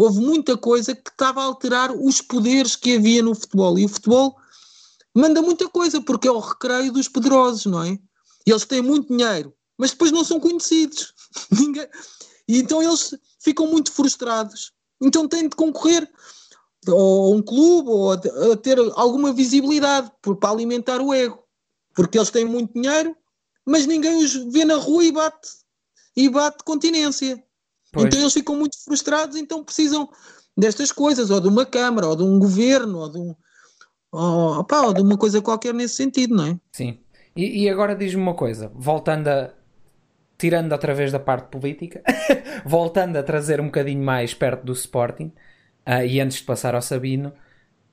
Houve 0.00 0.18
muita 0.18 0.56
coisa 0.56 0.94
que 0.94 1.10
estava 1.10 1.42
a 1.42 1.44
alterar 1.44 1.94
os 1.94 2.22
poderes 2.22 2.74
que 2.74 2.96
havia 2.96 3.22
no 3.22 3.34
futebol. 3.34 3.78
E 3.78 3.84
o 3.84 3.88
futebol 3.88 4.34
manda 5.14 5.42
muita 5.42 5.68
coisa, 5.68 6.00
porque 6.00 6.26
é 6.26 6.32
o 6.32 6.38
recreio 6.38 6.90
dos 6.90 7.06
poderosos, 7.06 7.66
não 7.66 7.82
é? 7.82 7.98
Eles 8.46 8.64
têm 8.64 8.80
muito 8.80 9.08
dinheiro, 9.08 9.52
mas 9.76 9.90
depois 9.90 10.10
não 10.10 10.24
são 10.24 10.40
conhecidos. 10.40 11.12
Ninguém... 11.52 11.86
E 12.48 12.58
então 12.58 12.82
eles 12.82 13.14
ficam 13.40 13.66
muito 13.66 13.92
frustrados. 13.92 14.72
Então 15.02 15.28
têm 15.28 15.50
de 15.50 15.54
concorrer 15.54 16.10
ou 16.88 17.34
a 17.34 17.36
um 17.36 17.42
clube 17.42 17.90
ou 17.90 18.12
a, 18.12 18.16
ter 18.56 18.78
alguma 18.94 19.34
visibilidade 19.34 20.10
para 20.22 20.50
alimentar 20.50 21.02
o 21.02 21.12
ego. 21.12 21.44
Porque 21.94 22.16
eles 22.16 22.30
têm 22.30 22.46
muito 22.46 22.72
dinheiro, 22.72 23.14
mas 23.66 23.84
ninguém 23.84 24.24
os 24.24 24.32
vê 24.50 24.64
na 24.64 24.76
rua 24.76 25.04
e 25.04 25.12
bate, 25.12 25.48
e 26.16 26.26
bate 26.30 26.64
continência. 26.64 27.44
Pois. 27.92 28.06
Então 28.06 28.20
eles 28.20 28.32
ficam 28.32 28.56
muito 28.56 28.76
frustrados, 28.84 29.36
então 29.36 29.64
precisam 29.64 30.08
destas 30.56 30.92
coisas, 30.92 31.30
ou 31.30 31.40
de 31.40 31.48
uma 31.48 31.66
Câmara, 31.66 32.06
ou 32.06 32.16
de 32.16 32.22
um 32.22 32.38
governo, 32.38 32.98
ou 32.98 33.10
de, 33.10 33.18
um, 33.18 33.34
ou, 34.12 34.66
ou 34.70 34.94
de 34.94 35.02
uma 35.02 35.16
coisa 35.16 35.40
qualquer 35.40 35.74
nesse 35.74 35.94
sentido, 35.94 36.36
não 36.36 36.46
é? 36.46 36.60
Sim. 36.72 36.98
E, 37.34 37.64
e 37.64 37.68
agora 37.68 37.94
diz-me 37.94 38.20
uma 38.20 38.34
coisa, 38.34 38.70
voltando 38.74 39.28
a. 39.28 39.50
Tirando 40.36 40.72
através 40.72 41.12
da 41.12 41.20
parte 41.20 41.48
política, 41.48 42.02
voltando 42.64 43.16
a 43.16 43.22
trazer 43.22 43.60
um 43.60 43.66
bocadinho 43.66 44.02
mais 44.02 44.32
perto 44.32 44.64
do 44.64 44.72
Sporting, 44.72 45.30
uh, 45.86 46.02
e 46.06 46.18
antes 46.18 46.38
de 46.38 46.44
passar 46.44 46.74
ao 46.74 46.80
Sabino, 46.80 47.34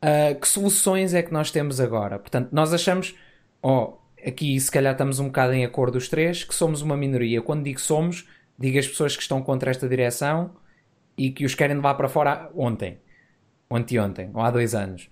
uh, 0.01 0.39
que 0.39 0.47
soluções 0.47 1.13
é 1.13 1.21
que 1.21 1.33
nós 1.33 1.51
temos 1.51 1.81
agora? 1.81 2.17
Portanto, 2.17 2.47
nós 2.53 2.73
achamos, 2.73 3.15
oh, 3.61 3.97
aqui 4.25 4.57
se 4.61 4.71
calhar 4.71 4.93
estamos 4.93 5.19
um 5.19 5.25
bocado 5.25 5.51
em 5.51 5.65
acordo 5.65 5.97
os 5.97 6.07
três, 6.07 6.45
que 6.45 6.55
somos 6.55 6.81
uma 6.81 6.95
minoria. 6.95 7.41
Quando 7.41 7.65
digo 7.65 7.81
somos, 7.81 8.25
digo 8.57 8.79
as 8.79 8.87
pessoas 8.87 9.15
que 9.15 9.21
estão 9.21 9.41
contra 9.41 9.69
esta 9.69 9.87
direção 9.87 10.51
e 11.17 11.31
que 11.31 11.45
os 11.45 11.55
querem 11.55 11.75
levar 11.75 11.95
para 11.95 12.09
fora 12.09 12.49
ontem, 12.55 12.99
anteontem, 13.69 14.31
ou 14.33 14.41
há 14.41 14.51
dois 14.51 14.73
anos. 14.73 15.09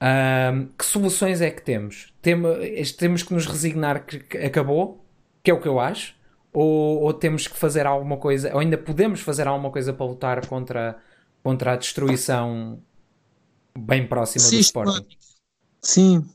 Um, 0.00 0.66
que 0.78 0.84
soluções 0.84 1.40
é 1.40 1.50
que 1.50 1.62
temos? 1.62 2.14
Temos 2.22 3.22
que 3.22 3.34
nos 3.34 3.46
resignar 3.46 4.06
que 4.06 4.38
acabou, 4.38 5.04
que 5.42 5.50
é 5.50 5.54
o 5.54 5.60
que 5.60 5.66
eu 5.66 5.80
acho, 5.80 6.14
ou, 6.52 7.02
ou, 7.02 7.12
temos 7.12 7.46
que 7.46 7.56
fazer 7.56 7.86
alguma 7.86 8.16
coisa, 8.16 8.52
ou 8.54 8.60
ainda 8.60 8.78
podemos 8.78 9.20
fazer 9.20 9.46
alguma 9.46 9.70
coisa 9.70 9.92
para 9.92 10.06
lutar 10.06 10.46
contra, 10.46 10.96
contra 11.42 11.72
a 11.72 11.76
destruição 11.76 12.80
bem 13.76 14.06
próxima 14.06 14.44
Sim, 14.44 14.56
do 14.56 14.60
Sporting? 14.60 15.06
Sim. 15.82 16.26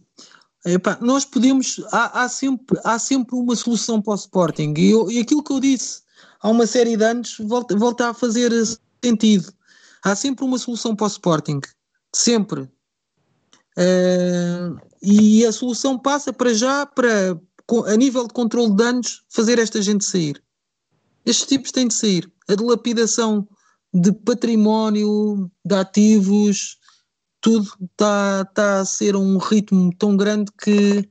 Epá, 0.65 0.97
nós 1.01 1.25
podemos, 1.25 1.83
há, 1.91 2.23
há, 2.23 2.29
sempre, 2.29 2.79
há 2.85 2.97
sempre 2.99 3.35
uma 3.35 3.55
solução 3.55 4.01
para 4.01 4.13
o 4.13 4.15
Sporting 4.15 4.73
e, 4.77 4.91
eu, 4.91 5.11
e 5.11 5.19
aquilo 5.19 5.43
que 5.43 5.51
eu 5.51 5.59
disse 5.59 6.02
há 6.43 6.49
uma 6.49 6.67
série 6.67 6.95
de 6.95 7.03
anos 7.03 7.37
volta, 7.39 7.75
volta 7.75 8.09
a 8.09 8.13
fazer 8.13 8.51
sentido. 9.03 9.51
Há 10.03 10.15
sempre 10.15 10.43
uma 10.43 10.59
solução 10.59 10.95
para 10.95 11.05
o 11.05 11.07
Sporting, 11.07 11.61
sempre. 12.13 12.61
Uh, 13.75 14.77
e 15.01 15.45
a 15.45 15.51
solução 15.51 15.97
passa 15.97 16.31
para 16.31 16.53
já, 16.53 16.85
para, 16.85 17.39
a 17.87 17.95
nível 17.95 18.27
de 18.27 18.33
controle 18.33 18.71
de 18.71 18.75
danos, 18.75 19.23
fazer 19.29 19.57
esta 19.57 19.81
gente 19.81 20.03
sair. 20.03 20.43
Estes 21.25 21.47
tipos 21.47 21.71
têm 21.71 21.87
de 21.87 21.93
sair. 21.93 22.31
A 22.49 22.55
dilapidação 22.55 23.47
de 23.93 24.11
património, 24.11 25.49
de 25.63 25.75
ativos, 25.75 26.77
tudo 27.39 27.67
está 27.91 28.43
tá 28.45 28.81
a 28.81 28.85
ser 28.85 29.15
um 29.15 29.37
ritmo 29.37 29.93
tão 29.97 30.17
grande 30.17 30.51
que 30.61 31.07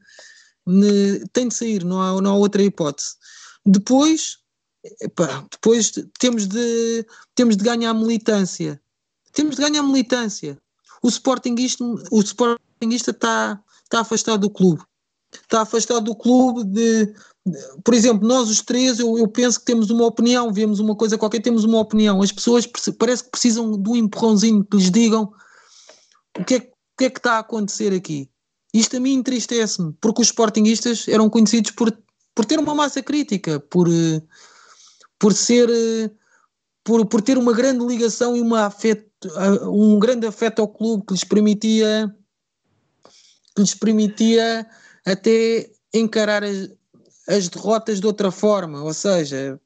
ne, 0.66 1.26
tem 1.32 1.48
de 1.48 1.54
sair, 1.54 1.84
não 1.84 2.00
há, 2.00 2.20
não 2.20 2.32
há 2.32 2.34
outra 2.34 2.62
hipótese. 2.62 3.14
Depois, 3.64 4.41
Epá, 5.00 5.46
depois 5.50 5.92
temos 6.18 6.46
de, 6.46 7.06
temos 7.34 7.56
de 7.56 7.64
ganhar 7.64 7.94
militância. 7.94 8.80
Temos 9.32 9.56
de 9.56 9.62
ganhar 9.62 9.82
militância. 9.82 10.58
O 11.02 11.08
Sportingista, 11.08 11.84
o 12.10 12.20
Sportingista 12.20 13.10
está, 13.10 13.62
está 13.84 14.00
afastado 14.00 14.40
do 14.40 14.50
clube. 14.50 14.82
Está 15.32 15.62
afastado 15.62 16.04
do 16.04 16.14
clube 16.14 16.64
de, 16.64 17.06
de 17.06 17.14
por 17.84 17.94
exemplo, 17.94 18.26
nós 18.26 18.50
os 18.50 18.60
três, 18.60 18.98
eu, 18.98 19.16
eu, 19.16 19.26
penso 19.28 19.58
que 19.58 19.64
temos 19.66 19.88
uma 19.90 20.04
opinião, 20.04 20.52
vemos 20.52 20.78
uma 20.78 20.94
coisa 20.94 21.16
qualquer, 21.16 21.40
temos 21.40 21.64
uma 21.64 21.78
opinião. 21.78 22.20
As 22.20 22.32
pessoas 22.32 22.68
parece 22.98 23.24
que 23.24 23.30
precisam 23.30 23.80
de 23.80 23.88
um 23.88 23.96
empurrãozinho 23.96 24.64
que 24.64 24.76
lhes 24.76 24.90
digam 24.90 25.32
o 26.38 26.44
que 26.44 26.54
é, 26.54 26.58
o 26.58 26.96
que, 26.98 27.04
é 27.04 27.10
que 27.10 27.18
está 27.18 27.34
a 27.34 27.38
acontecer 27.38 27.92
aqui. 27.92 28.28
Isto 28.74 28.96
a 28.96 29.00
mim 29.00 29.14
entristece-me, 29.14 29.92
porque 30.00 30.22
os 30.22 30.28
Sportingistas 30.28 31.06
eram 31.08 31.28
conhecidos 31.28 31.70
por, 31.72 31.96
por 32.34 32.44
ter 32.44 32.58
uma 32.58 32.74
massa 32.74 33.02
crítica, 33.02 33.60
por, 33.60 33.88
por 35.22 35.34
ser 35.34 35.70
eh, 35.70 36.10
por, 36.82 37.06
por 37.06 37.22
ter 37.22 37.38
uma 37.38 37.52
grande 37.52 37.86
ligação 37.86 38.36
e 38.36 38.40
uma 38.40 38.66
afeto, 38.66 39.08
um 39.70 39.96
grande 40.00 40.26
afeto 40.26 40.60
ao 40.60 40.66
clube 40.66 41.04
que 41.06 41.12
lhes 41.12 41.22
permitia 41.22 42.12
que 43.54 43.62
lhes 43.62 43.72
permitia 43.72 44.66
até 45.06 45.70
encarar 45.94 46.42
as, 46.42 46.70
as 47.28 47.48
derrotas 47.48 48.00
de 48.00 48.06
outra 48.06 48.32
forma, 48.32 48.82
ou 48.82 48.92
seja, 48.92 49.60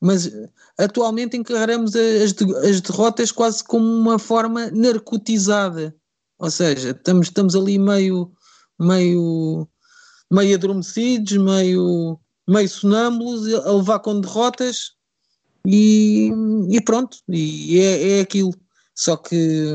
mas 0.00 0.32
atualmente 0.78 1.36
encaramos 1.36 1.94
as, 1.94 2.34
as 2.64 2.80
derrotas 2.80 3.30
quase 3.30 3.62
como 3.62 3.84
uma 3.84 4.18
forma 4.18 4.70
narcotizada, 4.70 5.94
ou 6.38 6.50
seja, 6.50 6.92
estamos, 6.92 7.26
estamos 7.26 7.54
ali 7.54 7.78
meio 7.78 8.32
meio 8.80 9.68
meio 10.32 10.54
adormecidos, 10.54 11.36
meio 11.36 12.18
meio 12.48 12.68
sonâmbulos, 12.68 13.52
a 13.52 13.72
levar 13.72 13.98
com 13.98 14.18
derrotas 14.18 15.01
e, 15.66 16.30
e 16.70 16.80
pronto, 16.80 17.18
e 17.28 17.78
é, 17.78 18.18
é 18.18 18.20
aquilo. 18.20 18.52
Só 18.94 19.16
que, 19.16 19.74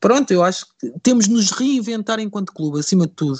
pronto, 0.00 0.32
eu 0.32 0.42
acho 0.42 0.66
que 0.78 0.90
temos 1.02 1.26
de 1.26 1.32
nos 1.32 1.50
reinventar 1.50 2.18
enquanto 2.18 2.52
clube, 2.52 2.80
acima 2.80 3.06
de 3.06 3.12
tudo. 3.12 3.38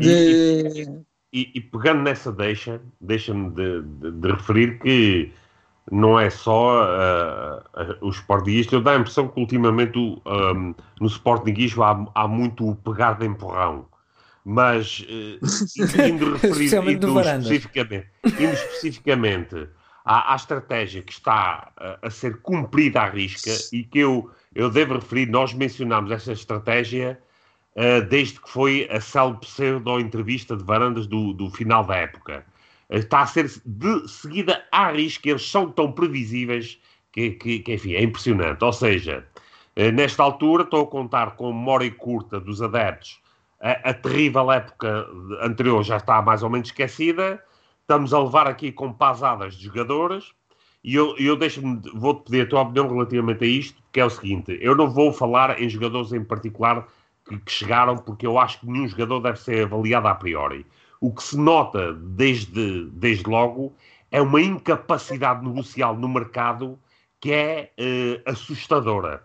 De... 0.00 1.02
E, 1.32 1.52
e, 1.54 1.60
pegando 1.60 2.02
nessa 2.02 2.32
deixa, 2.32 2.80
deixa-me 3.00 3.50
de, 3.50 3.82
de, 3.82 4.10
de, 4.12 4.32
referir 4.32 4.78
que 4.80 5.32
não 5.90 6.18
é 6.18 6.30
só 6.30 6.84
uh, 6.84 7.62
o 8.00 8.10
Sportinguista, 8.10 8.74
eu 8.74 8.82
dá 8.82 8.92
a 8.92 8.96
impressão 8.96 9.28
que 9.28 9.38
ultimamente 9.38 9.98
um, 9.98 10.74
no 11.00 11.06
Sportinguismo 11.06 11.82
há, 11.82 12.06
há 12.14 12.26
muito 12.26 12.68
o 12.68 12.76
pegar 12.76 13.18
de 13.18 13.26
empurrão 13.26 13.86
mas 14.50 15.00
uh, 15.00 16.08
indo 16.08 16.32
referir 16.40 16.94
indo 16.94 17.20
especificamente, 17.20 18.08
indo 18.24 18.52
especificamente 18.54 19.68
à, 20.06 20.32
à, 20.32 20.36
estratégia 20.36 21.02
que 21.02 21.12
está 21.12 21.70
a, 21.76 21.98
a, 22.06 22.08
ser 22.08 22.40
cumprida 22.40 23.02
à 23.02 23.10
risca 23.10 23.50
e 23.70 23.84
que 23.84 23.98
eu, 23.98 24.30
eu 24.54 24.70
devo 24.70 24.94
referir, 24.94 25.26
nós 25.26 25.52
mencionámos 25.52 26.10
essa 26.10 26.32
estratégia 26.32 27.20
uh, 27.76 28.02
desde 28.06 28.40
que 28.40 28.48
foi 28.48 28.88
a 28.90 29.02
célebre 29.02 29.40
pseudo-entrevista 29.40 30.56
de 30.56 30.64
Varandas 30.64 31.06
do, 31.06 31.34
do 31.34 31.50
final 31.50 31.84
da 31.84 31.96
época. 31.96 32.42
Uh, 32.88 32.96
está 32.96 33.20
a 33.20 33.26
ser 33.26 33.50
de 33.66 34.08
seguida 34.08 34.64
à 34.72 34.90
risca, 34.90 35.28
eles 35.28 35.46
são 35.46 35.70
tão 35.70 35.92
previsíveis 35.92 36.80
que, 37.12 37.32
que, 37.32 37.58
que 37.58 37.74
enfim, 37.74 37.92
é 37.92 38.02
impressionante. 38.02 38.64
Ou 38.64 38.72
seja, 38.72 39.26
nesta 39.92 40.22
altura 40.22 40.62
estou 40.62 40.84
a 40.84 40.86
contar 40.86 41.32
com 41.32 41.52
memória 41.52 41.90
curta 41.90 42.40
dos 42.40 42.62
adeptos 42.62 43.20
a, 43.60 43.90
a, 43.90 43.94
terrível 43.94 44.50
época 44.52 45.06
anterior 45.42 45.82
já 45.82 45.96
está 45.96 46.22
mais 46.22 46.42
ou 46.42 46.50
menos 46.50 46.68
esquecida. 46.68 47.42
Estamos 47.80 48.12
a 48.12 48.20
levar 48.20 48.46
aqui 48.46 48.70
com 48.70 48.92
pasadas 48.92 49.54
de 49.54 49.64
jogadores. 49.64 50.32
E 50.84 50.94
eu, 50.94 51.16
eu 51.18 51.36
deixo-me, 51.36 51.80
vou-te 51.94 52.24
pedir 52.24 52.42
a 52.42 52.48
tua 52.48 52.62
opinião 52.62 52.88
relativamente 52.88 53.44
a 53.44 53.48
isto, 53.48 53.82
que 53.92 54.00
é 54.00 54.04
o 54.04 54.10
seguinte: 54.10 54.56
eu 54.60 54.76
não 54.76 54.88
vou 54.88 55.12
falar 55.12 55.60
em 55.60 55.68
jogadores 55.68 56.12
em 56.12 56.22
particular 56.22 56.86
que, 57.26 57.38
que 57.38 57.52
chegaram, 57.52 57.96
porque 57.96 58.26
eu 58.26 58.38
acho 58.38 58.60
que 58.60 58.66
nenhum 58.66 58.86
jogador 58.86 59.20
deve 59.20 59.40
ser 59.40 59.64
avaliado 59.64 60.08
a 60.08 60.14
priori. 60.14 60.64
O 61.00 61.12
que 61.12 61.22
se 61.22 61.36
nota 61.36 61.92
desde, 61.94 62.86
desde 62.90 63.28
logo 63.28 63.74
é 64.10 64.20
uma 64.20 64.40
incapacidade 64.40 65.44
negocial 65.44 65.96
no 65.96 66.08
mercado 66.08 66.78
que 67.20 67.32
é 67.32 67.72
eh, 67.76 68.22
assustadora. 68.26 69.22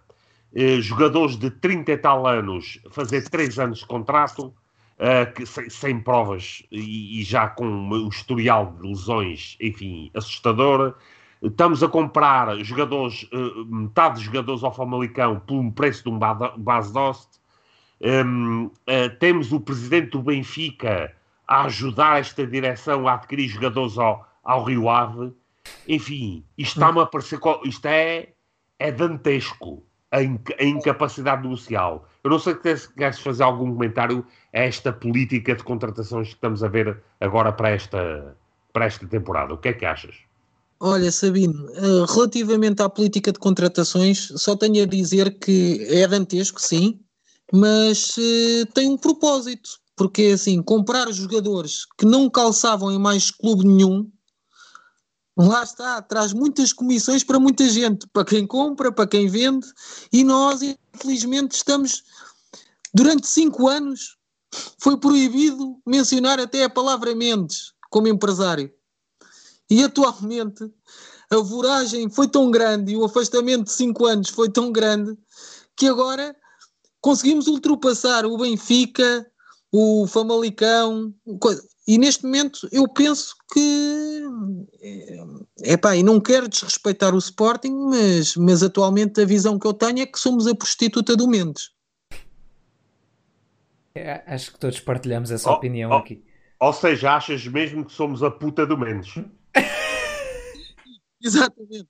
Eh, 0.55 0.79
jogadores 0.81 1.35
de 1.35 1.49
30 1.49 1.91
e 1.91 1.97
tal 1.97 2.27
anos 2.27 2.79
fazer 2.91 3.27
3 3.27 3.57
anos 3.57 3.79
de 3.79 3.87
contrato, 3.87 4.53
eh, 4.99 5.25
que, 5.25 5.45
sem, 5.47 5.67
sem, 5.69 5.99
provas 5.99 6.63
e, 6.71 7.19
e, 7.19 7.23
já 7.23 7.47
com 7.47 7.65
um 7.65 8.07
historial 8.07 8.75
de 8.79 8.87
lesões, 8.87 9.57
enfim, 9.59 10.11
assustador. 10.13 10.95
Estamos 11.41 11.81
a 11.83 11.87
comprar 11.87 12.55
jogadores, 12.63 13.27
eh, 13.33 13.63
metade 13.65 14.15
dos 14.15 14.23
jogadores 14.23 14.63
ao 14.63 14.71
Famalicão 14.73 15.39
por 15.39 15.55
um 15.55 15.71
preço 15.71 16.03
de 16.03 16.09
um 16.09 16.19
base 16.19 16.93
dost. 16.93 17.41
Um, 18.25 18.69
temos 19.19 19.51
o 19.53 19.61
presidente 19.61 20.11
do 20.11 20.21
Benfica 20.21 21.15
a 21.47 21.63
ajudar 21.63 22.19
esta 22.19 22.45
direção 22.45 23.07
a 23.07 23.13
adquirir 23.13 23.47
jogadores 23.47 23.97
ao, 23.97 24.27
ao 24.43 24.63
Rio 24.63 24.89
Ave. 24.89 25.33
Enfim, 25.87 26.45
isto 26.57 26.79
está-me 26.79 26.99
a 26.99 27.05
parecer. 27.05 27.39
Isto 27.63 27.85
é, 27.85 28.33
é 28.77 28.91
dantesco 28.91 29.83
a, 30.13 30.17
a 30.17 30.63
incapacidade 30.63 31.41
negocial. 31.41 32.07
Eu 32.23 32.29
não 32.29 32.39
sei 32.39 32.55
se 32.77 32.93
queres 32.93 33.19
fazer 33.19 33.43
algum 33.43 33.73
comentário 33.73 34.25
a 34.53 34.59
esta 34.59 34.93
política 34.93 35.55
de 35.55 35.63
contratações 35.63 36.29
que 36.29 36.35
estamos 36.35 36.63
a 36.63 36.67
ver 36.67 37.01
agora 37.19 37.51
para 37.51 37.71
esta, 37.71 38.37
para 38.71 38.85
esta 38.85 39.05
temporada. 39.07 39.53
O 39.53 39.57
que 39.57 39.69
é 39.69 39.73
que 39.73 39.85
achas? 39.85 40.15
Olha, 40.79 41.11
Sabino, 41.11 41.69
eh, 41.71 42.05
relativamente 42.13 42.81
à 42.81 42.89
política 42.89 43.31
de 43.31 43.39
contratações, 43.39 44.31
só 44.35 44.55
tenho 44.55 44.83
a 44.83 44.85
dizer 44.85 45.39
que 45.39 45.85
é 45.89 46.07
dantesco, 46.07 46.61
sim, 46.61 46.99
mas 47.51 48.17
uh, 48.17 48.65
tem 48.73 48.89
um 48.89 48.97
propósito, 48.97 49.69
porque 49.95 50.31
assim, 50.33 50.61
comprar 50.61 51.09
jogadores 51.11 51.85
que 51.97 52.05
não 52.05 52.29
calçavam 52.29 52.91
em 52.91 52.99
mais 52.99 53.31
clube 53.31 53.65
nenhum, 53.65 54.09
lá 55.37 55.63
está, 55.63 56.01
traz 56.01 56.33
muitas 56.33 56.71
comissões 56.71 57.23
para 57.23 57.39
muita 57.39 57.67
gente, 57.67 58.07
para 58.07 58.25
quem 58.25 58.45
compra, 58.45 58.91
para 58.91 59.07
quem 59.07 59.27
vende, 59.27 59.67
e 60.11 60.23
nós, 60.23 60.61
infelizmente, 60.61 61.55
estamos 61.55 62.03
durante 62.93 63.27
cinco 63.27 63.67
anos 63.67 64.17
foi 64.77 64.97
proibido 64.97 65.79
mencionar 65.85 66.39
até 66.39 66.63
a 66.63 66.69
palavra 66.69 67.15
Mendes 67.15 67.73
como 67.89 68.07
empresário. 68.07 68.71
E 69.69 69.83
atualmente 69.83 70.71
a 71.29 71.37
voragem 71.37 72.09
foi 72.09 72.27
tão 72.27 72.51
grande 72.51 72.93
e 72.93 72.97
o 72.97 73.05
afastamento 73.05 73.65
de 73.65 73.71
cinco 73.71 74.05
anos 74.05 74.29
foi 74.29 74.49
tão 74.49 74.71
grande 74.71 75.17
que 75.75 75.87
agora 75.87 76.35
conseguimos 77.01 77.47
ultrapassar 77.47 78.25
o 78.25 78.37
Benfica, 78.37 79.25
o 79.71 80.05
Famalicão, 80.05 81.13
e 81.87 81.97
neste 81.97 82.23
momento 82.23 82.67
eu 82.71 82.87
penso 82.87 83.35
que 83.51 84.23
é 85.61 85.75
pá, 85.75 85.95
e 85.95 86.03
não 86.03 86.19
quero 86.19 86.47
desrespeitar 86.47 87.13
o 87.13 87.17
Sporting, 87.17 87.73
mas, 87.89 88.35
mas 88.35 88.63
atualmente 88.63 89.21
a 89.21 89.25
visão 89.25 89.59
que 89.59 89.67
eu 89.67 89.73
tenho 89.73 89.99
é 89.99 90.05
que 90.05 90.17
somos 90.17 90.47
a 90.47 90.55
prostituta 90.55 91.15
do 91.15 91.27
Mendes. 91.27 91.71
É, 93.95 94.23
acho 94.25 94.53
que 94.53 94.59
todos 94.59 94.79
partilhamos 94.79 95.29
essa 95.29 95.51
oh, 95.51 95.53
opinião 95.53 95.91
oh, 95.91 95.97
aqui. 95.97 96.23
Ou 96.59 96.73
seja, 96.73 97.15
achas 97.15 97.45
mesmo 97.47 97.85
que 97.85 97.91
somos 97.91 98.23
a 98.23 98.31
puta 98.31 98.65
do 98.65 98.77
Mendes? 98.77 99.13
Exatamente. 101.21 101.89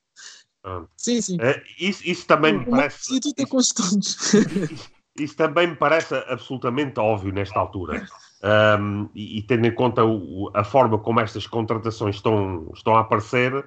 Ah. 0.63 0.85
Sim, 0.97 1.21
sim. 1.21 1.37
Uh, 1.37 1.61
isso, 1.77 2.01
isso, 2.07 2.25
também 2.25 2.57
me 2.57 2.65
parece. 2.65 3.15
Isso, 3.19 4.89
isso 5.19 5.35
também 5.35 5.67
me 5.67 5.75
parece 5.75 6.15
absolutamente 6.27 6.99
óbvio 6.99 7.31
nesta 7.31 7.59
altura. 7.59 8.07
Um, 8.43 9.09
e, 9.15 9.37
e, 9.37 9.41
tendo 9.43 9.65
em 9.65 9.73
conta 9.73 10.03
o, 10.03 10.51
a 10.53 10.65
forma 10.65 10.97
como 10.97 11.21
estas 11.21 11.47
contratações 11.47 12.17
estão, 12.17 12.69
estão 12.73 12.93
a 12.93 12.99
aparecer 12.99 13.55
uh, 13.55 13.65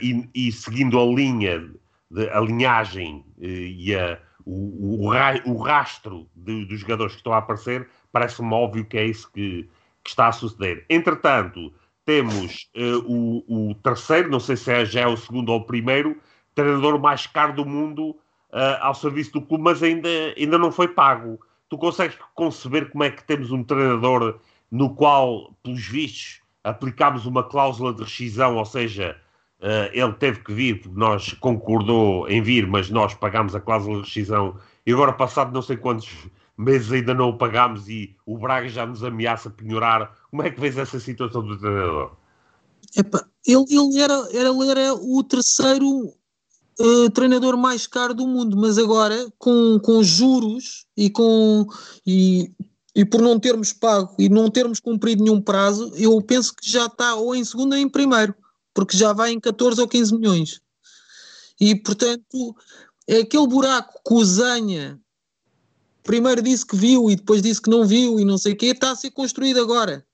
e, 0.00 0.26
e, 0.34 0.50
seguindo 0.50 0.98
a 0.98 1.04
linha, 1.04 1.70
de, 2.10 2.30
a 2.30 2.40
linhagem 2.40 3.22
uh, 3.36 3.44
e 3.44 3.94
a, 3.94 4.18
o, 4.46 5.06
o, 5.06 5.52
o 5.52 5.62
rastro 5.62 6.26
de, 6.34 6.64
dos 6.64 6.80
jogadores 6.80 7.12
que 7.12 7.18
estão 7.18 7.34
a 7.34 7.38
aparecer, 7.38 7.86
parece-me 8.10 8.52
óbvio 8.54 8.86
que 8.86 8.96
é 8.96 9.04
isso 9.04 9.30
que, 9.32 9.68
que 10.02 10.10
está 10.10 10.28
a 10.28 10.32
suceder. 10.32 10.86
Entretanto, 10.88 11.70
temos 12.04 12.70
uh, 12.76 13.04
o, 13.06 13.70
o, 13.70 13.74
terceiro, 13.76 14.30
não 14.30 14.40
sei 14.40 14.56
se 14.56 14.72
é, 14.72 14.84
já 14.84 15.02
é 15.02 15.06
o 15.06 15.16
segundo 15.16 15.50
ou 15.50 15.60
o 15.60 15.64
primeiro, 15.64 16.16
treinador 16.54 16.98
mais 16.98 17.26
caro 17.26 17.52
do 17.52 17.66
mundo 17.66 18.10
uh, 18.10 18.80
ao 18.80 18.94
serviço 18.94 19.32
do 19.32 19.42
clube, 19.42 19.64
mas 19.64 19.82
ainda, 19.82 20.08
ainda 20.36 20.58
não 20.58 20.72
foi 20.72 20.88
pago. 20.88 21.38
Tu 21.70 21.78
consegues 21.78 22.18
conceber 22.34 22.90
como 22.90 23.04
é 23.04 23.10
que 23.10 23.24
temos 23.24 23.50
um 23.50 23.64
treinador 23.64 24.38
no 24.70 24.94
qual, 24.94 25.54
pelos 25.62 25.86
vistos, 25.86 26.40
aplicámos 26.62 27.24
uma 27.24 27.42
cláusula 27.42 27.94
de 27.94 28.02
rescisão, 28.02 28.56
ou 28.56 28.64
seja, 28.66 29.16
uh, 29.60 29.90
ele 29.92 30.12
teve 30.12 30.40
que 30.40 30.52
vir 30.52 30.82
porque 30.82 30.98
nós 30.98 31.32
concordou 31.34 32.28
em 32.28 32.42
vir, 32.42 32.66
mas 32.66 32.90
nós 32.90 33.14
pagámos 33.14 33.54
a 33.54 33.60
cláusula 33.60 34.02
de 34.02 34.02
rescisão 34.02 34.56
e 34.86 34.92
agora, 34.92 35.12
passado 35.12 35.52
não 35.52 35.62
sei 35.62 35.76
quantos 35.76 36.08
meses, 36.56 36.90
ainda 36.92 37.14
não 37.14 37.30
o 37.30 37.38
pagámos 37.38 37.88
e 37.88 38.16
o 38.26 38.36
Braga 38.38 38.68
já 38.68 38.84
nos 38.84 39.02
ameaça 39.04 39.48
penhorar 39.48 40.12
como 40.30 40.42
é 40.42 40.50
que 40.50 40.60
vês 40.60 40.76
essa 40.76 40.98
situação 40.98 41.42
do 41.42 41.58
treinador? 41.58 42.12
Epa, 42.96 43.26
ele, 43.46 43.64
ele, 43.70 44.00
era, 44.00 44.28
ele 44.30 44.70
era 44.70 44.94
o 44.94 45.22
terceiro 45.22 46.12
uh, 46.80 47.10
treinador 47.10 47.56
mais 47.56 47.86
caro 47.86 48.14
do 48.14 48.26
mundo, 48.26 48.56
mas 48.56 48.78
agora 48.78 49.30
com, 49.38 49.78
com 49.78 50.02
juros 50.02 50.86
e 50.96 51.10
com 51.10 51.66
e, 52.06 52.52
e 52.94 53.04
por 53.04 53.20
não 53.20 53.38
termos 53.38 53.72
pago 53.72 54.14
e 54.18 54.28
não 54.28 54.50
termos 54.50 54.80
cumprido 54.80 55.22
nenhum 55.22 55.40
prazo, 55.40 55.92
eu 55.94 56.20
penso 56.22 56.54
que 56.54 56.68
já 56.68 56.86
está 56.86 57.14
ou 57.14 57.34
em 57.34 57.44
segundo 57.44 57.72
ou 57.72 57.78
em 57.78 57.88
primeiro, 57.88 58.34
porque 58.74 58.96
já 58.96 59.12
vai 59.12 59.32
em 59.32 59.40
14 59.40 59.80
ou 59.80 59.88
15 59.88 60.14
milhões. 60.14 60.60
E 61.60 61.74
portanto, 61.74 62.56
é 63.06 63.18
aquele 63.18 63.46
buraco 63.46 64.00
que 64.06 64.14
o 64.14 64.24
Zanha 64.24 64.98
primeiro 66.02 66.42
disse 66.42 66.66
que 66.66 66.76
viu 66.76 67.10
e 67.10 67.16
depois 67.16 67.42
disse 67.42 67.60
que 67.60 67.70
não 67.70 67.86
viu 67.86 68.18
e 68.18 68.24
não 68.24 68.38
sei 68.38 68.54
o 68.54 68.56
quê, 68.56 68.66
está 68.66 68.90
a 68.90 68.96
ser 68.96 69.10
construído 69.10 69.60
agora. 69.60 70.04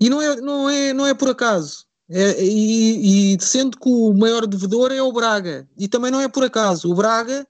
E 0.00 0.08
não 0.08 0.20
é, 0.20 0.40
não 0.40 0.70
é, 0.70 0.92
não 0.94 1.06
é 1.06 1.12
por 1.12 1.28
acaso. 1.28 1.86
É, 2.12 2.42
e, 2.42 3.34
e, 3.34 3.40
sendo 3.40 3.78
que 3.78 3.88
o 3.88 4.12
maior 4.12 4.44
devedor 4.44 4.90
é 4.90 5.00
o 5.00 5.12
Braga. 5.12 5.68
E 5.78 5.86
também 5.86 6.10
não 6.10 6.20
é 6.20 6.28
por 6.28 6.42
acaso. 6.42 6.90
O 6.90 6.94
Braga 6.94 7.46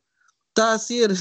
está 0.51 0.73
a 0.73 0.79
ser. 0.79 1.11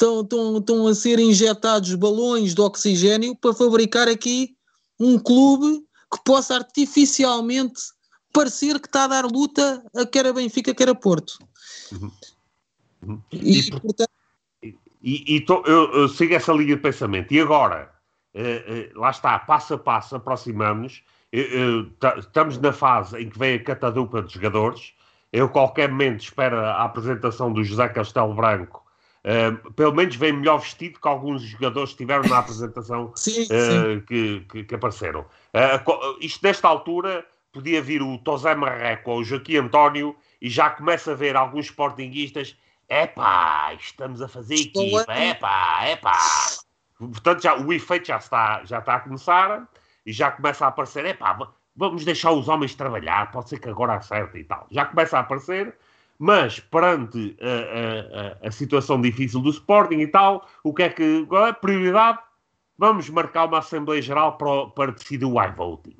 Estão, 0.00 0.22
estão, 0.22 0.56
estão 0.56 0.86
a 0.86 0.94
ser 0.94 1.18
injetados 1.18 1.94
balões 1.94 2.54
de 2.54 2.60
oxigênio 2.62 3.36
para 3.36 3.52
fabricar 3.52 4.08
aqui 4.08 4.56
um 4.98 5.18
clube 5.18 5.84
que 6.10 6.24
possa 6.24 6.54
artificialmente 6.54 7.82
parecer 8.32 8.80
que 8.80 8.86
está 8.86 9.04
a 9.04 9.08
dar 9.08 9.26
luta 9.26 9.84
a 9.94 10.06
quer 10.06 10.26
a 10.26 10.32
Benfica, 10.32 10.74
quer 10.74 10.88
a 10.88 10.94
Porto. 10.94 11.34
Uhum. 11.92 12.10
Uhum. 13.02 13.22
E, 13.30 13.58
e, 13.58 13.70
portanto... 13.72 14.10
e, 15.02 15.36
e 15.36 15.40
tô, 15.42 15.62
eu, 15.66 15.92
eu 15.92 16.08
sigo 16.08 16.32
essa 16.32 16.52
linha 16.54 16.76
de 16.76 16.82
pensamento. 16.82 17.34
E 17.34 17.38
agora? 17.38 17.92
Uh, 18.34 18.96
uh, 18.96 19.00
lá 19.00 19.10
está, 19.10 19.38
passo 19.38 19.74
a 19.74 19.78
passo, 19.78 20.16
aproximamos. 20.16 21.02
Uh, 21.32 21.90
estamos 22.18 22.58
na 22.58 22.72
fase 22.72 23.20
em 23.20 23.28
que 23.28 23.38
vem 23.38 23.54
a 23.54 23.62
catadupa 23.62 24.22
de 24.22 24.34
jogadores. 24.34 24.92
Eu, 25.32 25.48
qualquer 25.48 25.88
momento, 25.88 26.20
espero 26.20 26.58
a 26.58 26.82
apresentação 26.82 27.52
do 27.52 27.62
José 27.62 27.88
Castelo 27.88 28.34
Branco. 28.34 28.84
pelo 29.76 29.94
menos 29.94 30.16
vem 30.16 30.32
melhor 30.32 30.58
vestido 30.58 30.98
que 30.98 31.06
alguns 31.06 31.42
jogadores 31.42 31.90
que 31.90 31.94
estiveram 31.94 32.28
na 32.28 32.38
apresentação 32.38 33.12
sim, 33.14 33.44
sim. 33.44 34.00
Que, 34.08 34.40
que, 34.50 34.64
que, 34.64 34.74
apareceram. 34.74 35.24
isto, 36.20 36.42
nesta 36.42 36.66
altura, 36.66 37.24
podia 37.52 37.80
vir 37.80 38.02
o 38.02 38.18
Tosé 38.18 38.56
Marreco 38.56 39.12
ou 39.12 39.20
o 39.20 39.24
Joaquim 39.24 39.56
António 39.56 40.16
e 40.40 40.48
já 40.48 40.70
começa 40.70 41.12
a 41.12 41.14
ver 41.14 41.36
alguns 41.36 41.66
sportinguistas. 41.66 42.56
Epá, 42.88 43.72
estamos 43.78 44.20
a 44.20 44.26
fazer 44.26 44.56
equipa, 44.56 45.16
epá, 45.16 45.88
epá. 45.90 46.18
Portanto, 46.98 47.42
já, 47.42 47.56
o 47.56 47.72
efeito 47.72 48.08
já 48.08 48.16
está, 48.16 48.64
já 48.64 48.80
está 48.80 48.96
a 48.96 49.00
começar 49.00 49.68
e 50.10 50.12
já 50.12 50.30
começa 50.30 50.64
a 50.64 50.68
aparecer. 50.68 51.06
Epá, 51.06 51.38
vamos 51.76 52.04
deixar 52.04 52.32
os 52.32 52.48
homens 52.48 52.74
trabalhar, 52.74 53.30
pode 53.30 53.48
ser 53.48 53.60
que 53.60 53.68
agora 53.68 53.94
acerte 53.94 54.38
e 54.38 54.44
tal. 54.44 54.66
Já 54.70 54.84
começa 54.84 55.16
a 55.16 55.20
aparecer, 55.20 55.74
mas 56.18 56.58
perante 56.58 57.36
a, 57.40 58.44
a, 58.44 58.48
a, 58.48 58.50
situação 58.50 59.00
difícil 59.00 59.40
do 59.40 59.50
Sporting 59.50 60.00
e 60.00 60.08
tal, 60.08 60.46
o 60.64 60.74
que 60.74 60.82
é 60.82 60.88
que. 60.88 61.24
Qual 61.26 61.46
é 61.46 61.50
a 61.50 61.54
prioridade? 61.54 62.18
Vamos 62.76 63.08
marcar 63.08 63.46
uma 63.46 63.58
Assembleia 63.58 64.02
Geral 64.02 64.36
para, 64.36 64.66
para 64.68 64.92
decidir 64.92 65.24
o 65.24 65.42
iVoting, 65.42 65.96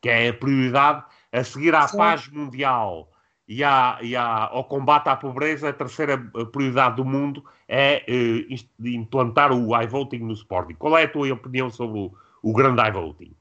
que 0.00 0.08
é 0.08 0.28
a 0.28 0.34
prioridade 0.34 1.02
a 1.32 1.42
seguir 1.42 1.74
à 1.74 1.88
Sim. 1.88 1.96
paz 1.96 2.28
mundial 2.28 3.10
e, 3.48 3.64
à, 3.64 3.98
e 4.00 4.14
à, 4.14 4.44
ao 4.44 4.64
combate 4.64 5.08
à 5.08 5.16
pobreza, 5.16 5.70
a 5.70 5.72
terceira 5.72 6.18
prioridade 6.52 6.96
do 6.96 7.04
mundo 7.04 7.44
é 7.66 8.04
implantar 8.78 9.50
o 9.50 9.80
iVoting 9.82 10.18
no 10.18 10.34
Sporting. 10.34 10.74
Qual 10.74 10.96
é 10.96 11.04
a 11.04 11.08
tua 11.08 11.32
opinião 11.32 11.70
sobre 11.70 11.98
o, 11.98 12.12
o 12.42 12.52
grande 12.52 12.86
iVoting? 12.86 13.34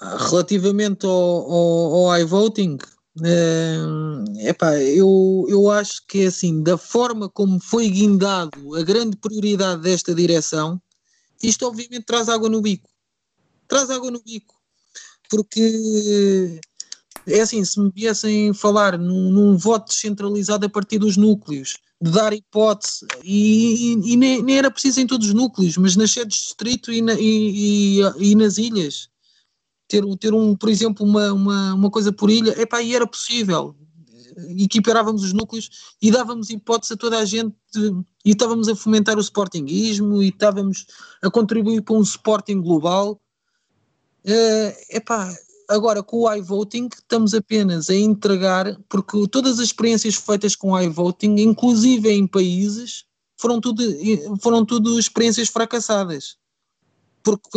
Relativamente 0.00 1.06
ao, 1.06 1.12
ao, 1.12 2.10
ao 2.10 2.18
iVoting, 2.20 2.78
é, 3.22 3.76
epá, 4.48 4.78
eu, 4.78 5.44
eu 5.48 5.70
acho 5.70 6.06
que 6.06 6.22
é 6.22 6.26
assim, 6.26 6.62
da 6.62 6.78
forma 6.78 7.28
como 7.28 7.60
foi 7.60 7.88
guindado 7.88 8.74
a 8.74 8.82
grande 8.82 9.16
prioridade 9.16 9.82
desta 9.82 10.14
direção, 10.14 10.80
isto 11.42 11.66
obviamente 11.66 12.04
traz 12.04 12.28
água 12.28 12.48
no 12.48 12.62
bico. 12.62 12.88
Traz 13.68 13.90
água 13.90 14.10
no 14.10 14.22
bico. 14.22 14.54
Porque 15.28 16.60
é 17.26 17.40
assim, 17.40 17.64
se 17.64 17.80
me 17.80 17.90
viessem 17.90 18.52
falar 18.54 18.98
num, 18.98 19.30
num, 19.30 19.56
voto 19.56 19.88
descentralizado 19.88 20.66
a 20.66 20.68
partir 20.68 20.98
dos 20.98 21.16
núcleos, 21.16 21.78
de 22.00 22.10
dar 22.10 22.32
hipótese, 22.32 23.06
e, 23.22 23.92
e, 23.94 24.12
e 24.12 24.16
nem, 24.16 24.42
nem, 24.42 24.58
era 24.58 24.70
preciso 24.70 25.00
em 25.00 25.06
todos 25.06 25.28
os 25.28 25.34
núcleos, 25.34 25.76
mas 25.76 25.96
nas 25.96 26.10
sedes 26.10 26.36
de 26.36 26.44
distrito 26.44 26.92
e, 26.92 27.00
na, 27.00 27.14
e, 27.14 28.34
nas 28.34 28.58
ilhas, 28.58 29.08
ter, 29.92 30.16
ter 30.16 30.32
um, 30.32 30.56
por 30.56 30.70
exemplo, 30.70 31.04
uma, 31.04 31.32
uma, 31.32 31.74
uma 31.74 31.90
coisa 31.90 32.10
por 32.10 32.30
ilha, 32.30 32.58
epá, 32.58 32.80
e 32.80 32.94
era 32.94 33.06
possível. 33.06 33.76
Equiparávamos 34.58 35.22
os 35.22 35.34
núcleos 35.34 35.94
e 36.00 36.10
dávamos 36.10 36.48
hipótese 36.48 36.94
a 36.94 36.96
toda 36.96 37.18
a 37.18 37.24
gente 37.26 37.54
e 38.24 38.30
estávamos 38.30 38.68
a 38.68 38.74
fomentar 38.74 39.18
o 39.18 39.20
sportinguismo 39.20 40.22
e 40.22 40.28
estávamos 40.28 40.86
a 41.20 41.30
contribuir 41.30 41.82
para 41.82 41.94
um 41.94 42.00
sporting 42.00 42.62
global. 42.62 43.20
Uh, 44.24 44.72
epá, 44.88 45.30
Agora, 45.68 46.02
com 46.02 46.18
o 46.18 46.34
iVoting, 46.34 46.88
estamos 46.92 47.32
apenas 47.32 47.88
a 47.88 47.94
entregar, 47.94 48.78
porque 48.90 49.26
todas 49.28 49.58
as 49.58 49.66
experiências 49.66 50.16
feitas 50.16 50.54
com 50.54 50.72
o 50.72 50.80
iVoting, 50.80 51.36
inclusive 51.38 52.10
em 52.10 52.26
países, 52.26 53.06
foram 53.38 53.58
tudo, 53.58 53.82
foram 54.40 54.66
tudo 54.66 54.98
experiências 54.98 55.48
fracassadas. 55.48 56.36
Porque 57.22 57.48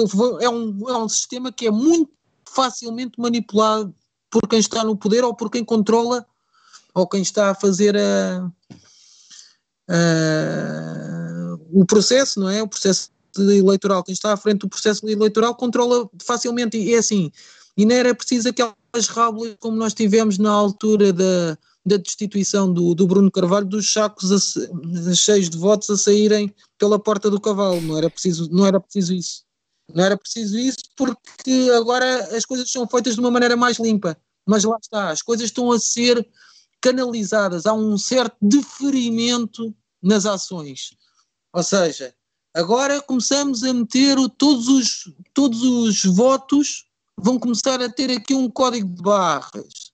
é 0.42 0.50
um, 0.50 0.90
é 0.90 0.98
um 0.98 1.10
sistema 1.10 1.52
que 1.52 1.68
é 1.68 1.72
muito 1.72 2.15
facilmente 2.56 3.20
manipulado 3.20 3.94
por 4.30 4.48
quem 4.48 4.60
está 4.60 4.84
no 4.84 4.96
poder 4.96 5.24
ou 5.24 5.36
por 5.36 5.52
quem 5.52 5.64
controla 5.64 6.26
ou 6.94 7.08
quem 7.08 7.22
está 7.22 7.52
a 7.52 7.56
fazer 7.56 7.96
a, 7.98 8.50
uh, 9.90 11.60
o 11.72 11.86
processo, 11.86 12.40
não 12.40 12.50
é? 12.50 12.64
O 12.64 12.68
processo 12.68 13.12
eleitoral, 13.38 14.04
quem 14.04 14.14
está 14.14 14.32
à 14.32 14.38
frente 14.38 14.60
do 14.60 14.70
processo 14.70 15.08
eleitoral 15.08 15.56
controla 15.56 16.10
facilmente, 16.24 16.78
e 16.78 16.94
é 16.94 16.98
assim, 16.98 17.32
e 17.76 17.86
não 17.86 17.96
era 17.96 18.16
preciso 18.16 18.48
aquelas 18.48 19.08
rábulas 19.10 19.56
como 19.60 19.76
nós 19.76 19.94
tivemos 19.94 20.38
na 20.38 20.52
altura 20.52 21.12
da, 21.12 21.58
da 21.86 21.98
destituição 21.98 22.72
do, 22.72 22.96
do 22.96 23.06
Bruno 23.06 23.30
Carvalho, 23.30 23.66
dos 23.66 23.92
sacos 23.92 24.32
a, 24.32 25.14
cheios 25.14 25.50
de 25.50 25.58
votos 25.58 25.90
a 25.90 25.98
saírem 25.98 26.54
pela 26.78 26.98
porta 26.98 27.30
do 27.30 27.42
cavalo, 27.42 27.82
não 27.82 27.98
era 27.98 28.10
preciso, 28.10 28.50
não 28.52 28.66
era 28.66 28.80
preciso 28.80 29.14
isso. 29.14 29.45
Não 29.94 30.04
era 30.04 30.18
preciso 30.18 30.58
isso 30.58 30.84
porque 30.96 31.70
agora 31.76 32.36
as 32.36 32.46
coisas 32.46 32.70
são 32.72 32.88
feitas 32.88 33.16
de 33.16 33.20
uma 33.20 33.32
maneira 33.32 33.56
mais 33.56 33.78
limpa. 33.78 34.18
Mas 34.46 34.64
lá 34.64 34.78
está, 34.82 35.10
as 35.10 35.22
coisas 35.22 35.46
estão 35.46 35.72
a 35.72 35.80
ser 35.80 36.28
canalizadas, 36.82 37.66
há 37.66 37.74
um 37.74 37.98
certo 37.98 38.36
deferimento 38.42 39.76
nas 40.02 40.26
ações. 40.26 40.92
Ou 41.52 41.64
seja, 41.64 42.14
agora 42.54 43.02
começamos 43.02 43.64
a 43.64 43.74
meter 43.74 44.20
o, 44.20 44.30
todos, 44.30 44.68
os, 44.68 45.14
todos 45.34 45.64
os 45.64 46.04
votos, 46.06 46.86
vão 47.18 47.40
começar 47.40 47.82
a 47.82 47.90
ter 47.90 48.12
aqui 48.12 48.36
um 48.36 48.50
código 48.50 48.88
de 48.88 49.02
barras. 49.02 49.92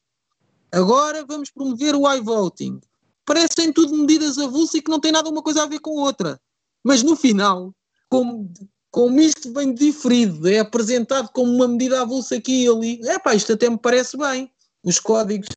Agora 0.72 1.26
vamos 1.26 1.50
promover 1.50 1.96
o 1.96 2.12
iVoting. 2.14 2.82
Parecem 3.26 3.72
tudo 3.72 3.96
medidas 3.96 4.38
avulsas 4.38 4.76
e 4.76 4.82
que 4.82 4.92
não 4.92 5.00
tem 5.00 5.12
nada 5.12 5.30
uma 5.30 5.42
coisa 5.42 5.64
a 5.64 5.68
ver 5.68 5.80
com 5.80 5.92
outra. 5.92 6.42
Mas 6.84 7.04
no 7.04 7.16
final, 7.16 7.74
como, 8.10 8.52
como 8.92 9.22
isto 9.22 9.52
vem 9.54 9.74
diferido, 9.74 10.48
é 10.48 10.60
apresentado 10.60 11.30
como 11.30 11.52
uma 11.52 11.68
medida 11.68 12.02
avulsa 12.02 12.36
aqui 12.36 12.66
e 12.66 12.68
ali, 12.68 13.02
é 13.08 13.18
pá, 13.18 13.34
isto 13.34 13.54
até 13.54 13.70
me 13.70 13.78
parece 13.78 14.18
bem, 14.18 14.52
os 14.84 15.00
códigos, 15.00 15.48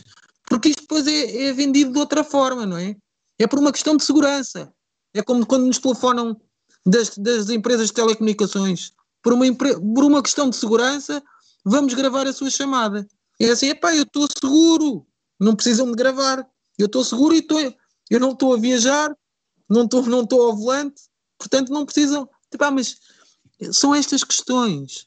porque 0.47 0.69
isto 0.69 0.83
depois 0.83 1.07
é, 1.07 1.49
é 1.49 1.53
vendido 1.53 1.93
de 1.93 1.99
outra 1.99 2.23
forma, 2.23 2.65
não 2.65 2.79
é? 2.79 2.97
É 3.39 3.47
por 3.47 3.59
uma 3.59 3.73
questão 3.73 3.97
de 3.97 4.05
segurança. 4.05 4.73
É 5.13 5.23
como 5.23 5.45
quando 5.45 5.67
nos 5.67 5.79
telefonam 5.79 6.41
das, 6.87 7.17
das 7.17 7.51
empresas 7.51 7.89
de 7.89 7.95
telecomunicações. 7.95 8.93
Por 9.23 9.33
uma, 9.33 9.45
por 9.55 10.05
uma 10.05 10.23
questão 10.23 10.49
de 10.49 10.57
segurança, 10.57 11.23
vamos 11.65 11.95
gravar 11.95 12.27
a 12.27 12.33
sua 12.33 12.51
chamada. 12.51 13.07
É 13.41 13.49
assim, 13.49 13.69
epá, 13.69 13.95
eu 13.95 14.03
estou 14.03 14.29
seguro, 14.41 15.07
não 15.41 15.57
precisam 15.57 15.87
de 15.91 15.97
gravar. 15.97 16.47
Eu 16.79 16.87
estou 16.87 17.03
seguro 17.03 17.35
e 17.35 17.39
estou, 17.39 17.59
eu 18.11 18.21
não 18.21 18.33
estou 18.33 18.55
a 18.55 18.59
viajar, 18.59 19.17
não 19.69 19.85
estou 19.85 20.03
não 20.07 20.27
ao 20.31 20.57
volante, 20.57 21.03
portanto 21.39 21.73
não 21.73 21.87
precisam. 21.87 22.29
Epá, 22.53 22.71
mas 22.71 22.97
são 23.73 23.95
estas 23.95 24.25
questões. 24.25 25.07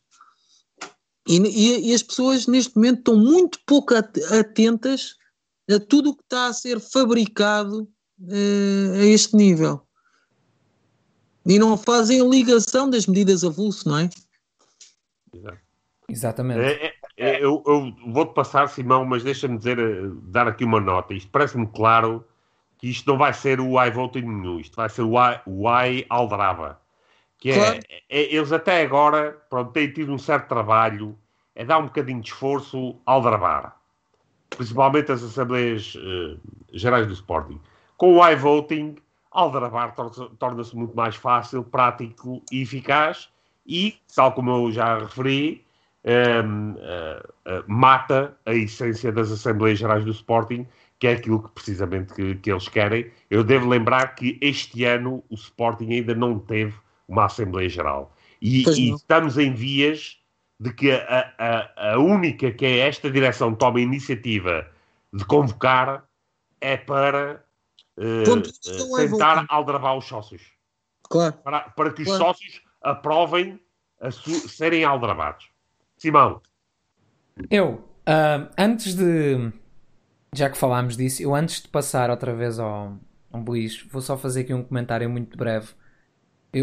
E, 1.28 1.38
e, 1.38 1.92
e, 1.92 1.94
as 1.94 2.02
pessoas 2.02 2.48
neste 2.48 2.76
momento 2.76 3.00
estão 3.00 3.18
muito 3.18 3.60
pouco 3.66 3.94
atentas 3.94 5.16
a 5.70 5.80
tudo 5.80 6.12
o 6.12 6.16
que 6.16 6.24
está 6.24 6.48
a 6.48 6.54
ser 6.54 6.80
fabricado 6.80 7.84
uh, 8.22 8.94
a 9.02 9.06
este 9.06 9.36
nível. 9.36 9.82
E 11.46 11.60
não 11.60 11.78
fazem 11.78 12.22
a 12.22 12.26
ligação 12.26 12.90
das 12.90 13.08
medidas 13.08 13.44
avulso, 13.44 13.88
não 13.88 14.00
é? 14.00 14.10
Exatamente. 16.10 16.62
É, 16.62 16.88
é, 16.88 16.94
é, 17.18 17.44
eu, 17.44 17.62
eu 17.66 17.94
vou-te 18.12 18.34
passar, 18.34 18.70
Simão, 18.70 19.06
mas 19.06 19.24
deixa-me 19.24 19.58
dizer, 19.58 19.78
eh, 19.78 20.10
dar 20.24 20.48
aqui 20.48 20.64
uma 20.64 20.80
nota. 20.80 21.14
Isto 21.14 21.30
parece-me 21.30 21.68
claro 21.68 22.26
que 22.78 22.90
isto 22.90 23.10
não 23.10 23.18
vai 23.18 23.34
ser 23.34 23.60
o 23.60 23.84
iVoting 23.84 24.22
nenhum, 24.22 24.60
isto 24.60 24.76
vai 24.76 24.90
ser 24.90 25.02
o 25.02 25.14
I, 25.18 25.42
o 25.46 25.70
I 25.70 26.06
Aldrava. 26.10 26.80
Que 27.38 27.52
é, 27.52 27.56
claro. 27.56 27.80
é, 28.10 28.36
eles 28.36 28.52
até 28.52 28.82
agora 28.82 29.32
pronto, 29.50 29.72
têm 29.72 29.92
tido 29.92 30.12
um 30.12 30.18
certo 30.18 30.48
trabalho, 30.48 31.18
é 31.56 31.64
dar 31.64 31.78
um 31.78 31.86
bocadinho 31.86 32.22
de 32.22 32.30
esforço 32.30 33.00
ao 33.06 33.22
drabar. 33.22 33.78
Principalmente 34.50 35.12
as 35.12 35.24
Assembleias 35.24 35.96
uh, 35.96 36.40
Gerais 36.72 37.06
do 37.06 37.14
Sporting. 37.14 37.60
Com 37.98 38.18
o 38.18 38.30
iVoting, 38.30 38.96
aldrabar 39.32 39.94
torna-se 40.40 40.76
muito 40.76 40.96
mais 40.96 41.16
fácil, 41.16 41.64
prático 41.64 42.42
e 42.52 42.62
eficaz 42.62 43.30
e, 43.66 43.98
tal 44.16 44.32
como 44.32 44.52
eu 44.52 44.72
já 44.72 44.98
referi, 44.98 45.64
um, 46.04 46.10
ehm, 46.10 46.72
uh, 46.72 46.80
eh, 46.80 47.24
uh, 47.46 47.60
eh, 47.60 47.64
mata 47.68 48.38
a 48.46 48.54
essência 48.54 49.12
das 49.12 49.32
Assembleias 49.32 49.78
Gerais 49.78 50.06
do 50.06 50.12
Sporting, 50.12 50.66
que 51.00 51.08
é 51.08 51.14
aquilo 51.14 51.44
que 51.44 51.50
precisamente 51.50 52.14
que, 52.14 52.36
que, 52.36 52.52
eles 52.52 52.70
querem. 52.70 53.12
Eu 53.30 53.44
devo 53.44 53.68
lembrar 53.68 54.16
que 54.16 54.38
este 54.42 54.86
ano 54.86 55.24
o 55.30 55.36
Sporting 55.36 55.92
ainda 55.92 56.16
não 56.16 56.40
teve 56.40 56.74
uma 57.08 57.26
Assembleia 57.26 57.70
Geral. 57.70 58.16
E, 58.42 58.68
e 58.70 58.94
estamos 58.94 59.38
em 59.38 59.54
vias 59.54 60.18
de 60.60 60.74
que 60.74 60.92
a, 60.92 61.34
a, 61.38 61.94
a, 61.94 62.00
única 62.00 62.52
que 62.52 62.66
é 62.66 62.80
esta 62.80 63.10
direção 63.10 63.54
toma 63.54 63.80
a 63.80 63.82
iniciativa 63.82 64.68
de 65.14 65.24
convocar 65.26 66.04
é 66.60 66.76
para 66.76 67.44
uh, 67.98 68.98
tentar 68.98 69.46
aldrabar 69.50 69.98
os 69.98 70.06
sócios. 70.06 70.42
Claro. 71.04 71.34
Para, 71.44 71.62
para 71.62 71.94
que 71.94 72.02
os 72.02 72.08
claro. 72.08 72.26
sócios 72.26 72.62
aprovem 72.82 73.60
a 74.02 74.12
serem 74.12 74.84
aldrabados. 74.84 75.50
Simão. 75.98 76.42
Eu, 77.50 77.84
uh, 78.08 78.50
antes 78.58 78.96
de. 78.96 79.52
Já 80.34 80.50
que 80.50 80.58
falámos 80.58 80.98
disso, 80.98 81.24
eu 81.24 81.34
antes 81.34 81.62
de 81.62 81.68
passar 81.70 82.10
outra 82.10 82.36
vez 82.36 82.60
ao, 82.60 82.98
ao 83.32 83.42
Luís, 83.42 83.82
vou 83.90 84.02
só 84.02 84.18
fazer 84.18 84.42
aqui 84.42 84.54
um 84.54 84.64
comentário 84.64 85.10
muito 85.10 85.38
breve 85.38 85.70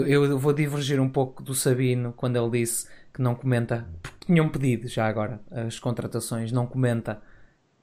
eu, 0.02 0.24
eu 0.24 0.38
vou 0.38 0.52
divergir 0.52 1.00
um 1.00 1.08
pouco 1.08 1.42
do 1.42 1.54
Sabino 1.54 2.12
quando 2.16 2.36
ele 2.36 2.60
disse 2.60 2.88
que 3.12 3.22
não 3.22 3.34
comenta, 3.34 3.86
porque 4.02 4.26
tinham 4.26 4.48
pedido 4.48 4.88
já 4.88 5.06
agora 5.06 5.40
as 5.50 5.78
contratações, 5.78 6.50
não 6.50 6.66
comenta 6.66 7.20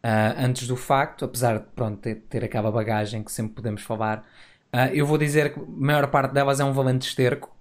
uh, 0.03 0.35
antes 0.37 0.67
do 0.67 0.75
facto, 0.75 1.25
apesar 1.25 1.59
de 1.59 1.65
pronto, 1.75 1.99
ter, 1.99 2.15
ter 2.29 2.43
aquela 2.43 2.71
bagagem 2.71 3.23
que 3.23 3.31
sempre 3.31 3.53
podemos 3.53 3.81
falar. 3.81 4.25
Uh, 4.73 4.93
eu 4.93 5.05
vou 5.05 5.17
dizer 5.17 5.53
que 5.53 5.59
a 5.59 5.63
maior 5.67 6.07
parte 6.07 6.33
delas 6.33 6.59
é 6.59 6.63
um 6.63 6.73
valente 6.73 7.07
esterco 7.07 7.55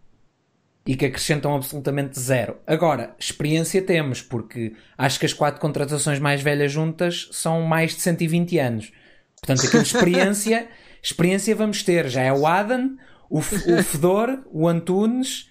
e 0.87 0.97
que 0.97 1.07
acrescentam 1.07 1.55
absolutamente 1.55 2.19
zero. 2.19 2.57
Agora, 2.67 3.15
experiência 3.19 3.83
temos, 3.83 4.23
porque 4.23 4.75
acho 4.97 5.21
que 5.21 5.27
as 5.27 5.33
quatro 5.33 5.61
contratações 5.61 6.19
mais 6.19 6.41
velhas 6.41 6.73
juntas 6.73 7.29
são 7.33 7.63
mais 7.63 7.95
de 7.95 8.01
120 8.01 8.59
anos. 8.59 8.93
Portanto, 9.41 9.67
aquela 9.67 9.83
experiência, 9.85 10.69
experiência 11.03 11.55
vamos 11.55 11.83
ter. 11.83 12.09
Já 12.09 12.23
é 12.23 12.33
o 12.33 12.47
Adam, 12.47 12.97
o, 13.31 13.39
o 13.39 13.43
Fedor, 13.83 14.43
o 14.53 14.68
Antunes. 14.68 15.49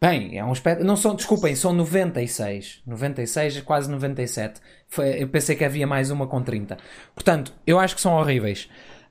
Bem, 0.00 0.38
é 0.38 0.44
um 0.44 0.50
aspecto. 0.50 0.82
Não 0.82 0.96
são, 0.96 1.14
desculpem, 1.14 1.54
são 1.54 1.74
96. 1.74 2.82
96, 2.86 3.60
quase 3.60 3.90
97. 3.90 4.60
Foi, 4.88 5.22
eu 5.22 5.28
pensei 5.28 5.54
que 5.54 5.64
havia 5.64 5.86
mais 5.86 6.10
uma 6.10 6.26
com 6.26 6.42
30. 6.42 6.78
Portanto, 7.14 7.52
eu 7.66 7.78
acho 7.78 7.94
que 7.94 8.00
são 8.00 8.14
horríveis. 8.14 8.68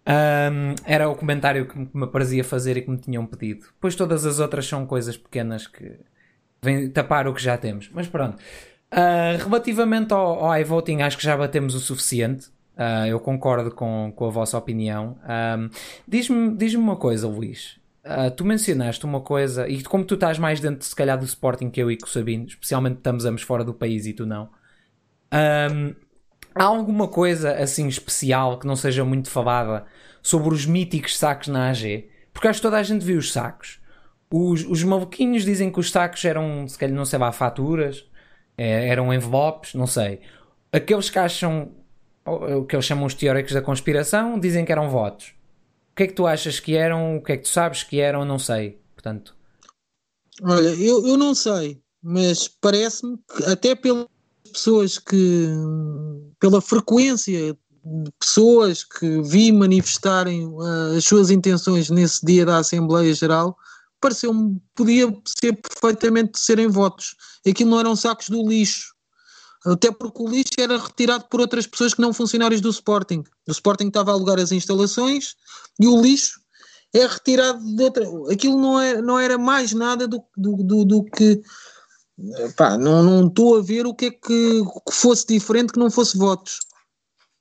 Um, 0.08 0.74
era 0.86 1.08
o 1.08 1.16
comentário 1.16 1.68
que 1.68 1.78
me 1.94 2.08
parecia 2.08 2.44
fazer 2.44 2.78
e 2.78 2.82
que 2.82 2.90
me 2.90 2.98
tinham 2.98 3.24
pedido. 3.28 3.68
Pois 3.80 3.96
todas 3.96 4.26
as 4.26 4.40
outras 4.40 4.66
são 4.66 4.88
coisas 4.88 5.16
pequenas 5.16 5.68
que 5.68 6.00
vêm 6.62 6.90
tapar 6.90 7.28
o 7.28 7.34
que 7.36 7.44
já 7.44 7.56
temos. 7.56 7.90
Mas 7.94 8.08
pronto. 8.08 8.42
Uh, 8.92 9.38
relativamente 9.44 10.12
ao, 10.12 10.44
ao 10.44 10.60
iVoting, 10.60 11.04
acho 11.04 11.18
que 11.18 11.24
já 11.24 11.38
batemos 11.38 11.76
o 11.76 11.80
suficiente. 11.80 12.48
Uh, 12.76 13.06
eu 13.08 13.20
concordo 13.20 13.70
com, 13.72 14.12
com 14.16 14.26
a 14.26 14.30
vossa 14.32 14.58
opinião. 14.58 15.20
Um, 15.24 15.70
Diz-me 16.08 16.56
diz 16.56 16.74
uma 16.74 16.96
coisa, 16.96 17.28
Luís. 17.28 17.79
Uh, 18.04 18.32
tu 18.32 18.46
mencionaste 18.46 19.06
uma 19.06 19.20
coisa, 19.20 19.68
e 19.68 19.84
como 19.84 20.06
tu 20.06 20.14
estás 20.14 20.40
mais 20.40 20.60
dentro, 20.60 20.86
se 20.86 20.96
calhar, 20.96 21.18
do 21.18 21.26
Sporting 21.26 21.70
que 21.70 21.82
eu 21.82 21.92
e 21.92 21.98
com 21.98 22.06
o 22.06 22.10
Sabino, 22.10 22.46
especialmente 22.46 22.98
estamos 22.98 23.26
ambos 23.26 23.42
fora 23.42 23.64
do 23.64 23.74
país 23.74 24.06
e 24.06 24.14
tu 24.14 24.26
não, 24.26 24.50
um, 25.34 25.94
há 26.56 26.64
alguma 26.64 27.08
coisa 27.08 27.52
assim 27.54 27.88
especial 27.88 28.58
que 28.58 28.66
não 28.66 28.76
seja 28.76 29.04
muito 29.04 29.30
falada 29.30 29.86
sobre 30.22 30.54
os 30.54 30.66
míticos 30.66 31.18
sacos 31.18 31.50
na 31.50 31.70
AG? 31.70 32.10
Porque 32.34 32.48
acho 32.48 32.60
que 32.60 32.64
toda 32.64 32.78
a 32.78 32.84
gente 32.84 33.04
viu 33.04 33.20
os 33.20 33.32
sacos. 33.32 33.80
Os, 34.32 34.64
os 34.66 34.84
maluquinhos 34.84 35.44
dizem 35.44 35.72
que 35.72 35.80
os 35.80 35.92
sacos 35.92 36.24
eram, 36.24 36.68
se 36.68 36.78
calhar, 36.78 36.96
não 36.96 37.06
sei 37.06 37.20
lá, 37.20 37.32
faturas, 37.32 38.06
é, 38.58 38.88
eram 38.88 39.14
envelopes, 39.14 39.74
não 39.74 39.88
sei. 39.88 40.22
Aqueles 40.72 41.10
que 41.10 41.20
acham, 41.20 41.72
o 42.26 42.64
que 42.64 42.76
eles 42.76 42.86
chamam 42.86 43.06
os 43.06 43.14
teóricos 43.14 43.54
da 43.54 43.62
conspiração, 43.62 44.40
dizem 44.40 44.64
que 44.64 44.72
eram 44.72 44.90
votos 44.90 45.39
que 46.00 46.04
é 46.04 46.08
que 46.08 46.14
tu 46.14 46.26
achas 46.26 46.62
que 46.62 46.76
eram? 46.76 47.18
O 47.18 47.22
que 47.22 47.34
é 47.34 47.38
que 47.38 47.44
tu 47.44 47.50
sabes 47.50 47.84
que 47.84 48.00
eram? 48.00 48.24
Não 48.24 48.40
sei. 48.40 48.80
Portanto. 48.94 49.36
Olha, 50.42 50.70
eu, 50.70 51.06
eu 51.06 51.18
não 51.18 51.36
sei, 51.36 51.82
mas 52.02 52.48
parece-me 52.48 53.18
que 53.18 53.44
até 53.44 53.76
pelas 53.76 54.08
pessoas 54.50 54.98
que. 54.98 55.48
pela 56.40 56.62
frequência 56.62 57.54
de 57.54 58.12
pessoas 58.18 58.86
que 58.86 59.22
vi 59.24 59.52
manifestarem 59.52 60.48
uh, 60.48 60.96
as 60.98 61.04
suas 61.04 61.30
intenções 61.32 61.90
nesse 61.90 62.26
dia 62.26 62.46
da 62.46 62.60
Assembleia 62.60 63.14
Geral, 63.14 63.58
pareceu-me 64.00 64.58
podia 64.76 65.14
ser 65.26 65.54
perfeitamente 65.62 66.40
serem 66.40 66.68
votos. 66.68 67.16
Aquilo 67.46 67.72
não 67.72 67.80
eram 67.82 67.96
sacos 67.96 68.30
do 68.30 68.48
lixo, 68.48 68.94
até 69.66 69.92
porque 69.92 70.22
o 70.22 70.28
lixo 70.28 70.54
era 70.60 70.78
retirado 70.78 71.26
por 71.30 71.42
outras 71.42 71.68
pessoas 71.68 71.94
que 71.94 72.02
não 72.02 72.14
funcionários 72.14 72.62
do 72.62 72.70
Sporting. 72.70 73.24
O 73.48 73.52
Sporting 73.52 73.88
estava 73.88 74.12
a 74.12 74.14
alugar 74.14 74.40
as 74.40 74.52
instalações 74.52 75.36
e 75.80 75.88
o 75.88 76.02
lixo 76.02 76.40
é 76.94 77.06
retirado 77.06 77.60
de 77.76 77.84
outra. 77.84 78.06
Aquilo 78.32 78.60
não 78.60 78.80
era, 78.80 79.02
não 79.02 79.20
era 79.20 79.38
mais 79.38 79.74
nada 79.74 80.08
do, 80.08 80.24
do, 80.36 80.56
do, 80.64 80.86
do 80.86 81.04
que. 81.04 81.42
Pá, 82.58 82.78
não, 82.78 83.04
não 83.04 83.28
estou 83.28 83.58
a 83.58 83.62
ver 83.62 83.86
o 83.86 83.94
que 83.94 84.06
é 84.08 84.12
que, 84.12 84.62
que 84.88 84.92
fosse 84.94 85.26
diferente 85.28 85.72
que 85.72 85.80
não 85.80 85.90
fosse 85.90 86.18
votos. 86.18 86.60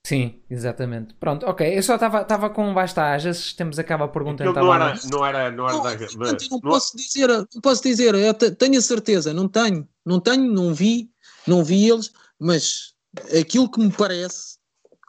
Sim, 0.07 0.41
exatamente. 0.49 1.15
Pronto, 1.15 1.45
ok. 1.45 1.77
Eu 1.77 1.83
só 1.83 1.97
estava 1.97 2.49
com 2.51 2.73
basta 2.73 3.15
às 3.15 3.25
vezes 3.25 3.53
temos 3.53 3.79
aquela 3.79 4.09
pergunta 4.09 4.43
Aquilo 4.43 4.53
então 4.53 4.65
não 4.65 4.75
era, 4.75 4.99
não 5.11 5.27
era, 5.27 5.51
não 5.51 5.69
era 5.69 5.77
Não, 5.77 5.83
da, 5.83 6.37
não 6.51 6.61
posso 6.61 6.97
dizer, 6.97 7.29
não 7.29 7.61
posso 7.61 7.83
dizer, 7.83 8.15
eu 8.15 8.33
te- 8.33 8.53
tenho 8.53 8.79
a 8.79 8.81
certeza, 8.81 9.35
não 9.35 9.49
tenho, 9.49 9.87
não 10.07 10.21
tenho, 10.21 10.51
não 10.51 10.73
vi, 10.73 11.11
não 11.49 11.65
vi 11.65 11.91
eles, 11.91 12.11
mas 12.39 12.93
aquilo 13.39 13.71
que 13.71 13.81
me 13.81 13.93
parece, 13.93 14.57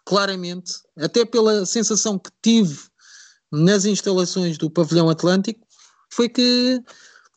claramente, 0.05 0.73
até 0.97 1.25
pela 1.25 1.65
sensação 1.65 2.17
que 2.17 2.31
tive 2.41 2.79
nas 3.51 3.85
instalações 3.85 4.57
do 4.57 4.69
pavilhão 4.69 5.09
Atlântico, 5.09 5.65
foi 6.11 6.29
que 6.29 6.81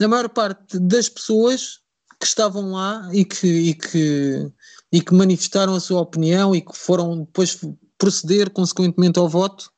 a 0.01 0.09
maior 0.09 0.29
parte 0.29 0.79
das 0.79 1.09
pessoas 1.09 1.81
que 2.19 2.27
estavam 2.27 2.73
lá 2.73 3.09
e 3.13 3.25
que, 3.25 3.47
e 3.47 3.75
que, 3.75 4.53
e 4.93 5.01
que 5.01 5.15
manifestaram 5.15 5.75
a 5.75 5.81
sua 5.81 6.01
opinião 6.01 6.55
e 6.55 6.61
que 6.61 6.77
foram 6.77 7.25
depois 7.25 7.59
proceder 7.99 8.51
consequentemente 8.51 9.19
ao 9.19 9.29
voto, 9.29 9.71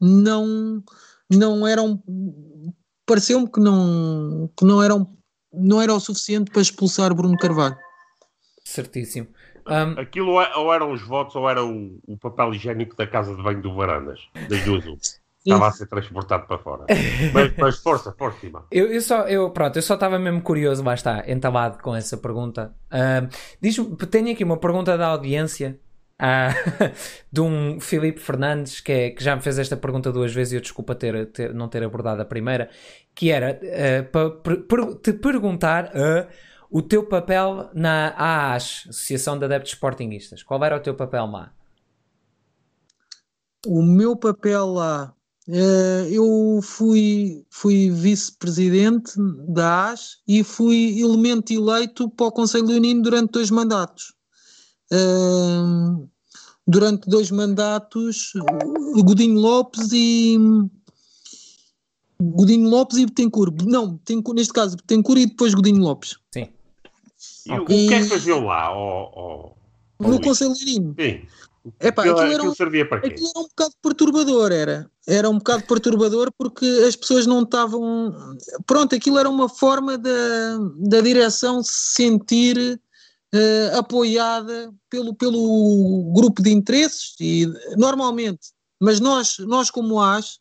não, 0.00 0.82
não 1.30 1.66
eram 1.66 2.02
pareceu-me 3.06 3.50
que 3.50 3.58
não, 3.58 4.50
que 4.56 4.64
não 4.64 4.82
eram 4.82 5.16
não 5.52 5.80
era 5.80 5.94
o 5.94 6.00
suficiente 6.00 6.50
para 6.50 6.60
expulsar 6.60 7.14
Bruno 7.14 7.36
Carvalho. 7.38 7.76
Certíssimo. 8.68 9.28
Um, 9.66 9.98
Aquilo 10.00 10.32
ou 10.32 10.42
é- 10.42 10.54
ou 10.56 10.72
eram 10.72 10.92
os 10.92 11.02
votos 11.02 11.34
ou 11.36 11.48
era 11.48 11.64
o, 11.64 11.98
o 12.06 12.16
papel 12.18 12.52
higiênico 12.54 12.94
da 12.96 13.06
casa 13.06 13.34
de 13.34 13.42
banho 13.42 13.60
do 13.62 13.74
Varandas, 13.74 14.20
das 14.48 14.62
duas. 14.64 14.84
Estava 15.46 15.68
a 15.68 15.72
ser 15.72 15.86
transportado 15.86 16.46
para 16.46 16.58
fora. 16.58 16.84
Mas, 17.32 17.52
mas 17.56 17.78
força, 17.78 18.12
força, 18.18 18.44
irmão. 18.44 18.64
eu, 18.70 18.92
eu 18.92 19.00
só, 19.00 19.22
eu, 19.28 19.48
pronto, 19.50 19.76
eu 19.76 19.82
só 19.82 19.94
estava 19.94 20.18
mesmo 20.18 20.42
curioso, 20.42 20.84
lá 20.84 20.92
está, 20.92 21.24
entalado 21.26 21.78
com 21.82 21.94
essa 21.96 22.18
pergunta. 22.18 22.74
Diz-me, 23.60 23.96
tenho 23.96 24.32
aqui 24.32 24.44
uma 24.44 24.58
pergunta 24.58 24.98
da 24.98 25.06
audiência 25.06 25.78
ah, 26.18 26.48
de 27.32 27.40
um 27.40 27.80
Filipe 27.80 28.20
Fernandes 28.20 28.80
que, 28.80 28.92
é- 28.92 29.10
que 29.10 29.24
já 29.24 29.34
me 29.36 29.40
fez 29.40 29.58
esta 29.58 29.76
pergunta 29.76 30.12
duas 30.12 30.34
vezes 30.34 30.52
e 30.52 30.56
eu 30.56 30.60
desculpa 30.60 30.94
ter, 30.94 31.26
ter- 31.26 31.54
não 31.54 31.68
ter 31.68 31.82
abordado 31.82 32.20
a 32.20 32.24
primeira, 32.26 32.68
que 33.14 33.30
era 33.30 33.58
para 34.12 34.30
te 35.02 35.12
perguntar 35.14 35.92
ah, 35.94 36.26
o 36.70 36.82
teu 36.82 37.04
papel 37.04 37.70
na 37.74 38.14
AAS, 38.16 38.84
Associação 38.88 39.38
de 39.38 39.44
Adeptos 39.44 39.72
Sportinguistas. 39.72 40.42
Qual 40.42 40.62
era 40.64 40.76
o 40.76 40.80
teu 40.80 40.94
papel 40.94 41.26
lá? 41.26 41.52
O 43.66 43.82
meu 43.82 44.14
papel 44.14 44.66
lá, 44.66 45.14
eh, 45.48 46.08
eu 46.10 46.60
fui, 46.62 47.44
fui 47.50 47.90
vice-presidente 47.90 49.12
da 49.48 49.90
AS 49.90 50.18
e 50.26 50.44
fui 50.44 51.00
elemento 51.00 51.52
eleito 51.52 52.08
para 52.10 52.26
o 52.26 52.32
Conselho 52.32 52.66
Leonino 52.66 53.02
durante 53.02 53.32
dois 53.32 53.50
mandatos. 53.50 54.14
Eh, 54.92 56.06
durante 56.66 57.08
dois 57.08 57.30
mandatos, 57.30 58.32
Godinho 59.02 59.40
Lopes 59.40 59.90
e 59.92 60.38
Godinho 62.20 62.68
Lopes 62.68 62.98
e 62.98 63.06
Betancourt. 63.06 63.62
Não, 63.64 63.94
Betancourt, 63.94 64.36
neste 64.36 64.52
caso 64.52 64.76
Betancourt 64.76 65.20
e 65.20 65.26
depois 65.26 65.54
Godinho 65.54 65.82
Lopes. 65.82 66.16
Sim. 66.32 66.48
E 67.48 67.58
o, 67.58 67.64
que 67.64 67.94
é 67.94 68.00
que 68.02 68.08
faziam 68.08 68.44
lá? 68.44 68.70
ó- 68.72 69.10
ó 69.14 69.50
No? 70.00 70.20
Conselho. 70.20 70.54
Sim. 70.54 70.94
Epá, 71.80 72.02
aquilo, 72.02 72.18
aquilo 72.18 72.32
era 72.32 72.42
um- 72.44 72.54
servia 72.54 72.88
para 72.88 73.00
quê? 73.00 73.06
Aquilo 73.08 73.30
era 73.30 73.40
um 73.40 73.48
bocado 73.48 73.74
perturbador, 73.82 74.52
era. 74.52 74.90
Era 75.06 75.30
um 75.30 75.38
bocado 75.38 75.64
perturbador 75.64 76.32
porque 76.36 76.64
as 76.86 76.94
pessoas 76.94 77.26
não 77.26 77.42
estavam. 77.42 78.14
Pronto, 78.66 78.94
aquilo 78.94 79.18
era 79.18 79.28
uma 79.28 79.48
forma 79.48 79.98
da, 79.98 80.10
da 80.78 81.00
direção 81.00 81.62
se 81.62 81.72
sentir 81.94 82.80
eh, 83.34 83.72
apoiada 83.76 84.72
pelo, 84.88 85.14
pelo 85.14 86.12
grupo 86.14 86.42
de 86.42 86.50
interesses 86.50 87.14
e 87.20 87.46
normalmente, 87.76 88.48
mas 88.80 89.00
nós, 89.00 89.38
nós 89.40 89.70
como 89.70 90.00
AS, 90.00 90.38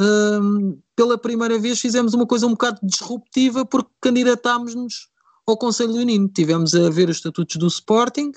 hum, 0.00 0.80
pela 0.96 1.18
primeira 1.18 1.58
vez 1.58 1.80
fizemos 1.80 2.14
uma 2.14 2.26
coisa 2.26 2.46
um 2.46 2.50
bocado 2.52 2.78
disruptiva 2.82 3.64
porque 3.64 3.90
candidatámos-nos 4.00 5.08
ao 5.50 5.56
Conselho 5.56 5.92
Leonino. 5.92 6.28
Tivemos 6.28 6.74
a 6.74 6.90
ver 6.90 7.08
os 7.08 7.16
estatutos 7.16 7.56
do 7.56 7.66
Sporting 7.66 8.32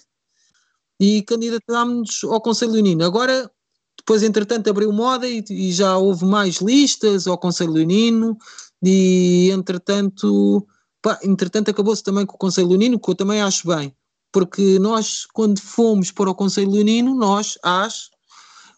e 0.99 1.21
candidatámos-nos 1.23 2.23
ao 2.23 2.41
Conselho 2.41 2.73
Leonino. 2.73 3.03
Agora, 3.03 3.49
depois, 3.97 4.23
entretanto, 4.23 4.69
abriu 4.69 4.91
moda 4.91 5.27
e, 5.27 5.43
e 5.49 5.71
já 5.71 5.97
houve 5.97 6.25
mais 6.25 6.55
listas 6.55 7.27
ao 7.27 7.37
Conselho 7.37 7.73
Leonino 7.73 8.37
e, 8.83 9.49
entretanto, 9.51 10.67
pá, 11.01 11.19
entretanto 11.23 11.69
acabou-se 11.69 12.03
também 12.03 12.25
com 12.25 12.35
o 12.35 12.39
Conselho 12.39 12.69
Leonino, 12.69 12.99
que 12.99 13.09
eu 13.09 13.15
também 13.15 13.41
acho 13.41 13.67
bem, 13.67 13.95
porque 14.31 14.79
nós, 14.79 15.25
quando 15.33 15.59
fomos 15.59 16.11
para 16.11 16.29
o 16.29 16.35
Conselho 16.35 16.71
Leonino, 16.71 17.13
nós, 17.13 17.57
acho, 17.63 18.09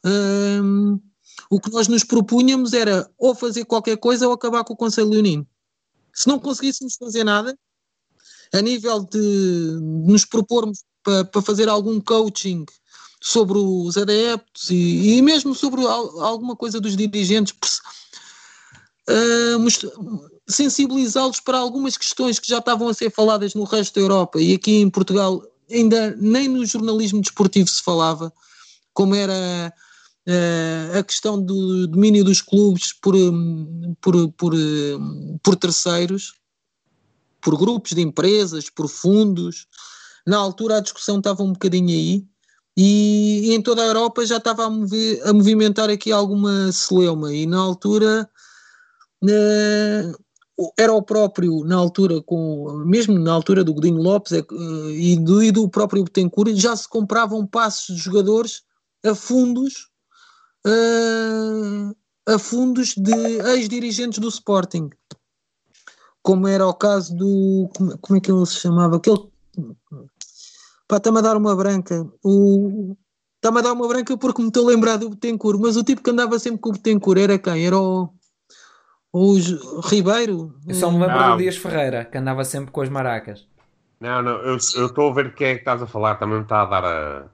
hum, 0.05 0.99
o 1.49 1.59
que 1.59 1.71
nós 1.71 1.87
nos 1.87 2.03
propunhamos 2.03 2.73
era 2.73 3.09
ou 3.17 3.33
fazer 3.33 3.65
qualquer 3.65 3.97
coisa 3.97 4.27
ou 4.27 4.33
acabar 4.33 4.63
com 4.63 4.73
o 4.73 4.77
Conselho 4.77 5.09
Leonino. 5.09 5.47
Se 6.13 6.27
não 6.27 6.39
conseguíssemos 6.39 6.95
fazer 6.95 7.23
nada, 7.23 7.57
a 8.53 8.61
nível 8.61 9.03
de 9.11 9.77
nos 10.05 10.25
propormos 10.25 10.83
para, 11.03 11.41
fazer 11.41 11.67
algum 11.67 11.99
coaching 11.99 12.65
sobre 13.21 13.57
os 13.57 13.97
adeptos 13.97 14.69
e, 14.69 15.17
e 15.17 15.21
mesmo 15.21 15.55
sobre 15.55 15.81
al- 15.81 16.21
alguma 16.21 16.55
coisa 16.55 16.79
dos 16.79 16.95
dirigentes, 16.95 17.81
most- 19.59 19.89
sensibilizá-los 20.47 21.39
para 21.39 21.57
algumas 21.57 21.97
questões 21.97 22.39
que 22.39 22.47
já 22.47 22.59
estavam 22.59 22.87
a 22.87 22.93
ser 22.93 23.11
faladas 23.11 23.53
no 23.53 23.63
resto 23.63 23.95
da 23.95 24.01
Europa 24.01 24.39
e 24.41 24.53
aqui 24.53 24.77
em 24.81 24.89
Portugal 24.89 25.41
ainda 25.71 26.15
nem 26.19 26.47
no 26.47 26.65
jornalismo 26.65 27.21
desportivo 27.21 27.69
se 27.69 27.81
falava, 27.81 28.31
como 28.93 29.15
era 29.15 29.73
ah, 30.27 30.99
a 30.99 31.03
questão 31.03 31.41
do 31.41 31.87
domínio 31.87 32.23
dos 32.23 32.41
clubes 32.41 32.93
por, 32.93 33.15
por, 34.01 34.31
por, 34.33 34.53
por 35.41 35.55
terceiros, 35.55 36.33
por 37.43 37.57
grupos 37.57 37.91
de 37.91 38.01
empresas, 38.01 38.69
por 38.69 38.87
fundos. 38.87 39.67
Na 40.25 40.37
altura 40.37 40.77
a 40.77 40.81
discussão 40.81 41.17
estava 41.17 41.43
um 41.43 41.51
bocadinho 41.51 41.89
aí 41.89 42.25
e, 42.75 43.49
e 43.49 43.53
em 43.53 43.61
toda 43.61 43.83
a 43.83 43.85
Europa 43.85 44.25
já 44.25 44.37
estava 44.37 44.63
a, 44.63 44.67
a 44.67 45.33
movimentar 45.33 45.89
aqui 45.89 46.11
alguma 46.11 46.71
celeuma 46.71 47.33
e 47.33 47.45
na 47.45 47.59
altura 47.59 48.29
eh, 49.29 50.11
era 50.77 50.93
o 50.93 51.01
próprio, 51.01 51.63
na 51.65 51.75
altura, 51.75 52.21
com, 52.21 52.83
mesmo 52.85 53.17
na 53.19 53.33
altura 53.33 53.63
do 53.63 53.73
Godinho 53.73 54.01
Lopes 54.01 54.31
eh, 54.31 54.45
e, 54.91 55.19
do, 55.19 55.43
e 55.43 55.51
do 55.51 55.67
próprio 55.69 56.03
Betancourt, 56.03 56.55
já 56.55 56.75
se 56.75 56.87
compravam 56.87 57.45
passos 57.45 57.95
de 57.95 58.01
jogadores 58.01 58.63
a 59.05 59.13
fundos 59.13 59.89
eh, 60.65 61.93
a 62.25 62.39
fundos 62.39 62.95
de 62.95 63.13
ex-dirigentes 63.51 64.19
do 64.19 64.29
Sporting 64.29 64.89
como 66.23 66.47
era 66.47 66.65
o 66.65 66.73
caso 66.73 67.15
do 67.15 67.69
como, 67.75 67.97
como 67.99 68.17
é 68.17 68.21
que 68.21 68.31
ele 68.31 68.45
se 68.45 68.55
chamava? 68.55 68.95
Aquele 68.95 69.19
pá, 70.87 70.97
está-me 70.97 71.19
a 71.19 71.21
dar 71.21 71.37
uma 71.37 71.55
branca 71.55 72.07
o 72.23 72.95
está-me 73.35 73.59
a 73.59 73.61
dar 73.61 73.73
uma 73.73 73.87
branca 73.87 74.17
porque 74.17 74.41
me 74.41 74.47
estou 74.47 74.65
a 74.65 74.71
lembrar 74.71 74.97
do 74.97 75.09
Betancourt, 75.09 75.59
mas 75.59 75.75
o 75.75 75.83
tipo 75.83 76.01
que 76.01 76.09
andava 76.09 76.39
sempre 76.39 76.61
com 76.61 76.69
o 76.69 76.71
Betancourt 76.71 77.19
era 77.19 77.37
quem? 77.37 77.67
Era 77.67 77.77
o, 77.77 78.09
o 79.11 79.35
Ribeiro? 79.81 80.55
Eu 80.65 80.73
só 80.73 80.89
me 80.89 80.99
lembro 80.99 81.19
Não. 81.19 81.31
do 81.33 81.37
Dias 81.39 81.57
Ferreira, 81.57 82.05
que 82.05 82.17
andava 82.17 82.45
sempre 82.45 82.71
com 82.71 82.81
as 82.81 82.89
maracas. 82.89 83.45
Não, 83.99 84.21
não, 84.21 84.31
eu 84.41 84.55
estou 84.55 85.09
a 85.09 85.13
ver 85.13 85.35
quem 85.35 85.47
é 85.47 85.53
que 85.55 85.59
estás 85.59 85.81
a 85.81 85.87
falar, 85.87 86.15
também 86.15 86.37
me 86.37 86.43
está 86.43 86.61
a 86.61 86.65
dar 86.65 86.85
a. 86.85 87.25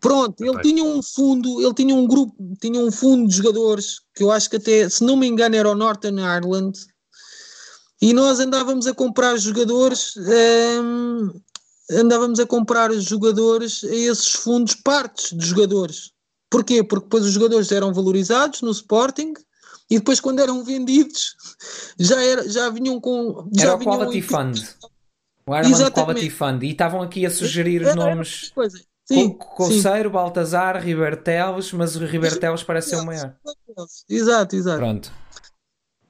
Pronto, 0.00 0.44
ele 0.44 0.60
tinha 0.60 0.84
um 0.84 1.02
fundo, 1.02 1.62
ele 1.62 1.72
tinha 1.72 1.94
um 1.94 2.06
grupo, 2.06 2.34
tinha 2.60 2.78
um 2.78 2.92
fundo 2.92 3.26
de 3.26 3.36
jogadores 3.36 4.00
que 4.14 4.22
eu 4.22 4.30
acho 4.30 4.50
que 4.50 4.56
até, 4.56 4.86
se 4.88 5.02
não 5.02 5.16
me 5.16 5.26
engano, 5.26 5.56
era 5.56 5.68
o 5.68 5.74
Northern 5.74 6.20
Ireland, 6.20 6.78
e 8.02 8.12
nós 8.12 8.40
andávamos 8.40 8.86
a 8.86 8.94
comprar 8.94 9.36
jogadores, 9.36 10.14
hum, 10.16 11.30
andávamos 11.90 12.38
a 12.40 12.46
comprar 12.46 12.92
jogadores 12.94 13.84
a 13.84 13.94
esses 13.94 14.32
fundos, 14.32 14.74
partes 14.74 15.36
de 15.36 15.46
jogadores. 15.46 16.12
Porquê? 16.50 16.82
Porque 16.84 17.04
depois 17.04 17.24
os 17.24 17.32
jogadores 17.32 17.72
eram 17.72 17.92
valorizados 17.92 18.62
no 18.62 18.70
Sporting 18.70 19.34
e 19.90 19.98
depois 19.98 20.20
quando 20.20 20.40
eram 20.40 20.62
vendidos 20.64 21.34
já, 21.98 22.22
era, 22.22 22.48
já 22.48 22.68
vinham 22.70 23.00
com. 23.00 23.48
Já 23.56 23.62
Era 23.68 23.74
o 23.74 23.78
vinham 23.78 23.96
Quality 23.98 24.18
em- 24.18 24.22
Fund. 24.22 24.58
O 25.46 25.54
Exatamente. 25.56 25.92
Quality 26.20 26.30
Fund. 26.30 26.62
E 26.62 26.70
estavam 26.70 27.02
aqui 27.02 27.26
a 27.26 27.30
sugerir 27.30 27.82
os 27.82 27.88
Era- 27.88 28.00
era 28.02 28.14
nomes. 28.14 28.50
coisa. 28.54 28.78
Sim, 29.06 29.28
Co- 29.30 29.66
sim. 29.66 29.82
Coceiro, 29.82 30.08
Baltazar, 30.08 30.82
Riberteles, 30.82 31.70
mas 31.72 31.94
o 31.94 32.06
Riberteles 32.06 32.62
parece 32.62 32.90
ser 32.90 32.96
o 32.96 33.04
maior. 33.04 33.34
Exato, 34.08 34.56
exato. 34.56 34.78
Pronto. 34.78 35.12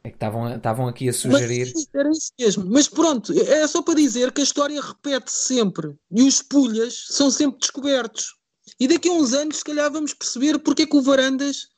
É 0.07 0.11
que 0.11 0.17
estavam 0.17 0.87
aqui 0.87 1.05
a 1.09 1.13
Mas 1.13 1.17
sugerir. 1.17 1.73
era 1.95 2.11
isso 2.11 2.33
mesmo. 2.39 2.67
Mas 2.69 2.89
pronto, 2.89 3.33
é 3.33 3.67
só 3.67 3.81
para 3.81 3.95
dizer 3.95 4.33
que 4.33 4.43
a 4.43 4.45
história 4.45 4.79
repete-se 4.79 5.55
sempre. 5.55 5.97
E 6.11 6.23
os 6.23 6.43
pulhas 6.43 7.07
são 7.09 7.31
sempre 7.31 7.59
descobertos. 7.59 8.35
E 8.79 8.87
daqui 8.87 9.09
a 9.09 9.13
uns 9.13 9.33
anos, 9.33 9.57
se 9.59 9.65
calhar, 9.65 9.91
vamos 9.91 10.13
perceber 10.13 10.59
porque 10.59 10.83
é 10.83 10.87
que 10.87 10.97
o 10.97 11.01
Varandas 11.01 11.69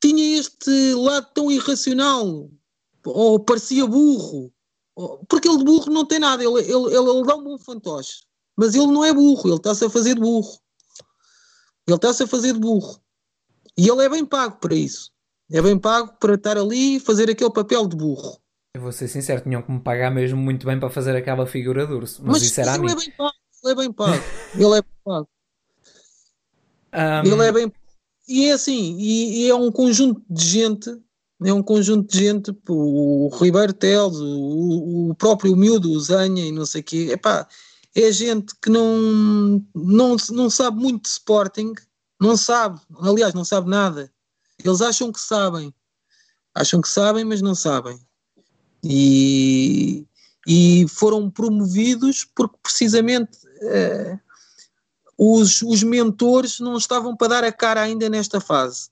tinha 0.00 0.36
este 0.36 0.94
lado 0.94 1.28
tão 1.32 1.48
irracional. 1.48 2.50
Ou 3.06 3.38
parecia 3.38 3.86
burro. 3.86 4.52
Porque 5.28 5.46
ele 5.46 5.58
de 5.58 5.64
burro 5.64 5.92
não 5.92 6.04
tem 6.04 6.18
nada. 6.18 6.42
Ele, 6.42 6.58
ele, 6.58 6.72
ele, 6.72 7.08
ele 7.08 7.24
dá 7.24 7.36
um 7.36 7.44
bom 7.44 7.56
fantoche. 7.56 8.24
Mas 8.56 8.74
ele 8.74 8.88
não 8.88 9.04
é 9.04 9.14
burro. 9.14 9.48
Ele 9.48 9.56
está-se 9.56 9.84
a 9.84 9.90
fazer 9.90 10.16
de 10.16 10.20
burro. 10.20 10.58
Ele 11.86 11.94
está-se 11.94 12.24
a 12.24 12.26
fazer 12.26 12.52
de 12.54 12.58
burro. 12.58 13.00
E 13.78 13.88
ele 13.88 14.02
é 14.02 14.08
bem 14.08 14.26
pago 14.26 14.58
para 14.58 14.74
isso. 14.74 15.11
É 15.52 15.60
bem 15.60 15.78
pago 15.78 16.14
para 16.18 16.34
estar 16.34 16.56
ali 16.56 16.96
e 16.96 17.00
fazer 17.00 17.30
aquele 17.30 17.50
papel 17.50 17.86
de 17.86 17.96
burro. 17.96 18.38
Eu 18.74 18.80
vou 18.80 18.92
ser 18.92 19.06
sincero, 19.06 19.42
tinham 19.42 19.60
que 19.60 19.70
me 19.70 19.80
pagar 19.80 20.10
mesmo 20.10 20.40
muito 20.40 20.66
bem 20.66 20.80
para 20.80 20.88
fazer 20.88 21.14
aquela 21.14 21.46
figura 21.46 21.86
de 21.86 21.92
urso. 21.92 22.22
Mas, 22.22 22.32
Mas 22.32 22.42
isso 22.42 22.60
era 22.60 22.72
a 22.72 22.74
ele 22.76 22.86
mim. 22.86 22.92
é 22.92 22.96
bem 22.96 23.10
pago. 23.10 23.34
Ele 23.62 23.72
é 23.72 23.76
bem 23.76 23.92
pago. 23.92 24.22
ele 24.54 24.64
é 24.64 24.82
bem 24.82 24.90
pago. 25.04 25.28
Um, 26.94 27.32
Ele 27.32 27.46
é 27.46 27.52
bem. 27.52 27.72
E 28.28 28.46
é 28.46 28.52
assim, 28.52 28.96
e, 28.98 29.44
e 29.44 29.50
é 29.50 29.54
um 29.54 29.70
conjunto 29.72 30.22
de 30.28 30.44
gente, 30.44 30.90
é 31.44 31.52
um 31.52 31.62
conjunto 31.62 32.10
de 32.10 32.18
gente, 32.18 32.56
o, 32.68 33.28
Ribeiro 33.40 33.72
Teles, 33.72 34.16
o, 34.18 35.10
o 35.10 35.14
próprio 35.16 35.56
Miúdo, 35.56 35.90
o 35.90 36.00
Zanha 36.00 36.44
e 36.44 36.52
não 36.52 36.64
sei 36.64 36.82
o 36.82 36.84
quê, 36.84 37.08
epá, 37.12 37.48
é 37.94 38.12
gente 38.12 38.54
que 38.62 38.70
não, 38.70 39.64
não, 39.74 40.16
não 40.30 40.48
sabe 40.48 40.78
muito 40.80 41.02
de 41.02 41.08
Sporting, 41.08 41.72
não 42.20 42.36
sabe, 42.36 42.80
aliás, 43.00 43.34
não 43.34 43.44
sabe 43.44 43.68
nada. 43.68 44.10
Eles 44.64 44.80
acham 44.80 45.12
que 45.12 45.20
sabem, 45.20 45.74
acham 46.54 46.80
que 46.80 46.88
sabem, 46.88 47.24
mas 47.24 47.42
não 47.42 47.54
sabem. 47.54 47.98
E, 48.84 50.06
e 50.46 50.86
foram 50.88 51.30
promovidos 51.30 52.24
porque 52.34 52.56
precisamente 52.62 53.38
eh, 53.62 54.18
os, 55.16 55.62
os 55.62 55.82
mentores 55.82 56.58
não 56.58 56.76
estavam 56.76 57.16
para 57.16 57.28
dar 57.28 57.44
a 57.44 57.52
cara 57.52 57.80
ainda 57.80 58.08
nesta 58.08 58.40
fase. 58.40 58.90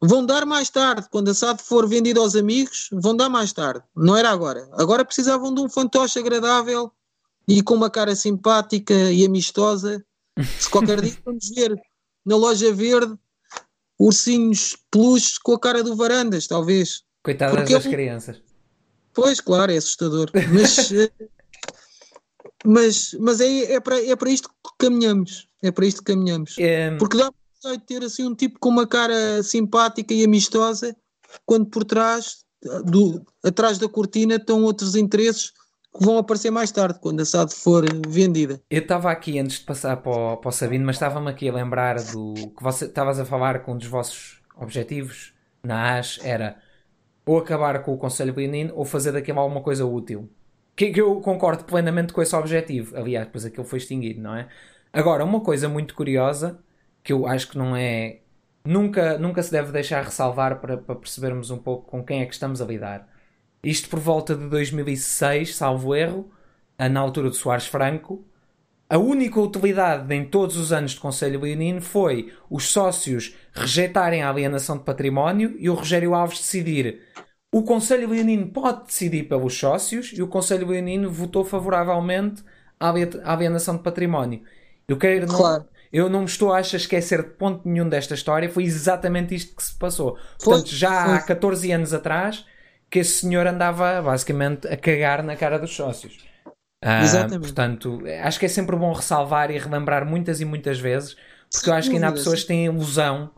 Vão 0.00 0.26
dar 0.26 0.44
mais 0.44 0.68
tarde, 0.68 1.08
quando 1.10 1.30
a 1.30 1.34
SAD 1.34 1.62
for 1.62 1.88
vendida 1.88 2.18
aos 2.18 2.34
amigos, 2.34 2.88
vão 2.92 3.16
dar 3.16 3.28
mais 3.28 3.52
tarde. 3.52 3.84
Não 3.94 4.16
era 4.16 4.30
agora. 4.30 4.68
Agora 4.72 5.04
precisavam 5.04 5.54
de 5.54 5.60
um 5.60 5.68
fantoche 5.68 6.18
agradável 6.18 6.90
e 7.46 7.62
com 7.62 7.74
uma 7.74 7.88
cara 7.88 8.16
simpática 8.16 8.94
e 9.12 9.24
amistosa. 9.24 10.04
Se 10.58 10.68
qualquer 10.68 11.00
dia 11.00 11.16
vamos 11.24 11.48
ver 11.54 11.80
na 12.24 12.36
loja 12.36 12.72
verde 12.72 13.16
ursinhos 14.06 14.76
peluches 14.90 15.38
com 15.38 15.52
a 15.52 15.60
cara 15.60 15.82
do 15.82 15.94
Varandas, 15.94 16.46
talvez. 16.46 17.02
Coitadas 17.22 17.56
Porque 17.56 17.72
das 17.74 17.84
eu- 17.84 17.90
crianças. 17.90 18.42
Pois, 19.14 19.40
claro, 19.40 19.70
é 19.72 19.76
assustador. 19.76 20.30
Mas, 20.52 20.90
eh, 20.92 21.10
mas, 22.64 23.14
mas 23.18 23.40
é, 23.40 23.74
é, 23.74 23.80
para, 23.80 24.00
é 24.04 24.14
para 24.16 24.30
isto 24.30 24.48
que 24.48 24.70
caminhamos. 24.78 25.48
É 25.62 25.70
para 25.70 25.84
isto 25.86 25.98
que 26.02 26.12
caminhamos. 26.12 26.56
Um, 26.58 26.98
Porque 26.98 27.16
dá 27.16 27.30
para 27.62 27.78
ter 27.78 28.02
assim 28.04 28.24
um 28.24 28.34
tipo 28.34 28.58
com 28.58 28.68
uma 28.68 28.86
cara 28.86 29.42
simpática 29.42 30.14
e 30.14 30.24
amistosa, 30.24 30.96
quando 31.44 31.66
por 31.66 31.84
trás, 31.84 32.44
do, 32.84 33.24
atrás 33.44 33.78
da 33.78 33.88
cortina, 33.88 34.36
estão 34.36 34.62
outros 34.62 34.94
interesses 34.94 35.52
que 35.96 36.04
vão 36.04 36.18
aparecer 36.18 36.50
mais 36.50 36.70
tarde, 36.70 36.98
quando 36.98 37.20
a 37.20 37.24
SAD 37.24 37.54
for 37.54 37.84
vendida. 38.08 38.60
Eu 38.70 38.80
estava 38.80 39.10
aqui 39.10 39.38
antes 39.38 39.58
de 39.58 39.64
passar 39.64 39.98
para 39.98 40.10
o, 40.10 40.36
para 40.38 40.48
o 40.48 40.52
Sabino, 40.52 40.86
mas 40.86 40.96
estava-me 40.96 41.30
aqui 41.30 41.48
a 41.48 41.52
lembrar 41.52 41.96
do 41.96 42.34
que 42.34 42.62
você 42.62 42.86
estavas 42.86 43.20
a 43.20 43.24
falar 43.24 43.60
com 43.60 43.72
um 43.72 43.76
dos 43.78 43.88
vossos 43.88 44.40
objetivos 44.56 45.34
na 45.62 45.98
AS 45.98 46.18
era 46.22 46.56
ou 47.24 47.38
acabar 47.38 47.82
com 47.82 47.94
o 47.94 47.98
Conselho 47.98 48.34
Leonino 48.34 48.74
ou 48.74 48.84
fazer 48.84 49.12
daquilo 49.12 49.40
alguma 49.40 49.60
coisa 49.62 49.84
útil. 49.84 50.28
Que, 50.74 50.90
que 50.90 51.00
eu 51.00 51.20
concordo 51.20 51.64
plenamente 51.64 52.12
com 52.12 52.22
esse 52.22 52.34
objetivo. 52.34 52.96
Aliás, 52.96 53.26
depois 53.26 53.44
aquilo 53.44 53.64
foi 53.64 53.78
extinguido, 53.78 54.20
não 54.20 54.34
é? 54.34 54.48
Agora, 54.92 55.24
uma 55.24 55.40
coisa 55.40 55.68
muito 55.68 55.94
curiosa 55.94 56.58
que 57.02 57.12
eu 57.12 57.26
acho 57.26 57.48
que 57.50 57.58
não 57.58 57.76
é. 57.76 58.20
Nunca, 58.64 59.18
nunca 59.18 59.42
se 59.42 59.50
deve 59.50 59.72
deixar 59.72 60.02
ressalvar 60.04 60.60
para, 60.60 60.76
para 60.78 60.94
percebermos 60.94 61.50
um 61.50 61.58
pouco 61.58 61.90
com 61.90 62.04
quem 62.04 62.22
é 62.22 62.26
que 62.26 62.32
estamos 62.32 62.60
a 62.60 62.64
lidar. 62.64 63.08
Isto 63.64 63.88
por 63.88 64.00
volta 64.00 64.34
de 64.34 64.48
2006, 64.48 65.54
salvo 65.56 65.94
erro, 65.94 66.30
na 66.78 66.98
altura 67.00 67.30
de 67.30 67.36
Soares 67.36 67.66
Franco, 67.66 68.24
a 68.90 68.98
única 68.98 69.40
utilidade 69.40 70.12
em 70.14 70.24
todos 70.24 70.56
os 70.56 70.72
anos 70.72 70.92
de 70.92 71.00
Conselho 71.00 71.40
Leonino 71.40 71.80
foi 71.80 72.32
os 72.50 72.68
sócios 72.70 73.36
rejeitarem 73.54 74.22
a 74.22 74.30
alienação 74.30 74.76
de 74.76 74.84
património 74.84 75.54
e 75.58 75.70
o 75.70 75.74
Rogério 75.74 76.14
Alves 76.14 76.38
decidir. 76.38 77.00
O 77.52 77.62
Conselho 77.62 78.08
Leonino 78.10 78.48
pode 78.48 78.86
decidir 78.86 79.24
pelos 79.28 79.56
sócios 79.56 80.12
e 80.12 80.22
o 80.22 80.28
Conselho 80.28 80.66
Leonino 80.68 81.10
votou 81.10 81.44
favoravelmente 81.44 82.42
à 82.80 82.88
alie- 82.90 83.20
à 83.24 83.32
alienação 83.32 83.76
de 83.76 83.82
património. 83.82 84.42
Eu 84.88 84.98
quero 84.98 85.26
não, 85.26 85.36
Claro. 85.36 85.64
eu 85.92 86.08
não 86.08 86.20
me 86.20 86.26
estou 86.26 86.52
a 86.52 86.60
esquecer 86.60 87.22
de 87.22 87.30
ponto 87.30 87.66
nenhum 87.68 87.88
desta 87.88 88.14
história, 88.14 88.50
foi 88.50 88.64
exatamente 88.64 89.34
isto 89.34 89.54
que 89.56 89.62
se 89.62 89.74
passou. 89.78 90.18
Foi, 90.38 90.62
Portanto, 90.62 90.68
já 90.74 91.16
há 91.16 91.20
foi. 91.20 91.26
14 91.26 91.70
anos 91.72 91.92
atrás 91.94 92.44
que 92.92 92.98
esse 92.98 93.20
senhor 93.22 93.46
andava 93.46 94.02
basicamente 94.02 94.68
a 94.68 94.76
cagar 94.76 95.22
na 95.22 95.34
cara 95.34 95.58
dos 95.58 95.74
sócios. 95.74 96.18
Ah, 96.84 97.02
Exatamente. 97.02 97.40
Portanto, 97.40 98.02
acho 98.22 98.38
que 98.38 98.44
é 98.44 98.48
sempre 98.50 98.76
bom 98.76 98.92
ressalvar 98.92 99.50
e 99.50 99.58
relembrar 99.58 100.04
muitas 100.04 100.42
e 100.42 100.44
muitas 100.44 100.78
vezes, 100.78 101.16
porque 101.50 101.70
eu 101.70 101.74
acho 101.74 101.88
que 101.88 101.94
ainda 101.94 102.08
há 102.08 102.12
pessoas 102.12 102.42
que 102.42 102.48
têm 102.48 102.66
ilusão. 102.66 103.30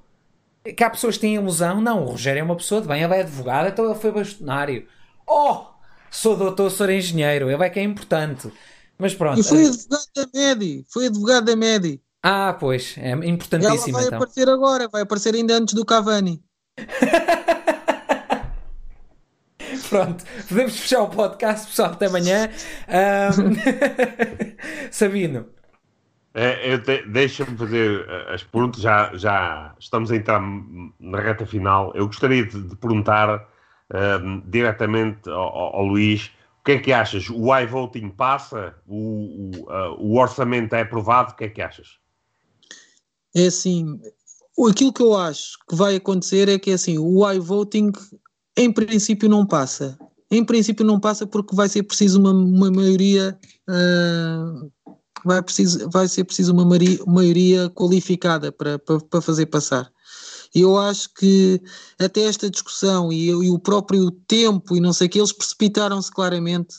Que 0.77 0.83
há 0.83 0.91
pessoas 0.91 1.15
que 1.15 1.21
têm 1.21 1.37
ilusão, 1.37 1.81
não, 1.81 2.03
o 2.03 2.07
Rogério 2.11 2.41
é 2.41 2.43
uma 2.43 2.57
pessoa 2.57 2.81
de 2.81 2.89
bem, 2.89 3.05
ele 3.05 3.15
é 3.15 3.21
advogado, 3.21 3.69
então 3.69 3.85
ele 3.85 3.95
foi 3.95 4.11
bastonário. 4.11 4.89
Oh! 5.25 5.67
Sou 6.11 6.37
doutor, 6.37 6.69
sou 6.71 6.91
engenheiro, 6.91 7.49
ele 7.49 7.63
é 7.63 7.71
que 7.71 7.79
é 7.79 7.83
importante. 7.85 8.53
Mas 8.99 9.15
pronto. 9.15 9.39
E 9.39 9.45
foi 9.45 9.67
advogado 9.67 10.09
da 10.17 10.27
MEDI, 10.35 10.85
foi 10.89 11.07
advogado 11.07 11.45
da 11.45 11.55
MEDI. 11.55 12.03
Ah, 12.25 12.57
pois, 12.59 12.97
é 12.99 13.11
Ela 13.11 13.25
importantíssimo 13.25 13.93
vai 13.93 14.07
então. 14.07 14.19
aparecer 14.19 14.49
agora, 14.49 14.89
vai 14.89 15.03
aparecer 15.03 15.33
ainda 15.33 15.55
antes 15.55 15.75
do 15.75 15.85
Cavani. 15.85 16.43
Pronto, 19.89 20.25
podemos 20.49 20.79
fechar 20.79 21.03
o 21.03 21.09
podcast, 21.09 21.67
pessoal, 21.69 21.93
até 21.93 22.07
amanhã. 22.07 22.49
Ahm, 22.89 23.55
Sabino, 24.91 25.47
É, 26.35 26.73
eu 26.73 26.83
te- 26.83 27.07
Deixa-me 27.07 27.57
fazer 27.57 28.07
eh, 28.09 28.35
as 28.35 28.43
perguntas, 28.43 28.81
já, 28.81 29.15
já 29.17 29.75
estamos 29.79 30.11
a 30.11 30.17
entrar 30.17 30.41
na 30.99 31.21
reta 31.21 31.47
final. 31.47 31.93
Eu 31.95 32.07
gostaria 32.07 32.45
de, 32.45 32.61
de 32.63 32.77
perguntar 32.77 33.49
ehm, 33.93 34.41
diretamente 34.47 35.29
ao, 35.29 35.41
ao- 35.43 35.77
ao 35.77 35.85
Luís: 35.87 36.27
o 36.61 36.65
que 36.65 36.73
é 36.73 36.79
que 36.79 36.93
achas? 36.93 37.29
O 37.31 37.57
iVoting 37.57 38.09
passa? 38.11 38.75
O, 38.87 39.63
o, 39.69 40.13
o 40.15 40.19
orçamento 40.19 40.75
é 40.75 40.81
aprovado? 40.83 41.33
O 41.33 41.37
que 41.37 41.45
é 41.45 41.49
que 41.49 41.63
achas? 41.63 41.99
É 43.37 43.47
assim, 43.47 44.01
o- 44.57 44.69
aquilo 44.69 44.93
que 44.93 45.03
eu 45.03 45.17
acho 45.17 45.59
que 45.69 45.77
vai 45.77 45.97
acontecer 45.97 46.49
é 46.49 46.59
que 46.59 46.73
assim, 46.73 46.99
o 46.99 47.31
iVoting 47.31 47.93
em 48.57 48.73
princípio 48.73 49.29
não 49.29 49.47
passa. 49.47 49.99
Em 50.31 50.45
princípio 50.45 50.85
não 50.85 50.99
passa 50.99 51.27
porque 51.27 51.55
vai 51.55 51.69
ser 51.69 51.83
preciso 51.83 52.19
uma, 52.19 52.33
uma 52.33 52.71
maioria 52.71 53.39
ah, 53.69 54.67
vai, 55.25 55.43
preciso, 55.43 55.89
vai 55.91 56.07
ser 56.07 56.25
preciso 56.25 56.53
uma 56.53 56.65
mari- 56.65 57.01
maioria 57.07 57.71
qualificada 57.71 58.53
para, 58.53 58.79
para, 58.79 59.01
para 59.01 59.21
fazer 59.21 59.47
passar. 59.47 59.91
E 60.55 60.61
eu 60.61 60.79
acho 60.79 61.13
que 61.15 61.61
até 61.99 62.23
esta 62.23 62.49
discussão 62.49 63.13
e, 63.13 63.27
e 63.27 63.51
o 63.51 63.59
próprio 63.59 64.11
tempo 64.29 64.77
e 64.77 64.81
não 64.81 64.93
sei 64.93 65.09
o 65.09 65.11
que, 65.11 65.19
eles 65.19 65.33
precipitaram-se 65.33 66.11
claramente 66.13 66.77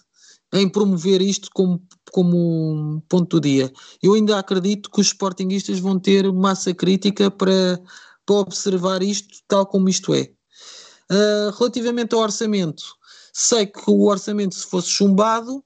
em 0.53 0.69
promover 0.69 1.21
isto 1.21 1.49
como, 1.53 1.81
como 2.11 3.03
ponto 3.09 3.37
do 3.37 3.41
dia. 3.41 3.71
Eu 4.01 4.13
ainda 4.13 4.39
acredito 4.39 4.89
que 4.89 5.01
os 5.01 5.07
sportinguistas 5.07 5.79
vão 5.79 5.99
ter 5.99 6.31
massa 6.31 6.73
crítica 6.73 7.29
para, 7.29 7.81
para 8.25 8.35
observar 8.35 9.03
isto 9.03 9.39
tal 9.47 9.65
como 9.65 9.89
isto 9.89 10.13
é. 10.13 10.31
Uh, 11.11 11.51
relativamente 11.57 12.15
ao 12.15 12.21
orçamento, 12.21 12.83
sei 13.31 13.67
que 13.67 13.89
o 13.89 14.05
orçamento, 14.05 14.55
se 14.55 14.65
fosse 14.65 14.89
chumbado, 14.89 15.63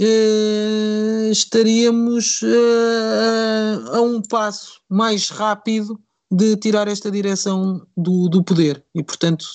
uh, 0.00 1.30
estaríamos 1.30 2.42
uh, 2.42 3.96
a 3.96 4.00
um 4.02 4.20
passo 4.20 4.80
mais 4.88 5.30
rápido 5.30 5.98
de 6.30 6.56
tirar 6.56 6.88
esta 6.88 7.10
direção 7.10 7.86
do, 7.96 8.28
do 8.28 8.42
poder. 8.42 8.84
E, 8.94 9.02
portanto, 9.02 9.46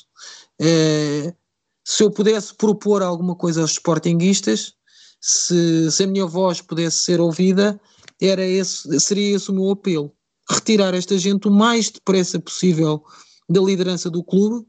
se 1.84 2.03
eu 2.03 2.11
pudesse 2.11 2.53
propor 2.53 3.01
alguma 3.01 3.36
coisa 3.36 3.61
aos 3.61 3.71
sportinguistas, 3.71 4.73
se, 5.19 5.91
se 5.91 6.03
a 6.03 6.07
minha 6.07 6.25
voz 6.25 6.61
pudesse 6.61 6.99
ser 6.99 7.19
ouvida, 7.19 7.80
era 8.21 8.45
esse, 8.45 8.99
seria 8.99 9.36
esse 9.36 9.49
o 9.49 9.53
meu 9.53 9.71
apelo. 9.71 10.13
Retirar 10.49 10.93
esta 10.93 11.17
gente 11.17 11.47
o 11.47 11.51
mais 11.51 11.89
depressa 11.89 12.39
possível 12.39 13.03
da 13.49 13.61
liderança 13.61 14.09
do 14.09 14.23
clube, 14.23 14.65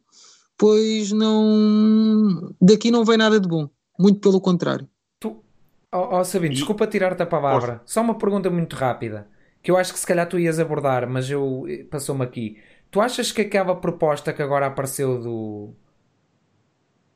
pois 0.61 1.11
não 1.11 2.55
daqui 2.61 2.91
não 2.91 3.03
vem 3.03 3.17
nada 3.17 3.41
de 3.41 3.49
bom. 3.49 3.67
Muito 3.99 4.21
pelo 4.21 4.43
contrário. 4.43 4.87
tu, 5.19 5.43
oh, 5.91 6.19
oh, 6.19 6.25
Sabino, 6.25 6.55
desculpa 6.55 6.87
tirar-te 6.87 7.23
a 7.23 7.27
palavra. 7.27 7.81
Só 7.87 8.03
uma 8.03 8.19
pergunta 8.19 8.51
muito 8.51 8.77
rápida, 8.77 9.27
que 9.63 9.71
eu 9.71 9.79
acho 9.79 9.95
que 9.95 9.99
se 9.99 10.07
calhar 10.07 10.29
tu 10.29 10.39
ias 10.39 10.61
abordar, 10.61 11.09
mas 11.09 11.31
eu 11.31 11.65
passou-me 11.91 12.23
aqui. 12.23 12.59
Tu 12.91 13.01
achas 13.01 13.33
que 13.33 13.41
aquela 13.41 13.75
proposta 13.75 14.35
que 14.35 14.43
agora 14.43 14.67
apareceu 14.67 15.19
do 15.19 15.75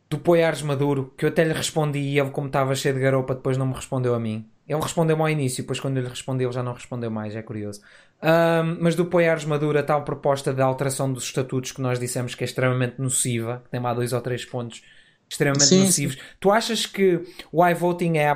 do 0.09 0.19
Poiares 0.19 0.63
Maduro, 0.63 1.13
que 1.17 1.25
eu 1.25 1.29
até 1.29 1.45
lhe 1.45 1.53
respondi 1.53 1.99
e 1.99 2.19
ele, 2.19 2.31
como 2.31 2.47
estava 2.47 2.75
cheio 2.75 2.95
de 2.95 3.01
garopa, 3.01 3.35
depois 3.35 3.59
não 3.59 3.67
me 3.67 3.75
respondeu 3.75 4.15
a 4.15 4.21
mim. 4.21 4.49
Ele 4.67 4.81
respondeu-me 4.81 5.21
ao 5.21 5.29
início, 5.29 5.63
depois 5.63 5.81
quando 5.81 5.99
eu 5.99 6.03
lhe 6.03 6.09
respondi, 6.09 6.45
ele 6.45 6.53
já 6.53 6.63
não 6.63 6.73
respondeu 6.73 7.11
mais, 7.11 7.37
é 7.37 7.43
curioso. 7.43 7.83
Um, 8.23 8.79
mas 8.81 8.95
do 8.95 9.05
Poiares 9.07 9.45
Maduro, 9.45 9.79
a 9.79 9.83
tal 9.83 10.03
proposta 10.05 10.53
de 10.55 10.63
alteração 10.63 11.13
dos 11.13 11.25
estatutos 11.25 11.73
que 11.73 11.81
nós 11.83 11.99
dissemos 11.99 12.35
que 12.35 12.43
é 12.43 12.47
extremamente 12.47 12.99
nociva, 13.01 13.61
que 13.65 13.71
tem 13.71 13.81
lá 13.81 13.93
dois 13.93 14.13
ou 14.15 14.21
três 14.23 14.45
pontos 14.47 14.83
extremamente 15.29 15.69
Sim, 15.69 15.77
nocivos. 15.77 16.17
Tu 16.41 16.51
achas 16.51 16.87
que 16.87 17.23
o 17.53 17.67
iVoting 17.67 18.17
é 18.19 18.31
a, 18.31 18.33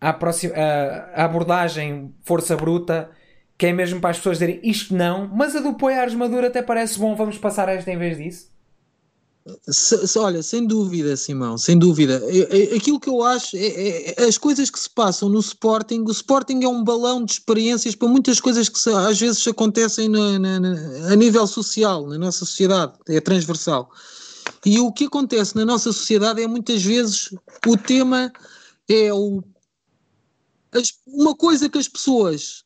a, 0.00 0.10
a, 0.10 0.10
a- 0.10 1.22
a 1.22 1.24
abordagem 1.24 2.14
força 2.24 2.56
bruta, 2.56 3.10
que 3.56 3.66
é 3.66 3.72
mesmo 3.72 4.00
para 4.00 4.10
as 4.10 4.16
pessoas 4.18 4.38
dizerem 4.38 4.60
isto 4.64 4.94
não, 4.94 5.28
mas 5.28 5.54
a 5.54 5.60
do 5.60 5.74
Poiares 5.74 6.14
Maduro 6.14 6.46
até 6.46 6.62
parece 6.62 6.98
bom, 6.98 7.14
vamos 7.14 7.38
passar 7.38 7.68
esta 7.68 7.90
em 7.92 7.98
vez 7.98 8.16
disso? 8.18 8.53
Se, 9.68 10.06
se, 10.06 10.18
olha, 10.18 10.42
sem 10.42 10.66
dúvida, 10.66 11.16
Simão, 11.18 11.58
sem 11.58 11.78
dúvida. 11.78 12.22
Aquilo 12.74 12.98
que 12.98 13.10
eu 13.10 13.22
acho 13.22 13.56
é, 13.56 14.12
é, 14.12 14.24
as 14.24 14.38
coisas 14.38 14.70
que 14.70 14.78
se 14.78 14.88
passam 14.88 15.28
no 15.28 15.38
Sporting. 15.40 16.00
O 16.00 16.10
Sporting 16.10 16.62
é 16.62 16.68
um 16.68 16.82
balão 16.82 17.22
de 17.22 17.32
experiências 17.32 17.94
para 17.94 18.08
muitas 18.08 18.40
coisas 18.40 18.70
que 18.70 18.78
se, 18.78 18.88
às 18.90 19.20
vezes 19.20 19.46
acontecem 19.46 20.10
a 21.10 21.14
nível 21.14 21.46
social, 21.46 22.06
na 22.06 22.16
nossa 22.16 22.38
sociedade, 22.38 22.94
é 23.06 23.20
transversal. 23.20 23.90
E 24.64 24.78
o 24.80 24.90
que 24.90 25.04
acontece 25.04 25.54
na 25.56 25.64
nossa 25.64 25.92
sociedade 25.92 26.42
é 26.42 26.46
muitas 26.46 26.82
vezes 26.82 27.30
o 27.66 27.76
tema 27.76 28.32
é 28.88 29.12
o, 29.12 29.42
as, 30.72 30.92
uma 31.06 31.34
coisa 31.34 31.68
que 31.68 31.78
as 31.78 31.88
pessoas, 31.88 32.64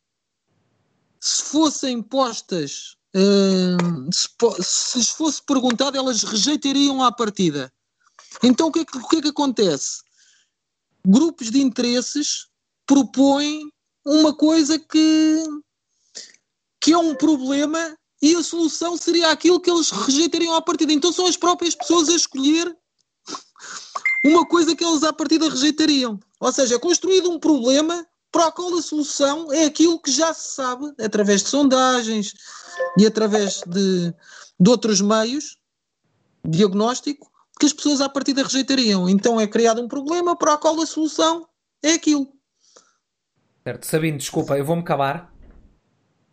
se 1.20 1.43
fossem 1.43 2.01
postas 2.01 2.98
se, 4.13 4.29
se 5.03 5.15
fosse 5.15 5.43
perguntado, 5.43 5.97
elas 5.97 6.23
rejeitariam 6.23 7.03
à 7.03 7.11
partida. 7.11 7.73
Então 8.43 8.69
o 8.69 8.73
que, 8.73 8.81
é 8.81 8.85
que, 8.85 8.99
o 8.99 9.09
que 9.09 9.17
é 9.17 9.23
que 9.23 9.29
acontece? 9.29 10.03
Grupos 11.07 11.51
de 11.51 11.61
interesses 11.61 12.47
propõem 12.87 13.71
uma 14.05 14.35
coisa 14.35 14.79
que, 14.79 15.45
que 16.81 16.93
é 16.93 16.99
um 16.99 17.15
problema 17.15 17.97
e 18.21 18.35
a 18.35 18.43
solução 18.43 18.97
seria 18.97 19.31
aquilo 19.31 19.61
que 19.61 19.71
eles 19.71 19.91
rejeitariam 19.91 20.55
à 20.55 20.63
partida. 20.63 20.93
Então 20.93 21.13
são 21.13 21.27
as 21.27 21.37
próprias 21.37 21.75
pessoas 21.75 22.09
a 22.09 22.15
escolher 22.15 22.77
uma 24.25 24.47
coisa 24.47 24.75
que 24.75 24.85
eles 24.85 25.03
à 25.03 25.13
partida 25.13 25.49
rejeitariam. 25.49 26.19
Ou 26.41 26.53
seja, 26.53 26.75
é 26.75 26.79
construído 26.79 27.31
um 27.31 27.39
problema 27.39 28.07
para 28.31 28.49
o 28.49 28.53
qual 28.53 28.76
a 28.76 28.83
solução 28.83 29.53
é 29.53 29.64
aquilo 29.64 30.01
que 30.01 30.11
já 30.11 30.33
se 30.35 30.55
sabe 30.55 30.93
através 31.03 31.43
de 31.43 31.49
sondagens, 31.49 32.35
e 32.97 33.07
através 33.07 33.62
de, 33.66 34.14
de 34.59 34.70
outros 34.70 35.01
meios, 35.01 35.59
diagnóstico, 36.45 37.31
que 37.59 37.66
as 37.66 37.72
pessoas 37.72 38.01
à 38.01 38.09
partida 38.09 38.43
rejeitariam. 38.43 39.09
Então 39.09 39.41
é 39.41 39.47
criado 39.47 39.83
um 39.83 39.89
problema 39.89 40.37
para 40.37 40.55
o 40.55 40.59
qual 40.59 40.81
a 40.81 40.87
solução 40.87 41.49
é 41.83 41.95
aquilo. 41.95 42.29
Certo, 43.64 43.85
Sabino, 43.85 44.18
desculpa, 44.18 44.57
eu 44.57 44.64
vou-me 44.64 44.83
calar. 44.83 45.33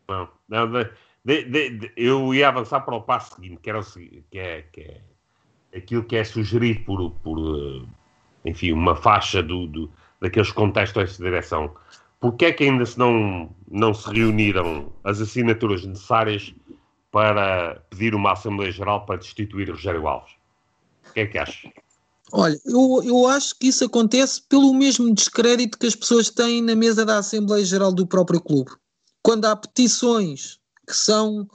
Não, 0.07 0.29
não 0.47 0.71
de, 0.71 1.43
de, 1.43 1.69
de, 1.71 1.93
eu 1.97 2.33
ia 2.33 2.47
avançar 2.47 2.81
para 2.81 2.95
o 2.95 3.01
passo 3.01 3.35
seguinte, 3.35 3.59
que, 3.61 3.69
era 3.69 3.79
o, 3.79 3.83
que, 3.83 4.23
é, 4.37 4.61
que 4.61 4.81
é 4.81 5.77
aquilo 5.77 6.03
que 6.03 6.15
é 6.15 6.23
sugerido 6.23 6.85
por, 6.85 7.11
por 7.21 7.87
enfim, 8.45 8.71
uma 8.71 8.95
faixa 8.95 9.41
do, 9.41 9.65
do, 9.65 9.91
daqueles 10.25 10.51
contextos 10.51 11.03
desta 11.03 11.23
direção 11.23 11.71
Porquê 12.25 12.45
é 12.45 12.51
que 12.51 12.63
ainda 12.63 12.85
se 12.85 12.97
não, 12.97 13.49
não 13.69 13.93
se 13.93 14.09
reuniram 14.09 14.91
as 15.03 15.21
assinaturas 15.21 15.85
necessárias 15.85 16.53
para 17.11 17.81
pedir 17.89 18.15
uma 18.15 18.33
Assembleia 18.33 18.71
Geral 18.71 19.05
para 19.05 19.19
destituir 19.19 19.69
Rogério 19.69 20.07
Alves? 20.07 20.31
O 21.07 21.13
que 21.13 21.19
é 21.19 21.25
que 21.27 21.37
achas? 21.37 21.71
Olha, 22.31 22.59
eu, 22.65 23.01
eu 23.03 23.27
acho 23.27 23.55
que 23.59 23.67
isso 23.67 23.85
acontece 23.85 24.41
pelo 24.49 24.73
mesmo 24.73 25.13
descrédito 25.13 25.77
que 25.77 25.85
as 25.85 25.95
pessoas 25.95 26.31
têm 26.31 26.63
na 26.63 26.75
mesa 26.75 27.05
da 27.05 27.19
Assembleia 27.19 27.63
Geral 27.63 27.93
do 27.93 28.07
próprio 28.07 28.41
clube. 28.41 28.71
Quando 29.21 29.45
há 29.45 29.55
petições 29.55 30.59
que 30.87 30.95
são 30.95 31.47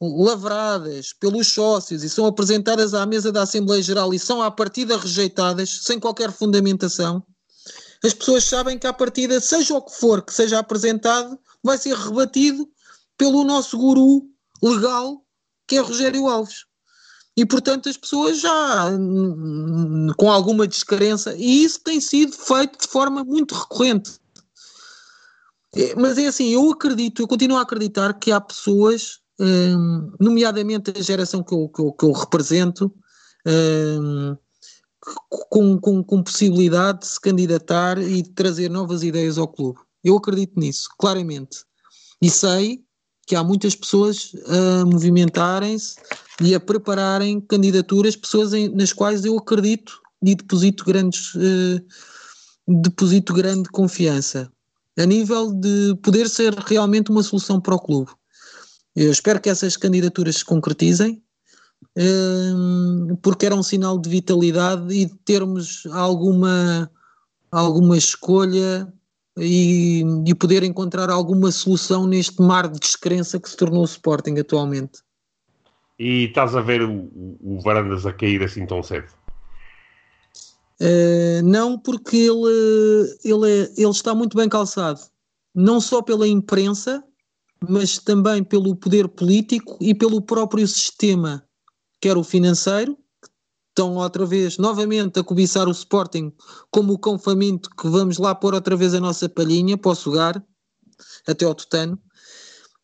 lavradas 0.00 1.12
pelos 1.12 1.52
sócios 1.52 2.02
e 2.02 2.10
são 2.10 2.26
apresentadas 2.26 2.94
à 2.94 3.06
mesa 3.06 3.30
da 3.30 3.42
Assembleia 3.42 3.80
Geral 3.80 4.12
e 4.12 4.18
são 4.18 4.42
à 4.42 4.50
partida 4.50 4.98
rejeitadas 4.98 5.70
sem 5.82 6.00
qualquer 6.00 6.32
fundamentação, 6.32 7.22
as 8.06 8.14
pessoas 8.14 8.44
sabem 8.44 8.78
que 8.78 8.86
à 8.86 8.92
partida, 8.92 9.40
seja 9.40 9.74
o 9.74 9.82
que 9.82 9.94
for 9.98 10.22
que 10.22 10.32
seja 10.32 10.58
apresentado, 10.58 11.38
vai 11.62 11.76
ser 11.76 11.94
rebatido 11.96 12.68
pelo 13.18 13.44
nosso 13.44 13.76
guru 13.76 14.28
legal, 14.62 15.24
que 15.66 15.76
é 15.76 15.80
Rogério 15.80 16.28
Alves. 16.28 16.64
E 17.36 17.44
portanto 17.44 17.88
as 17.88 17.96
pessoas 17.96 18.40
já 18.40 18.90
com 20.16 20.30
alguma 20.30 20.66
descrença, 20.66 21.34
e 21.36 21.64
isso 21.64 21.80
tem 21.80 22.00
sido 22.00 22.32
feito 22.32 22.78
de 22.78 22.88
forma 22.88 23.24
muito 23.24 23.54
recorrente. 23.54 24.12
É, 25.74 25.94
mas 25.94 26.16
é 26.16 26.26
assim, 26.26 26.48
eu 26.48 26.70
acredito, 26.70 27.20
eu 27.20 27.28
continuo 27.28 27.58
a 27.58 27.62
acreditar 27.62 28.14
que 28.14 28.32
há 28.32 28.40
pessoas, 28.40 29.18
hum, 29.38 30.10
nomeadamente 30.18 30.92
a 30.96 31.02
geração 31.02 31.42
que 31.42 31.54
eu, 31.54 31.68
que 31.68 31.82
eu, 31.82 31.92
que 31.92 32.04
eu 32.06 32.12
represento, 32.12 32.90
hum, 33.46 34.36
com, 35.50 35.78
com, 35.78 36.02
com 36.02 36.22
possibilidade 36.22 37.00
de 37.00 37.06
se 37.06 37.20
candidatar 37.20 37.98
e 37.98 38.22
de 38.22 38.30
trazer 38.30 38.68
novas 38.68 39.02
ideias 39.02 39.38
ao 39.38 39.48
clube. 39.48 39.78
Eu 40.02 40.16
acredito 40.16 40.58
nisso, 40.58 40.88
claramente. 40.98 41.64
E 42.20 42.30
sei 42.30 42.84
que 43.26 43.34
há 43.34 43.42
muitas 43.42 43.74
pessoas 43.74 44.32
a 44.46 44.84
movimentarem-se 44.84 45.96
e 46.40 46.54
a 46.54 46.60
prepararem 46.60 47.40
candidaturas, 47.40 48.14
pessoas 48.14 48.52
em, 48.52 48.68
nas 48.68 48.92
quais 48.92 49.24
eu 49.24 49.36
acredito 49.36 50.00
e 50.22 50.34
deposito 50.34 50.84
grandes 50.84 51.32
eh, 51.36 51.82
deposito 52.66 53.32
grande 53.32 53.68
confiança 53.70 54.50
a 54.98 55.04
nível 55.04 55.52
de 55.52 55.94
poder 56.02 56.28
ser 56.28 56.54
realmente 56.54 57.10
uma 57.10 57.22
solução 57.22 57.60
para 57.60 57.74
o 57.74 57.78
clube. 57.78 58.10
Eu 58.94 59.10
espero 59.10 59.40
que 59.40 59.50
essas 59.50 59.76
candidaturas 59.76 60.36
se 60.36 60.44
concretizem 60.44 61.22
porque 63.22 63.46
era 63.46 63.54
um 63.54 63.62
sinal 63.62 63.98
de 63.98 64.08
vitalidade 64.08 64.92
e 64.94 65.06
de 65.06 65.14
termos 65.24 65.86
alguma, 65.92 66.90
alguma 67.50 67.96
escolha 67.96 68.92
e, 69.38 70.02
e 70.26 70.34
poder 70.34 70.62
encontrar 70.62 71.08
alguma 71.10 71.50
solução 71.50 72.06
neste 72.06 72.40
mar 72.42 72.68
de 72.68 72.78
descrença 72.78 73.40
que 73.40 73.48
se 73.48 73.56
tornou 73.56 73.82
o 73.82 73.86
Sporting 73.86 74.38
atualmente. 74.38 75.00
E 75.98 76.24
estás 76.24 76.54
a 76.54 76.60
ver 76.60 76.82
o, 76.82 77.10
o 77.40 77.60
Varandas 77.62 78.04
a 78.04 78.12
cair 78.12 78.42
assim 78.42 78.66
tão 78.66 78.82
cedo? 78.82 79.08
Uh, 80.78 81.42
não, 81.42 81.78
porque 81.78 82.16
ele, 82.18 83.18
ele, 83.24 83.50
é, 83.50 83.72
ele 83.78 83.90
está 83.90 84.14
muito 84.14 84.36
bem 84.36 84.46
calçado, 84.46 85.00
não 85.54 85.80
só 85.80 86.02
pela 86.02 86.28
imprensa, 86.28 87.02
mas 87.66 87.96
também 87.96 88.44
pelo 88.44 88.76
poder 88.76 89.08
político 89.08 89.78
e 89.80 89.94
pelo 89.94 90.20
próprio 90.20 90.68
sistema 90.68 91.45
quer 92.06 92.16
o 92.16 92.22
financeiro, 92.22 92.96
estão 93.70 93.96
outra 93.96 94.24
vez, 94.24 94.58
novamente, 94.58 95.18
a 95.18 95.24
cobiçar 95.24 95.66
o 95.66 95.72
Sporting 95.72 96.32
como 96.70 96.92
o 96.92 96.98
cão 96.98 97.18
faminto 97.18 97.68
que 97.70 97.88
vamos 97.88 98.18
lá 98.18 98.32
pôr 98.32 98.54
outra 98.54 98.76
vez 98.76 98.94
a 98.94 99.00
nossa 99.00 99.28
palhinha 99.28 99.76
para 99.76 99.90
o 99.90 99.94
sugar, 99.94 100.40
até 101.26 101.44
ao 101.44 101.52
tutano. 101.52 102.00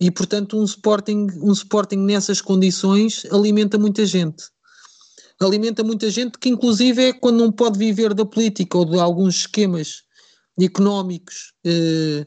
E, 0.01 0.11
portanto, 0.11 0.59
um 0.59 0.65
Sporting, 0.65 1.29
um 1.41 1.53
Sporting 1.53 1.99
nessas 1.99 2.41
condições 2.41 3.25
alimenta 3.31 3.79
muita 3.79 4.05
gente. 4.05 4.43
Alimenta 5.41 5.85
muita 5.85 6.11
gente 6.11 6.37
que, 6.37 6.49
inclusive, 6.49 7.05
é 7.05 7.13
quando 7.13 7.39
não 7.39 7.53
pode 7.53 7.79
viver 7.79 8.15
da 8.15 8.27
política 8.27 8.77
ou 8.77 8.85
de 8.85 8.99
alguns 8.99 9.37
esquemas 9.37 10.03
económicos, 10.61 11.55
eh, 11.65 12.27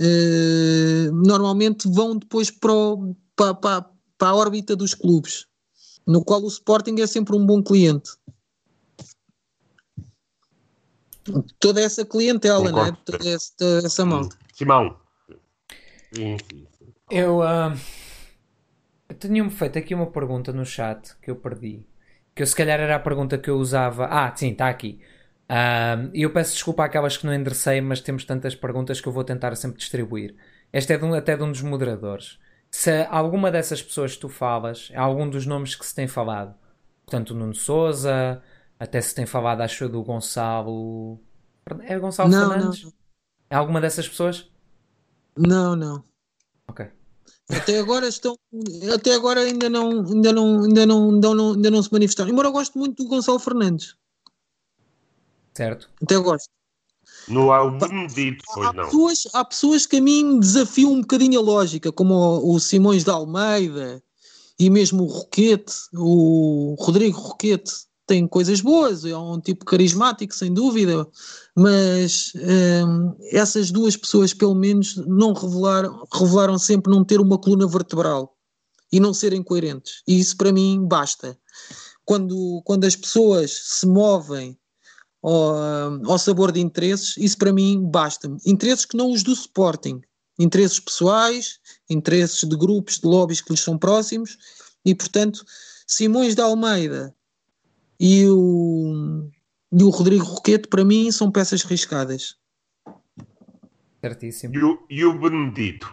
eh, 0.00 1.10
normalmente 1.12 1.88
vão 1.88 2.18
depois 2.18 2.50
para, 2.50 2.72
o, 2.72 3.16
para, 3.36 3.54
para, 3.54 3.90
para 4.18 4.28
a 4.30 4.34
órbita 4.34 4.74
dos 4.74 4.92
clubes 4.92 5.46
no 6.06 6.24
qual 6.24 6.42
o 6.42 6.48
Sporting 6.48 7.00
é 7.00 7.06
sempre 7.06 7.36
um 7.36 7.44
bom 7.44 7.62
cliente. 7.62 8.10
Toda 11.58 11.80
essa 11.80 12.04
clientela, 12.04 12.70
não 12.70 12.86
é? 12.86 12.92
Toda 13.04 13.28
essa, 13.28 13.54
essa 13.84 14.04
malta. 14.04 14.36
Simão. 14.52 14.96
Eu, 17.10 17.38
uh, 17.38 17.74
eu 19.08 19.16
tinha-me 19.16 19.50
feito 19.50 19.78
aqui 19.78 19.94
uma 19.94 20.06
pergunta 20.06 20.52
no 20.52 20.66
chat 20.66 21.16
que 21.22 21.30
eu 21.30 21.36
perdi. 21.36 21.86
Que 22.34 22.42
eu 22.42 22.46
se 22.46 22.54
calhar 22.54 22.78
era 22.78 22.96
a 22.96 23.00
pergunta 23.00 23.38
que 23.38 23.48
eu 23.48 23.56
usava. 23.56 24.06
Ah, 24.06 24.34
sim, 24.36 24.52
está 24.52 24.68
aqui. 24.68 25.00
Uh, 25.44 26.10
e 26.12 26.22
eu 26.22 26.32
peço 26.32 26.52
desculpa 26.52 26.84
àquelas 26.84 27.16
que 27.16 27.26
não 27.26 27.34
enderecei, 27.34 27.80
mas 27.80 28.00
temos 28.00 28.24
tantas 28.24 28.54
perguntas 28.54 29.00
que 29.00 29.08
eu 29.08 29.12
vou 29.12 29.24
tentar 29.24 29.54
sempre 29.56 29.78
distribuir. 29.78 30.34
Esta 30.72 30.94
é 30.94 30.98
de 30.98 31.04
um, 31.04 31.14
até 31.14 31.36
de 31.36 31.42
um 31.42 31.50
dos 31.50 31.62
moderadores 31.62 32.38
se 32.74 33.06
alguma 33.08 33.52
dessas 33.52 33.80
pessoas 33.80 34.14
que 34.14 34.20
tu 34.20 34.28
falas, 34.28 34.88
é 34.90 34.96
algum 34.96 35.30
dos 35.30 35.46
nomes 35.46 35.76
que 35.76 35.86
se 35.86 35.94
tem 35.94 36.08
falado, 36.08 36.56
portanto 37.06 37.30
o 37.30 37.34
Nuno 37.34 37.54
Souza, 37.54 38.42
até 38.76 39.00
se 39.00 39.14
tem 39.14 39.24
falado, 39.24 39.60
acho 39.60 39.84
eu, 39.84 39.88
do 39.88 40.02
Gonçalo. 40.02 41.20
É 41.82 41.96
Gonçalo 41.96 42.28
não, 42.28 42.50
Fernandes? 42.50 42.82
Não. 42.82 42.92
É 43.48 43.54
alguma 43.54 43.80
dessas 43.80 44.08
pessoas? 44.08 44.50
Não, 45.38 45.76
não. 45.76 46.02
Ok. 46.66 46.90
Até 47.48 47.78
agora 47.78 48.08
estão. 48.08 48.36
Até 48.92 49.14
agora 49.14 49.42
ainda 49.42 49.70
não, 49.70 50.04
ainda 50.04 50.32
não, 50.32 50.64
ainda 50.64 50.84
não, 50.84 51.10
ainda 51.10 51.32
não, 51.32 51.52
ainda 51.52 51.70
não 51.70 51.80
se 51.80 51.92
manifestaram. 51.92 52.30
Embora 52.32 52.48
eu 52.48 52.52
goste 52.52 52.76
muito 52.76 53.04
do 53.04 53.08
Gonçalo 53.08 53.38
Fernandes. 53.38 53.94
Certo. 55.54 55.88
Até 56.02 56.16
gosto. 56.16 56.50
Não 57.28 57.52
há 57.52 57.64
um 57.64 58.06
dito, 58.06 58.44
pois 58.54 58.74
não. 58.74 58.84
Pessoas, 58.84 59.22
há 59.32 59.44
pessoas 59.44 59.86
que 59.86 59.96
a 59.96 60.00
mim 60.00 60.38
desafiam 60.38 60.92
um 60.92 61.00
bocadinho 61.00 61.38
a 61.38 61.42
lógica, 61.42 61.92
como 61.92 62.14
o, 62.14 62.58
Simões 62.60 63.04
de 63.04 63.10
Almeida 63.10 64.02
e 64.58 64.70
mesmo 64.70 65.04
o 65.04 65.06
Roquete, 65.06 65.72
o 65.92 66.76
Rodrigo 66.78 67.18
Roquete, 67.18 67.72
tem 68.06 68.26
coisas 68.26 68.60
boas, 68.60 69.04
é 69.04 69.16
um 69.16 69.40
tipo 69.40 69.64
carismático, 69.64 70.34
sem 70.34 70.52
dúvida, 70.52 71.06
mas 71.56 72.32
hum, 72.36 73.14
essas 73.30 73.70
duas 73.70 73.96
pessoas, 73.96 74.34
pelo 74.34 74.54
menos, 74.54 74.96
não 75.06 75.32
revelaram, 75.32 76.06
revelaram 76.12 76.58
sempre 76.58 76.92
não 76.92 77.04
ter 77.04 77.20
uma 77.20 77.38
coluna 77.38 77.66
vertebral 77.66 78.36
e 78.92 79.00
não 79.00 79.14
serem 79.14 79.42
coerentes. 79.42 80.02
E 80.06 80.18
isso 80.20 80.36
para 80.36 80.52
mim 80.52 80.86
basta. 80.86 81.38
Quando, 82.04 82.60
quando 82.64 82.84
as 82.84 82.94
pessoas 82.94 83.50
se 83.50 83.86
movem 83.86 84.58
ao, 85.24 86.12
ao 86.12 86.18
sabor 86.18 86.52
de 86.52 86.60
interesses, 86.60 87.16
isso 87.16 87.38
para 87.38 87.52
mim 87.52 87.82
basta-me. 87.82 88.38
Interesses 88.44 88.84
que 88.84 88.96
não 88.96 89.10
os 89.10 89.22
do 89.22 89.32
Sporting, 89.32 90.02
interesses 90.38 90.78
pessoais, 90.78 91.58
interesses 91.88 92.46
de 92.46 92.56
grupos, 92.56 92.98
de 92.98 93.06
lobbies 93.06 93.40
que 93.40 93.50
lhes 93.50 93.60
são 93.60 93.78
próximos, 93.78 94.36
e 94.84 94.94
portanto, 94.94 95.44
Simões 95.86 96.34
de 96.34 96.42
Almeida 96.42 97.14
e 97.98 98.26
o, 98.28 99.30
e 99.72 99.82
o 99.82 99.88
Rodrigo 99.88 100.24
Roquete, 100.24 100.68
para 100.68 100.84
mim, 100.84 101.10
são 101.10 101.30
peças 101.30 101.62
riscadas. 101.62 102.36
Certíssimo. 104.02 104.54
E 104.54 104.62
o, 104.62 104.86
e 104.90 105.04
o 105.06 105.18
Benedito? 105.18 105.90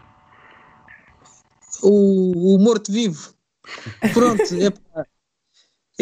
O, 1.82 2.56
o 2.56 2.60
morto-vivo. 2.60 3.34
Pronto, 4.14 4.44
é, 4.60 5.08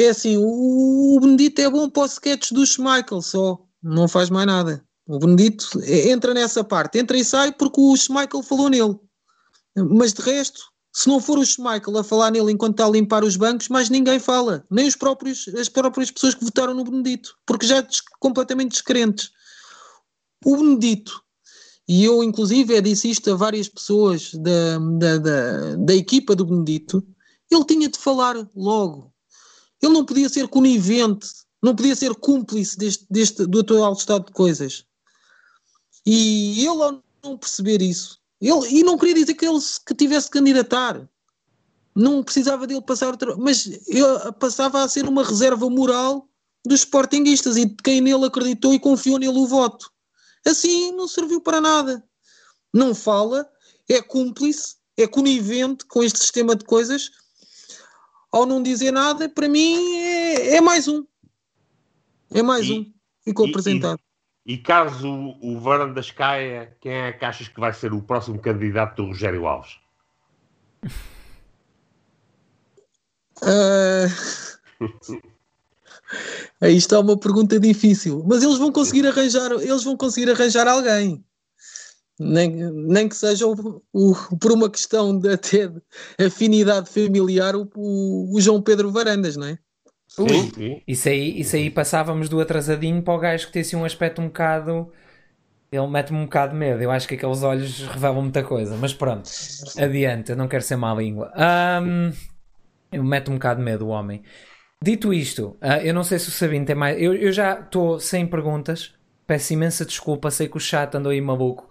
é 0.04 0.10
assim, 0.10 0.38
o, 0.38 1.20
Benedito 1.22 1.60
é 1.60 1.70
bom 1.70 1.90
para 1.90 2.04
o 2.04 2.06
sketch 2.06 2.52
do 2.52 2.66
Schmeichel 2.66 3.22
só, 3.22 3.60
não 3.84 4.08
faz 4.08 4.30
mais 4.30 4.48
nada. 4.48 4.84
O 5.06 5.20
Benedito 5.20 5.68
entra 5.86 6.34
nessa 6.34 6.64
parte, 6.64 7.00
entra 7.00 7.18
e 7.18 7.26
sai 7.26 7.52
porque 7.52 7.82
o 7.82 7.96
Schmeichel 7.98 8.42
falou 8.42 8.70
nele. 8.70 8.98
Mas 9.76 10.14
de 10.14 10.22
resto, 10.22 10.62
se 10.94 11.10
não 11.10 11.20
for 11.20 11.38
o 11.38 11.46
Schmeichel 11.46 11.98
a 11.98 12.04
falar 12.04 12.32
nele 12.32 12.52
enquanto 12.52 12.76
está 12.76 12.86
a 12.86 12.90
limpar 12.90 13.24
os 13.24 13.36
bancos, 13.36 13.68
mais 13.68 13.90
ninguém 13.90 14.20
fala, 14.20 14.66
nem 14.72 14.88
os 14.88 14.96
próprios, 14.96 15.48
as 15.50 15.68
próprias 15.68 16.12
pessoas 16.12 16.34
que 16.34 16.46
votaram 16.46 16.74
no 16.74 16.84
Benedito, 16.84 17.36
porque 17.46 17.66
já 17.66 17.82
des 17.82 18.02
completamente 18.20 18.72
descrentes. 18.72 19.32
O 20.46 20.56
Benedito, 20.56 21.22
e 21.88 22.06
eu 22.06 22.24
inclusive 22.24 22.76
é 22.76 22.82
disse 22.82 23.10
isto 23.10 23.32
a 23.32 23.36
várias 23.36 23.68
pessoas 23.68 24.32
da, 24.34 24.78
da, 24.98 25.18
da, 25.18 25.76
da 25.76 25.94
equipa 25.94 26.36
do 26.36 26.46
Benedito, 26.46 27.06
ele 27.52 27.66
tinha 27.66 27.90
de 27.90 27.98
falar 27.98 28.36
logo. 28.56 29.12
Ele 29.82 29.94
não 29.94 30.06
podia 30.06 30.30
ser 30.30 30.48
conivente, 30.48 31.28
não 31.62 31.76
podia 31.76 31.96
ser 31.96 32.14
cúmplice 32.16 32.78
deste, 32.78 33.06
deste, 33.10 33.46
do 33.46 33.60
atual 33.60 33.94
estado 33.94 34.26
de 34.26 34.32
coisas. 34.32 34.86
E 36.06 36.60
ele, 36.66 36.84
ao 36.84 37.04
não 37.24 37.38
perceber 37.38 37.82
isso, 37.82 38.20
ele, 38.42 38.80
e 38.80 38.84
não 38.84 38.98
queria 38.98 39.16
dizer 39.16 39.34
que 39.34 39.46
ele 39.46 39.60
que 39.86 39.94
tivesse 39.94 40.28
de 40.28 40.32
candidatar. 40.32 41.10
Não 41.96 42.24
precisava 42.24 42.66
dele 42.66 42.82
passar 42.82 43.10
outra. 43.10 43.36
Mas 43.36 43.66
ele 43.66 44.32
passava 44.40 44.84
a 44.84 44.88
ser 44.88 45.06
uma 45.06 45.24
reserva 45.24 45.70
moral 45.70 46.30
dos 46.66 46.82
sportinguistas 46.82 47.58
e 47.58 47.66
de 47.66 47.76
quem 47.84 48.02
nele 48.02 48.26
acreditou 48.26 48.74
e 48.74 48.80
confiou 48.80 49.18
nele 49.18 49.38
o 49.38 49.48
voto. 49.48 49.92
Assim 50.46 50.92
não 50.94 51.08
serviu 51.08 51.42
para 51.42 51.60
nada. 51.60 52.04
Não 52.74 52.94
fala, 52.96 53.50
é 53.90 54.02
cúmplice, 54.02 54.76
é 54.96 55.08
conivente 55.08 55.86
com 55.86 56.04
este 56.04 56.20
sistema 56.20 56.56
de 56.56 56.64
coisas. 56.64 57.10
Ao 58.32 58.46
não 58.46 58.62
dizer 58.62 58.92
nada, 58.92 59.28
para 59.28 59.50
mim 59.50 59.98
é, 59.98 60.58
é 60.58 60.62
mais 60.62 60.88
um. 60.88 61.04
É 62.32 62.44
mais 62.44 62.68
e, 62.68 62.74
um. 62.74 62.94
Ficou 63.24 63.48
e, 63.48 63.50
apresentado. 63.50 64.00
E 64.46 64.58
caso 64.58 65.10
o, 65.10 65.56
o 65.56 65.60
Varandas 65.60 66.12
caia, 66.12 66.76
quem 66.80 66.92
é 66.92 67.12
que 67.12 67.26
achas 67.26 67.48
que 67.48 67.60
vai 67.60 67.74
ser 67.74 67.94
o 67.94 68.02
próximo 68.02 68.40
candidato 68.40 68.98
do 68.98 69.08
Rogério 69.08 69.48
Alves? 69.48 69.78
Uh... 73.42 74.10
Aí 76.62 76.76
está 76.76 77.00
uma 77.00 77.18
pergunta 77.18 77.60
difícil, 77.60 78.24
mas 78.28 78.44
eles 78.44 78.58
vão 78.58 78.72
conseguir 78.72 79.06
arranjar, 79.06 79.52
eles 79.52 79.84
vão 79.84 79.96
conseguir 79.96 80.30
arranjar 80.32 80.68
alguém. 80.68 81.24
Nem, 82.20 82.50
nem 82.50 83.08
que 83.08 83.16
seja 83.16 83.48
o, 83.48 83.82
o, 83.94 84.14
por 84.38 84.52
uma 84.52 84.70
questão 84.70 85.18
de 85.18 85.32
até 85.32 85.70
de 85.70 85.82
afinidade 86.26 86.90
familiar 86.90 87.56
o, 87.56 87.70
o, 87.76 88.42
João 88.42 88.62
Pedro 88.62 88.92
Varandas, 88.92 89.38
não 89.38 89.48
é? 89.48 89.58
Sim, 90.06 90.52
sim. 90.54 90.82
Isso, 90.86 91.08
aí, 91.08 91.40
isso 91.40 91.56
aí 91.56 91.70
passávamos 91.70 92.28
do 92.28 92.42
atrasadinho 92.42 93.02
para 93.02 93.14
o 93.14 93.20
gajo 93.20 93.48
que 93.48 93.54
tem 93.54 93.62
assim 93.62 93.78
um 93.78 93.86
aspecto 93.86 94.22
um 94.22 94.26
bocado. 94.26 94.92
Ele 95.72 95.88
mete-me 95.88 96.18
um 96.18 96.24
bocado 96.26 96.54
de 96.54 96.58
medo. 96.58 96.82
Eu 96.82 96.92
acho 96.92 97.08
que 97.08 97.14
aqueles 97.14 97.44
olhos 97.44 97.88
revelam 97.88 98.24
muita 98.24 98.44
coisa. 98.44 98.76
Mas 98.76 98.92
pronto, 98.92 99.30
adiante. 99.78 100.32
Eu 100.32 100.36
não 100.36 100.48
quero 100.48 100.64
ser 100.64 100.76
má 100.76 100.94
língua. 100.94 101.32
Um, 101.38 102.12
eu 102.92 103.04
meto 103.04 103.32
um 103.32 103.36
bocado 103.36 103.60
de 103.60 103.66
medo 103.66 103.86
o 103.86 103.90
homem. 103.90 104.24
Dito 104.84 105.14
isto, 105.14 105.58
uh, 105.62 105.82
eu 105.84 105.94
não 105.94 106.04
sei 106.04 106.18
se 106.18 106.30
o 106.30 106.32
Sabino 106.32 106.66
tem 106.66 106.76
mais. 106.76 107.00
Eu, 107.00 107.14
eu 107.14 107.32
já 107.32 107.60
estou 107.60 108.00
sem 108.00 108.26
perguntas. 108.26 108.94
Peço 109.28 109.54
imensa 109.54 109.86
desculpa. 109.86 110.32
Sei 110.32 110.48
que 110.50 110.58
o 110.58 110.60
chat 110.60 110.96
andou 110.96 111.12
aí 111.12 111.22
maluco. 111.22 111.69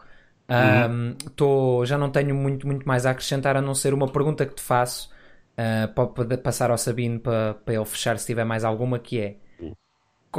Um, 0.50 1.12
tô, 1.36 1.84
já 1.84 1.98
não 1.98 2.10
tenho 2.10 2.34
muito, 2.34 2.66
muito 2.66 2.88
mais 2.88 3.04
a 3.04 3.10
acrescentar 3.10 3.56
a 3.56 3.60
não 3.60 3.74
ser 3.74 3.92
uma 3.92 4.10
pergunta 4.10 4.46
que 4.46 4.54
te 4.54 4.62
faço 4.62 5.10
uh, 5.52 6.14
para 6.14 6.38
passar 6.38 6.70
ao 6.70 6.78
Sabino 6.78 7.20
para, 7.20 7.54
para 7.54 7.74
ele 7.74 7.84
fechar 7.84 8.18
se 8.18 8.26
tiver 8.26 8.44
mais 8.44 8.64
alguma 8.64 8.98
que 8.98 9.20
é 9.20 9.36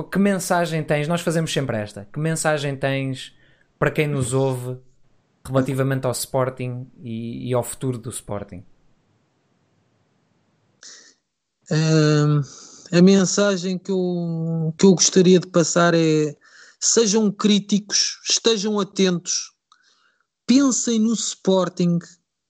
que 0.04 0.20
mensagem 0.20 0.84
tens? 0.84 1.08
Nós 1.08 1.22
fazemos 1.22 1.52
sempre 1.52 1.78
esta. 1.78 2.08
Que 2.12 2.20
mensagem 2.20 2.76
tens 2.76 3.36
para 3.78 3.92
quem 3.92 4.08
nos 4.08 4.34
ouve 4.34 4.78
relativamente 5.46 6.06
ao 6.06 6.12
Sporting 6.12 6.88
e, 7.02 7.50
e 7.50 7.54
ao 7.54 7.64
futuro 7.64 7.98
do 7.98 8.10
Sporting? 8.10 8.64
Um, 11.72 12.42
a 12.92 13.02
mensagem 13.02 13.78
que 13.78 13.92
eu, 13.92 14.74
que 14.78 14.86
eu 14.86 14.94
gostaria 14.94 15.40
de 15.40 15.48
passar 15.48 15.94
é 15.94 16.36
sejam 16.80 17.32
críticos, 17.32 18.20
estejam 18.30 18.80
atentos, 18.80 19.52
pensem 20.50 20.98
no 21.00 21.14
Sporting, 21.14 22.00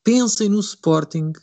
pensem 0.06 0.48
no 0.48 0.62
Sporting, 0.62 1.34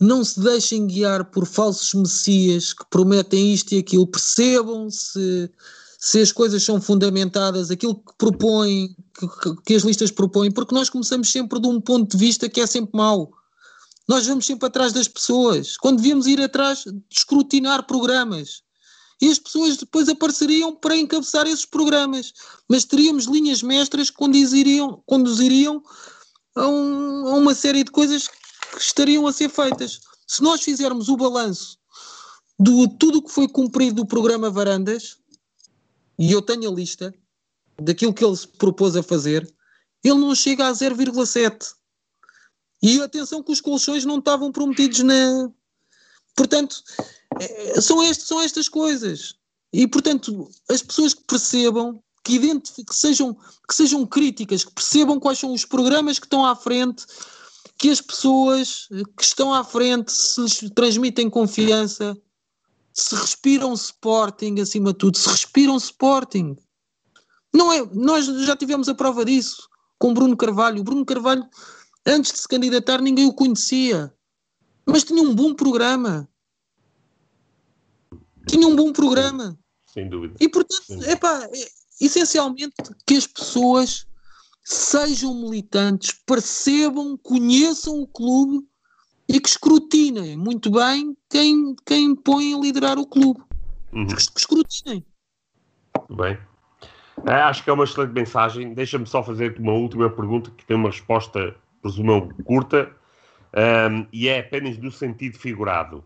não 0.00 0.24
se 0.24 0.40
deixem 0.40 0.86
guiar 0.86 1.30
por 1.30 1.44
falsos 1.44 1.92
messias 1.92 2.72
que 2.72 2.88
prometem 2.88 3.52
isto 3.52 3.72
e 3.72 3.78
aquilo, 3.78 4.06
percebam 4.06 4.88
se, 4.88 5.50
se 5.98 6.22
as 6.22 6.32
coisas 6.32 6.62
são 6.62 6.80
fundamentadas, 6.80 7.70
aquilo 7.70 7.94
que 7.94 8.14
propõem, 8.16 8.96
que, 9.18 9.62
que, 9.66 9.74
as 9.74 9.82
listas 9.82 10.10
propõem, 10.10 10.50
porque 10.50 10.74
nós 10.74 10.88
começamos 10.88 11.30
sempre 11.30 11.60
de 11.60 11.68
um 11.68 11.78
ponto 11.78 12.16
de 12.16 12.24
vista 12.24 12.48
que 12.48 12.62
é 12.62 12.66
sempre 12.66 12.96
mau. 12.96 13.30
Nós 14.08 14.26
vamos 14.26 14.46
sempre 14.46 14.68
atrás 14.68 14.94
das 14.94 15.08
pessoas, 15.08 15.76
quando 15.76 15.98
devíamos 15.98 16.26
ir 16.26 16.40
atrás 16.40 16.84
de 16.84 17.02
escrutinar 17.10 17.86
programas. 17.86 18.62
E 19.20 19.30
as 19.30 19.38
pessoas 19.38 19.76
depois 19.76 20.08
apareceriam 20.08 20.74
para 20.74 20.96
encabeçar 20.96 21.46
esses 21.46 21.64
programas, 21.64 22.32
mas 22.68 22.84
teríamos 22.84 23.24
linhas 23.24 23.62
mestras 23.62 24.10
que 24.10 24.16
conduziriam, 24.16 25.02
conduziriam 25.06 25.82
a, 26.54 26.66
um, 26.66 27.28
a 27.28 27.34
uma 27.36 27.54
série 27.54 27.82
de 27.82 27.90
coisas 27.90 28.28
que 28.28 28.36
estariam 28.78 29.26
a 29.26 29.32
ser 29.32 29.48
feitas. 29.48 30.00
Se 30.26 30.42
nós 30.42 30.62
fizermos 30.62 31.08
o 31.08 31.16
balanço 31.16 31.78
de 32.58 32.88
tudo 32.98 33.18
o 33.18 33.22
que 33.22 33.30
foi 33.30 33.48
cumprido 33.48 33.96
do 33.96 34.06
programa 34.06 34.50
Varandas, 34.50 35.18
e 36.18 36.32
eu 36.32 36.42
tenho 36.42 36.70
a 36.70 36.74
lista 36.74 37.14
daquilo 37.80 38.12
que 38.12 38.24
ele 38.24 38.36
se 38.36 38.48
propôs 38.48 38.96
a 38.96 39.02
fazer, 39.02 39.46
ele 40.02 40.18
não 40.18 40.34
chega 40.34 40.66
a 40.66 40.72
0,7. 40.72 41.74
E 42.82 43.00
atenção 43.00 43.42
que 43.42 43.52
os 43.52 43.60
colchões 43.60 44.04
não 44.04 44.18
estavam 44.18 44.52
prometidos 44.52 45.00
na. 45.00 45.50
Portanto, 46.34 46.82
é, 47.40 47.80
são, 47.80 48.02
este, 48.02 48.24
são 48.24 48.40
estas 48.40 48.68
coisas. 48.68 49.34
E, 49.72 49.86
portanto, 49.86 50.48
as 50.70 50.82
pessoas 50.82 51.14
que 51.14 51.24
percebam, 51.24 52.02
que, 52.24 52.38
que, 52.38 52.94
sejam, 52.94 53.34
que 53.68 53.74
sejam 53.74 54.06
críticas, 54.06 54.64
que 54.64 54.72
percebam 54.72 55.20
quais 55.20 55.38
são 55.38 55.52
os 55.52 55.64
programas 55.64 56.18
que 56.18 56.26
estão 56.26 56.44
à 56.44 56.54
frente, 56.56 57.04
que 57.78 57.90
as 57.90 58.00
pessoas 58.00 58.88
que 59.16 59.24
estão 59.24 59.52
à 59.52 59.62
frente 59.62 60.10
se 60.12 60.40
lhes 60.40 60.70
transmitem 60.74 61.28
confiança, 61.28 62.16
se 62.92 63.14
respiram 63.14 63.74
Sporting 63.74 64.60
acima 64.60 64.92
de 64.92 64.98
tudo, 64.98 65.18
se 65.18 65.28
respiram 65.28 65.76
Sporting. 65.76 66.56
Não 67.54 67.72
é, 67.72 67.86
nós 67.92 68.24
já 68.24 68.56
tivemos 68.56 68.88
a 68.88 68.94
prova 68.94 69.24
disso 69.24 69.68
com 69.98 70.14
Bruno 70.14 70.36
Carvalho. 70.36 70.80
O 70.80 70.84
Bruno 70.84 71.04
Carvalho, 71.04 71.46
antes 72.06 72.32
de 72.32 72.38
se 72.38 72.48
candidatar, 72.48 73.00
ninguém 73.00 73.26
o 73.26 73.32
conhecia, 73.32 74.12
mas 74.86 75.04
tinha 75.04 75.22
um 75.22 75.34
bom 75.34 75.54
programa. 75.54 76.28
Tinha 78.46 78.66
um 78.66 78.76
bom 78.76 78.92
programa. 78.92 79.58
Sem 79.86 80.08
dúvida. 80.08 80.34
E 80.40 80.48
portanto, 80.48 81.02
epá, 81.08 81.44
é, 81.44 81.68
essencialmente 82.00 82.74
que 83.06 83.16
as 83.16 83.26
pessoas 83.26 84.06
sejam 84.64 85.34
militantes, 85.34 86.12
percebam, 86.26 87.16
conheçam 87.22 88.00
o 88.00 88.06
clube 88.06 88.66
e 89.28 89.40
que 89.40 89.48
escrutinem 89.48 90.36
muito 90.36 90.70
bem 90.70 91.16
quem, 91.28 91.74
quem 91.84 92.14
põe 92.14 92.54
a 92.54 92.58
liderar 92.58 92.98
o 92.98 93.06
clube. 93.06 93.40
Uhum. 93.92 94.06
Que 94.06 94.20
escrutinem. 94.38 95.04
Bem. 96.10 96.38
É, 97.24 97.34
acho 97.42 97.64
que 97.64 97.70
é 97.70 97.72
uma 97.72 97.84
excelente 97.84 98.12
mensagem. 98.12 98.74
Deixa-me 98.74 99.06
só 99.06 99.22
fazer 99.22 99.58
uma 99.58 99.72
última 99.72 100.10
pergunta 100.10 100.50
que 100.50 100.64
tem 100.66 100.76
uma 100.76 100.90
resposta, 100.90 101.56
presumo, 101.80 102.32
curta, 102.44 102.92
um, 103.54 104.06
e 104.12 104.28
é 104.28 104.40
apenas 104.40 104.76
no 104.78 104.92
sentido 104.92 105.38
figurado. 105.38 106.04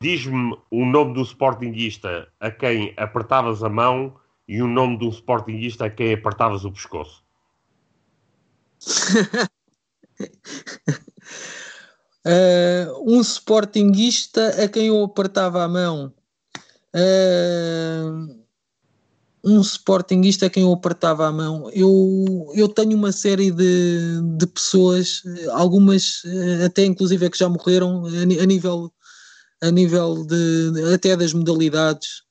Diz-me 0.00 0.56
o 0.70 0.84
nome 0.84 1.14
do 1.14 1.22
Sportingista 1.22 2.28
a 2.38 2.50
quem 2.50 2.92
apertavas 2.96 3.62
a 3.62 3.68
mão 3.68 4.14
e 4.46 4.60
o 4.60 4.68
nome 4.68 4.98
de 4.98 5.06
um 5.06 5.08
Sportingista 5.08 5.86
a 5.86 5.90
quem 5.90 6.12
apertavas 6.12 6.64
o 6.64 6.72
pescoço. 6.72 7.24
uh, 12.26 13.02
um 13.10 13.20
Sportingista 13.20 14.62
a 14.62 14.68
quem 14.68 14.88
eu 14.88 15.02
apertava 15.02 15.64
a 15.64 15.68
mão. 15.68 16.12
Uh, 16.94 18.44
um 19.42 19.60
Sportingista 19.62 20.46
a 20.46 20.50
quem 20.50 20.64
eu 20.64 20.72
apertava 20.72 21.26
a 21.26 21.32
mão. 21.32 21.70
Eu, 21.72 22.52
eu 22.54 22.68
tenho 22.68 22.96
uma 22.96 23.12
série 23.12 23.50
de, 23.50 24.20
de 24.36 24.46
pessoas, 24.46 25.22
algumas 25.52 26.22
até 26.66 26.84
inclusive 26.84 27.24
é 27.24 27.30
que 27.30 27.38
já 27.38 27.48
morreram 27.48 28.04
a, 28.04 28.42
a 28.42 28.46
nível 28.46 28.92
a 29.66 29.70
nível 29.70 30.24
de 30.24 30.94
até 30.94 31.16
das 31.16 31.32
modalidades. 31.32 32.24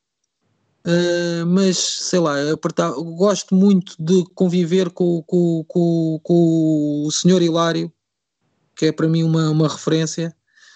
Uh, 0.86 1.46
mas 1.48 1.78
sei 1.78 2.20
lá, 2.20 2.52
apertar, 2.52 2.92
gosto 2.92 3.56
muito 3.56 3.96
de 3.98 4.24
conviver 4.36 4.92
com, 4.92 5.24
com, 5.24 5.64
com, 5.68 6.20
com 6.22 7.04
o 7.08 7.12
senhor 7.12 7.42
Hilário, 7.42 7.92
que 8.76 8.86
é 8.88 8.92
para 8.92 9.08
mim 9.08 9.24
uma, 9.24 9.50
uma 9.50 9.68
referência. 9.68 10.36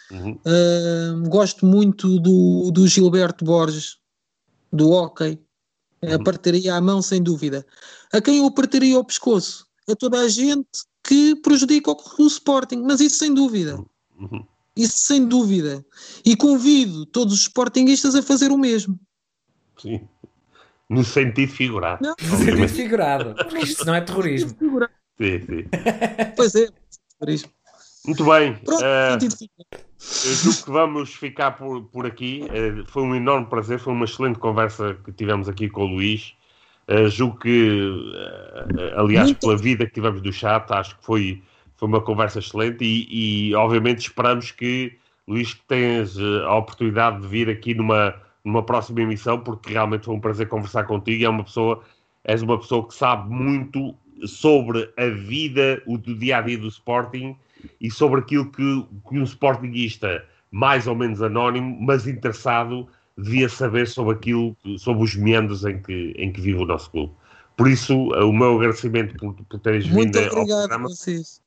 Uhum. 0.10 0.32
Uh, 0.32 1.30
gosto 1.30 1.64
muito 1.64 2.20
do, 2.20 2.72
do 2.72 2.88
Gilberto 2.88 3.46
Borges, 3.46 3.98
do 4.74 4.90
hockey. 4.90 5.40
Uhum. 6.02 6.14
Apertaria 6.14 6.74
a 6.74 6.82
mão 6.82 7.02
sem 7.04 7.22
dúvida. 7.22 7.64
A 8.12 8.20
quem 8.20 8.40
eu 8.40 8.48
apertaria 8.48 8.98
o 8.98 9.06
pescoço? 9.06 9.68
A 9.88 9.96
toda 9.96 10.22
a 10.22 10.28
gente 10.28 10.68
que 11.04 11.36
prejudica 11.36 11.92
o, 11.92 11.98
o 12.18 12.28
Sporting, 12.28 12.78
mas 12.78 13.00
isso 13.00 13.18
sem 13.18 13.32
dúvida. 13.32 13.78
Uhum. 14.18 14.44
Isso 14.80 15.00
sem 15.00 15.28
dúvida. 15.28 15.86
E 16.26 16.38
convido 16.38 17.06
todos 17.06 17.34
os 17.34 17.42
Sportingistas 17.42 18.16
a 18.16 18.24
fazer 18.24 18.50
o 18.50 18.58
mesmo. 18.58 18.98
Sim. 19.78 20.08
No 20.90 21.04
sentido 21.04 21.52
figurado. 21.52 22.02
Não. 22.02 22.16
No 22.20 22.38
sentido 22.38 22.70
figurado. 22.70 23.36
Isto 23.62 23.86
não 23.86 23.94
é 23.94 24.02
terrorismo. 24.02 24.56
Sim, 25.20 25.40
sim. 25.42 25.66
Pois 26.38 26.56
é, 26.56 26.70
terrorismo. 27.20 27.52
Muito 28.06 28.24
bem. 28.24 28.56
Pronto, 28.56 28.82
uh, 28.82 29.48
eu 30.26 30.34
julgo 30.34 30.64
que 30.64 30.72
vamos 30.72 31.14
ficar 31.14 31.52
por, 31.52 31.84
por 31.84 32.06
aqui. 32.06 32.44
Uh, 32.46 32.86
foi 32.90 33.04
um 33.04 33.14
enorme 33.14 33.48
prazer, 33.48 33.80
foi 33.80 33.92
uma 33.92 34.06
excelente 34.06 34.40
conversa 34.40 34.98
que 35.04 35.12
tivemos 35.12 35.50
aqui 35.50 35.70
com 35.70 35.84
o 35.84 35.88
Luís. 35.88 36.34
Uh, 36.88 37.10
julgo 37.10 37.38
que, 37.38 37.94
aliás, 38.96 39.28
Muito 39.28 39.42
pela 39.42 39.58
vida 39.58 39.86
que 39.86 39.92
tivemos 39.92 40.22
do 40.22 40.32
chat, 40.32 40.72
acho 40.72 40.98
que 40.98 41.06
foi, 41.06 41.44
foi 41.80 41.88
uma 41.88 42.02
conversa 42.02 42.40
excelente 42.40 42.84
e, 42.84 43.50
e 43.50 43.56
obviamente 43.56 44.00
esperamos 44.00 44.52
que, 44.52 44.98
Luís, 45.26 45.54
que 45.54 45.66
tenhas 45.66 46.18
a 46.20 46.56
oportunidade 46.56 47.22
de 47.22 47.28
vir 47.28 47.50
aqui 47.50 47.74
numa, 47.74 48.14
numa 48.44 48.62
próxima 48.62 49.02
emissão, 49.02 49.40
porque 49.40 49.72
realmente 49.72 50.06
foi 50.06 50.16
um 50.16 50.20
prazer 50.20 50.50
conversar 50.50 50.84
contigo. 50.84 51.24
É 51.24 51.30
uma 51.30 51.44
pessoa, 51.44 51.82
és 52.26 52.42
uma 52.42 52.60
pessoa 52.60 52.86
que 52.86 52.94
sabe 52.94 53.34
muito 53.34 53.96
sobre 54.26 54.92
a 54.98 55.08
vida, 55.08 55.82
o 55.88 55.98
dia 55.98 56.40
a 56.40 56.42
dia 56.42 56.58
do 56.58 56.68
Sporting 56.68 57.38
e 57.80 57.90
sobre 57.90 58.20
aquilo 58.20 58.52
que, 58.52 58.86
que 59.08 59.18
um 59.18 59.24
Sportingista 59.24 60.26
mais 60.52 60.86
ou 60.86 60.96
menos 60.96 61.22
anónimo, 61.22 61.78
mas 61.80 62.08
interessado, 62.08 62.88
devia 63.18 63.48
saber 63.48 63.88
sobre 63.88 64.16
aquilo, 64.16 64.58
sobre 64.78 65.04
os 65.04 65.16
meandros 65.16 65.64
em 65.64 65.82
que, 65.82 66.14
em 66.18 66.32
que 66.32 66.42
vive 66.42 66.58
o 66.58 66.66
nosso 66.66 66.90
clube. 66.92 67.14
Por 67.56 67.70
isso, 67.70 67.96
o 67.96 68.34
meu 68.34 68.58
agradecimento 68.58 69.16
por, 69.16 69.34
por 69.34 69.60
teres 69.60 69.88
Muito 69.88 70.18
vindo 70.18 70.18
obrigado 70.18 70.40
ao 70.40 70.68
programa. 70.68 70.90
Vocês. 70.90 71.42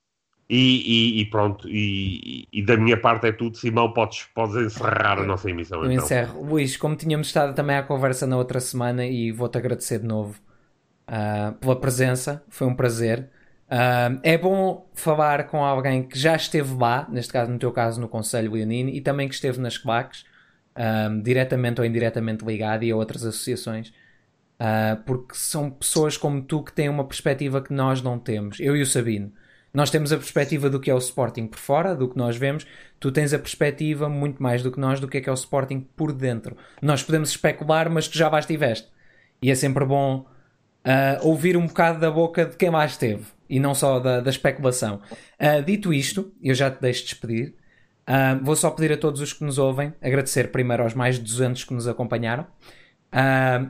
E, 0.54 0.82
e, 1.16 1.20
e, 1.22 1.24
pronto, 1.24 1.66
e, 1.66 2.46
e, 2.52 2.62
da 2.62 2.76
minha 2.76 3.00
parte 3.00 3.26
é 3.26 3.32
tudo. 3.32 3.56
Simão, 3.56 3.90
podes, 3.90 4.24
podes 4.34 4.54
encerrar 4.54 5.18
a 5.18 5.24
nossa 5.24 5.48
emissão. 5.48 5.82
Eu 5.82 5.90
então. 5.90 6.04
encerro. 6.04 6.44
Luís, 6.44 6.76
como 6.76 6.94
tínhamos 6.94 7.28
estado 7.28 7.54
também 7.54 7.74
à 7.74 7.82
conversa 7.82 8.26
na 8.26 8.36
outra 8.36 8.60
semana, 8.60 9.06
e 9.06 9.32
vou-te 9.32 9.56
agradecer 9.56 10.00
de 10.00 10.06
novo 10.06 10.38
uh, 11.08 11.54
pela 11.54 11.74
presença, 11.74 12.44
foi 12.50 12.66
um 12.66 12.74
prazer. 12.74 13.30
Uh, 13.66 14.20
é 14.22 14.36
bom 14.36 14.86
falar 14.92 15.46
com 15.46 15.64
alguém 15.64 16.02
que 16.02 16.18
já 16.18 16.36
esteve 16.36 16.74
lá, 16.74 17.08
neste 17.10 17.32
caso, 17.32 17.50
no 17.50 17.58
teu 17.58 17.72
caso, 17.72 17.98
no 17.98 18.06
Conselho 18.06 18.52
Leonini, 18.52 18.94
e 18.94 19.00
também 19.00 19.30
que 19.30 19.34
esteve 19.34 19.58
nas 19.58 19.78
claques, 19.78 20.26
uh, 20.76 21.22
diretamente 21.22 21.80
ou 21.80 21.86
indiretamente 21.86 22.44
ligado, 22.44 22.82
e 22.82 22.90
a 22.90 22.96
outras 22.96 23.24
associações, 23.24 23.88
uh, 23.88 25.02
porque 25.06 25.34
são 25.34 25.70
pessoas 25.70 26.18
como 26.18 26.42
tu 26.42 26.62
que 26.62 26.74
têm 26.74 26.90
uma 26.90 27.06
perspectiva 27.06 27.62
que 27.62 27.72
nós 27.72 28.02
não 28.02 28.18
temos. 28.18 28.60
Eu 28.60 28.76
e 28.76 28.82
o 28.82 28.86
Sabino. 28.86 29.32
Nós 29.72 29.90
temos 29.90 30.12
a 30.12 30.16
perspectiva 30.16 30.68
do 30.68 30.78
que 30.78 30.90
é 30.90 30.94
o 30.94 30.98
Sporting 30.98 31.46
por 31.46 31.58
fora, 31.58 31.94
do 31.94 32.08
que 32.08 32.16
nós 32.16 32.36
vemos. 32.36 32.66
Tu 33.00 33.10
tens 33.10 33.32
a 33.32 33.38
perspectiva 33.38 34.08
muito 34.08 34.42
mais 34.42 34.62
do 34.62 34.70
que 34.70 34.78
nós 34.78 35.00
do 35.00 35.08
que 35.08 35.18
é 35.18 35.20
que 35.20 35.28
é 35.28 35.32
o 35.32 35.34
Sporting 35.34 35.80
por 35.96 36.12
dentro. 36.12 36.56
Nós 36.82 37.02
podemos 37.02 37.30
especular, 37.30 37.88
mas 37.90 38.06
tu 38.06 38.18
já 38.18 38.28
lá 38.28 38.38
estiveste. 38.38 38.88
E 39.40 39.50
é 39.50 39.54
sempre 39.54 39.84
bom 39.86 40.26
uh, 40.84 41.26
ouvir 41.26 41.56
um 41.56 41.66
bocado 41.66 42.00
da 42.00 42.10
boca 42.10 42.44
de 42.44 42.56
quem 42.56 42.70
lá 42.70 42.84
esteve 42.84 43.24
e 43.48 43.58
não 43.58 43.74
só 43.74 43.98
da, 43.98 44.20
da 44.20 44.30
especulação. 44.30 45.00
Uh, 45.40 45.62
dito 45.64 45.92
isto, 45.92 46.32
eu 46.42 46.54
já 46.54 46.70
te 46.70 46.80
deixo 46.80 47.04
despedir. 47.04 47.54
Uh, 48.02 48.44
vou 48.44 48.56
só 48.56 48.70
pedir 48.70 48.92
a 48.92 48.96
todos 48.96 49.20
os 49.20 49.32
que 49.32 49.42
nos 49.44 49.58
ouvem, 49.58 49.94
agradecer 50.02 50.50
primeiro 50.50 50.82
aos 50.82 50.92
mais 50.92 51.16
de 51.16 51.22
200 51.22 51.64
que 51.64 51.72
nos 51.72 51.88
acompanharam 51.88 52.46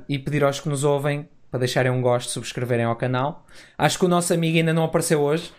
e 0.08 0.20
pedir 0.20 0.44
aos 0.44 0.60
que 0.60 0.68
nos 0.68 0.84
ouvem 0.84 1.28
para 1.50 1.58
deixarem 1.58 1.90
um 1.90 2.00
gosto, 2.00 2.30
subscreverem 2.30 2.84
ao 2.84 2.94
canal. 2.94 3.44
Acho 3.76 3.98
que 3.98 4.04
o 4.04 4.08
nosso 4.08 4.32
amigo 4.32 4.56
ainda 4.56 4.72
não 4.72 4.84
apareceu 4.84 5.20
hoje. 5.20 5.52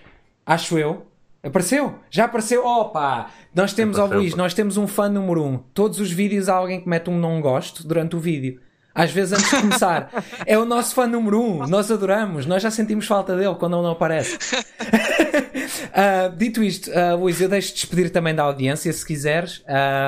Acho 0.45 0.77
eu. 0.77 1.07
Apareceu? 1.41 1.99
Já 2.09 2.25
apareceu? 2.25 2.65
Opa! 2.65 3.29
Nós 3.53 3.73
temos, 3.73 3.99
ó 3.99 4.05
Luís, 4.05 4.33
nós 4.33 4.53
temos 4.53 4.77
um 4.77 4.87
fã 4.87 5.09
número 5.09 5.43
um. 5.43 5.57
Todos 5.57 5.99
os 5.99 6.09
vídeos 6.09 6.47
há 6.47 6.55
alguém 6.55 6.79
que 6.79 6.87
mete 6.87 7.09
um 7.09 7.19
não 7.19 7.41
gosto 7.41 7.85
durante 7.85 8.15
o 8.15 8.19
vídeo. 8.19 8.61
Às 8.95 9.11
vezes 9.11 9.33
antes 9.33 9.49
de 9.49 9.61
começar. 9.61 10.09
é 10.45 10.57
o 10.57 10.65
nosso 10.65 10.95
fã 10.95 11.05
número 11.05 11.41
um. 11.41 11.67
Nós 11.67 11.91
adoramos. 11.91 12.45
Nós 12.45 12.63
já 12.63 12.71
sentimos 12.71 13.07
falta 13.07 13.35
dele 13.35 13.55
quando 13.55 13.75
ele 13.75 13.83
não 13.83 13.91
aparece. 13.91 14.37
uh, 14.37 16.33
dito 16.37 16.63
isto, 16.63 16.89
uh, 16.91 17.17
Luís, 17.17 17.41
eu 17.41 17.49
deixo-te 17.49 17.75
despedir 17.75 18.09
também 18.09 18.33
da 18.33 18.43
audiência, 18.43 18.93
se 18.93 19.05
quiseres. 19.05 19.63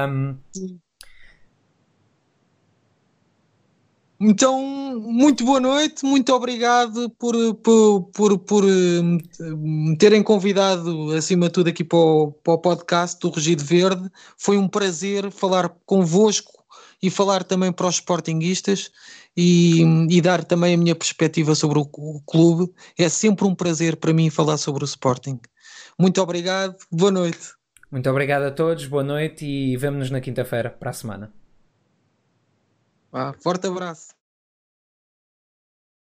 Um... 0.08 0.38
Então, 4.20 4.62
muito 5.00 5.44
boa 5.44 5.60
noite, 5.60 6.06
muito 6.06 6.34
obrigado 6.34 7.10
por, 7.12 7.36
por, 7.56 8.04
por, 8.14 8.40
por 8.40 8.64
me 8.64 9.98
terem 9.98 10.24
convidado, 10.24 11.12
acima 11.12 11.48
de 11.48 11.54
tudo, 11.54 11.70
aqui 11.70 11.84
para 11.84 11.98
o, 11.98 12.32
para 12.32 12.54
o 12.54 12.58
podcast 12.58 13.20
do 13.20 13.30
Regido 13.30 13.64
Verde. 13.64 14.10
Foi 14.38 14.58
um 14.58 14.70
prazer 14.70 15.30
falar 15.32 15.70
convosco 15.86 16.64
e 17.02 17.10
falar 17.10 17.44
também 17.44 17.72
para 17.72 17.88
os 17.88 17.96
sportinguistas 17.96 18.90
e, 19.36 19.84
e, 20.10 20.22
dar 20.22 20.44
também 20.46 20.74
a 20.74 20.78
minha 20.78 20.96
perspectiva 20.96 21.54
sobre 21.54 21.80
o, 21.80 21.82
o, 21.82 22.22
clube. 22.26 22.72
É 22.98 23.10
sempre 23.10 23.46
um 23.46 23.54
prazer 23.54 23.98
para 23.98 24.14
mim 24.14 24.30
falar 24.30 24.58
sobre 24.58 24.84
o 24.84 24.86
Sporting. 24.86 25.40
Muito 26.00 26.22
obrigado, 26.22 26.78
boa 26.90 27.12
noite. 27.12 27.54
Muito 27.92 28.10
obrigado 28.10 28.44
a 28.44 28.52
todos, 28.52 28.86
boa 28.88 29.04
noite 29.04 29.46
e 29.46 29.78
vemo-nos 29.78 30.10
na 30.10 30.22
quinta-feira 30.22 30.70
para 30.70 30.90
a 30.90 30.94
semana. 30.94 31.45
Ah, 33.16 33.34
forte 33.40 33.68
abraço. 33.68 34.15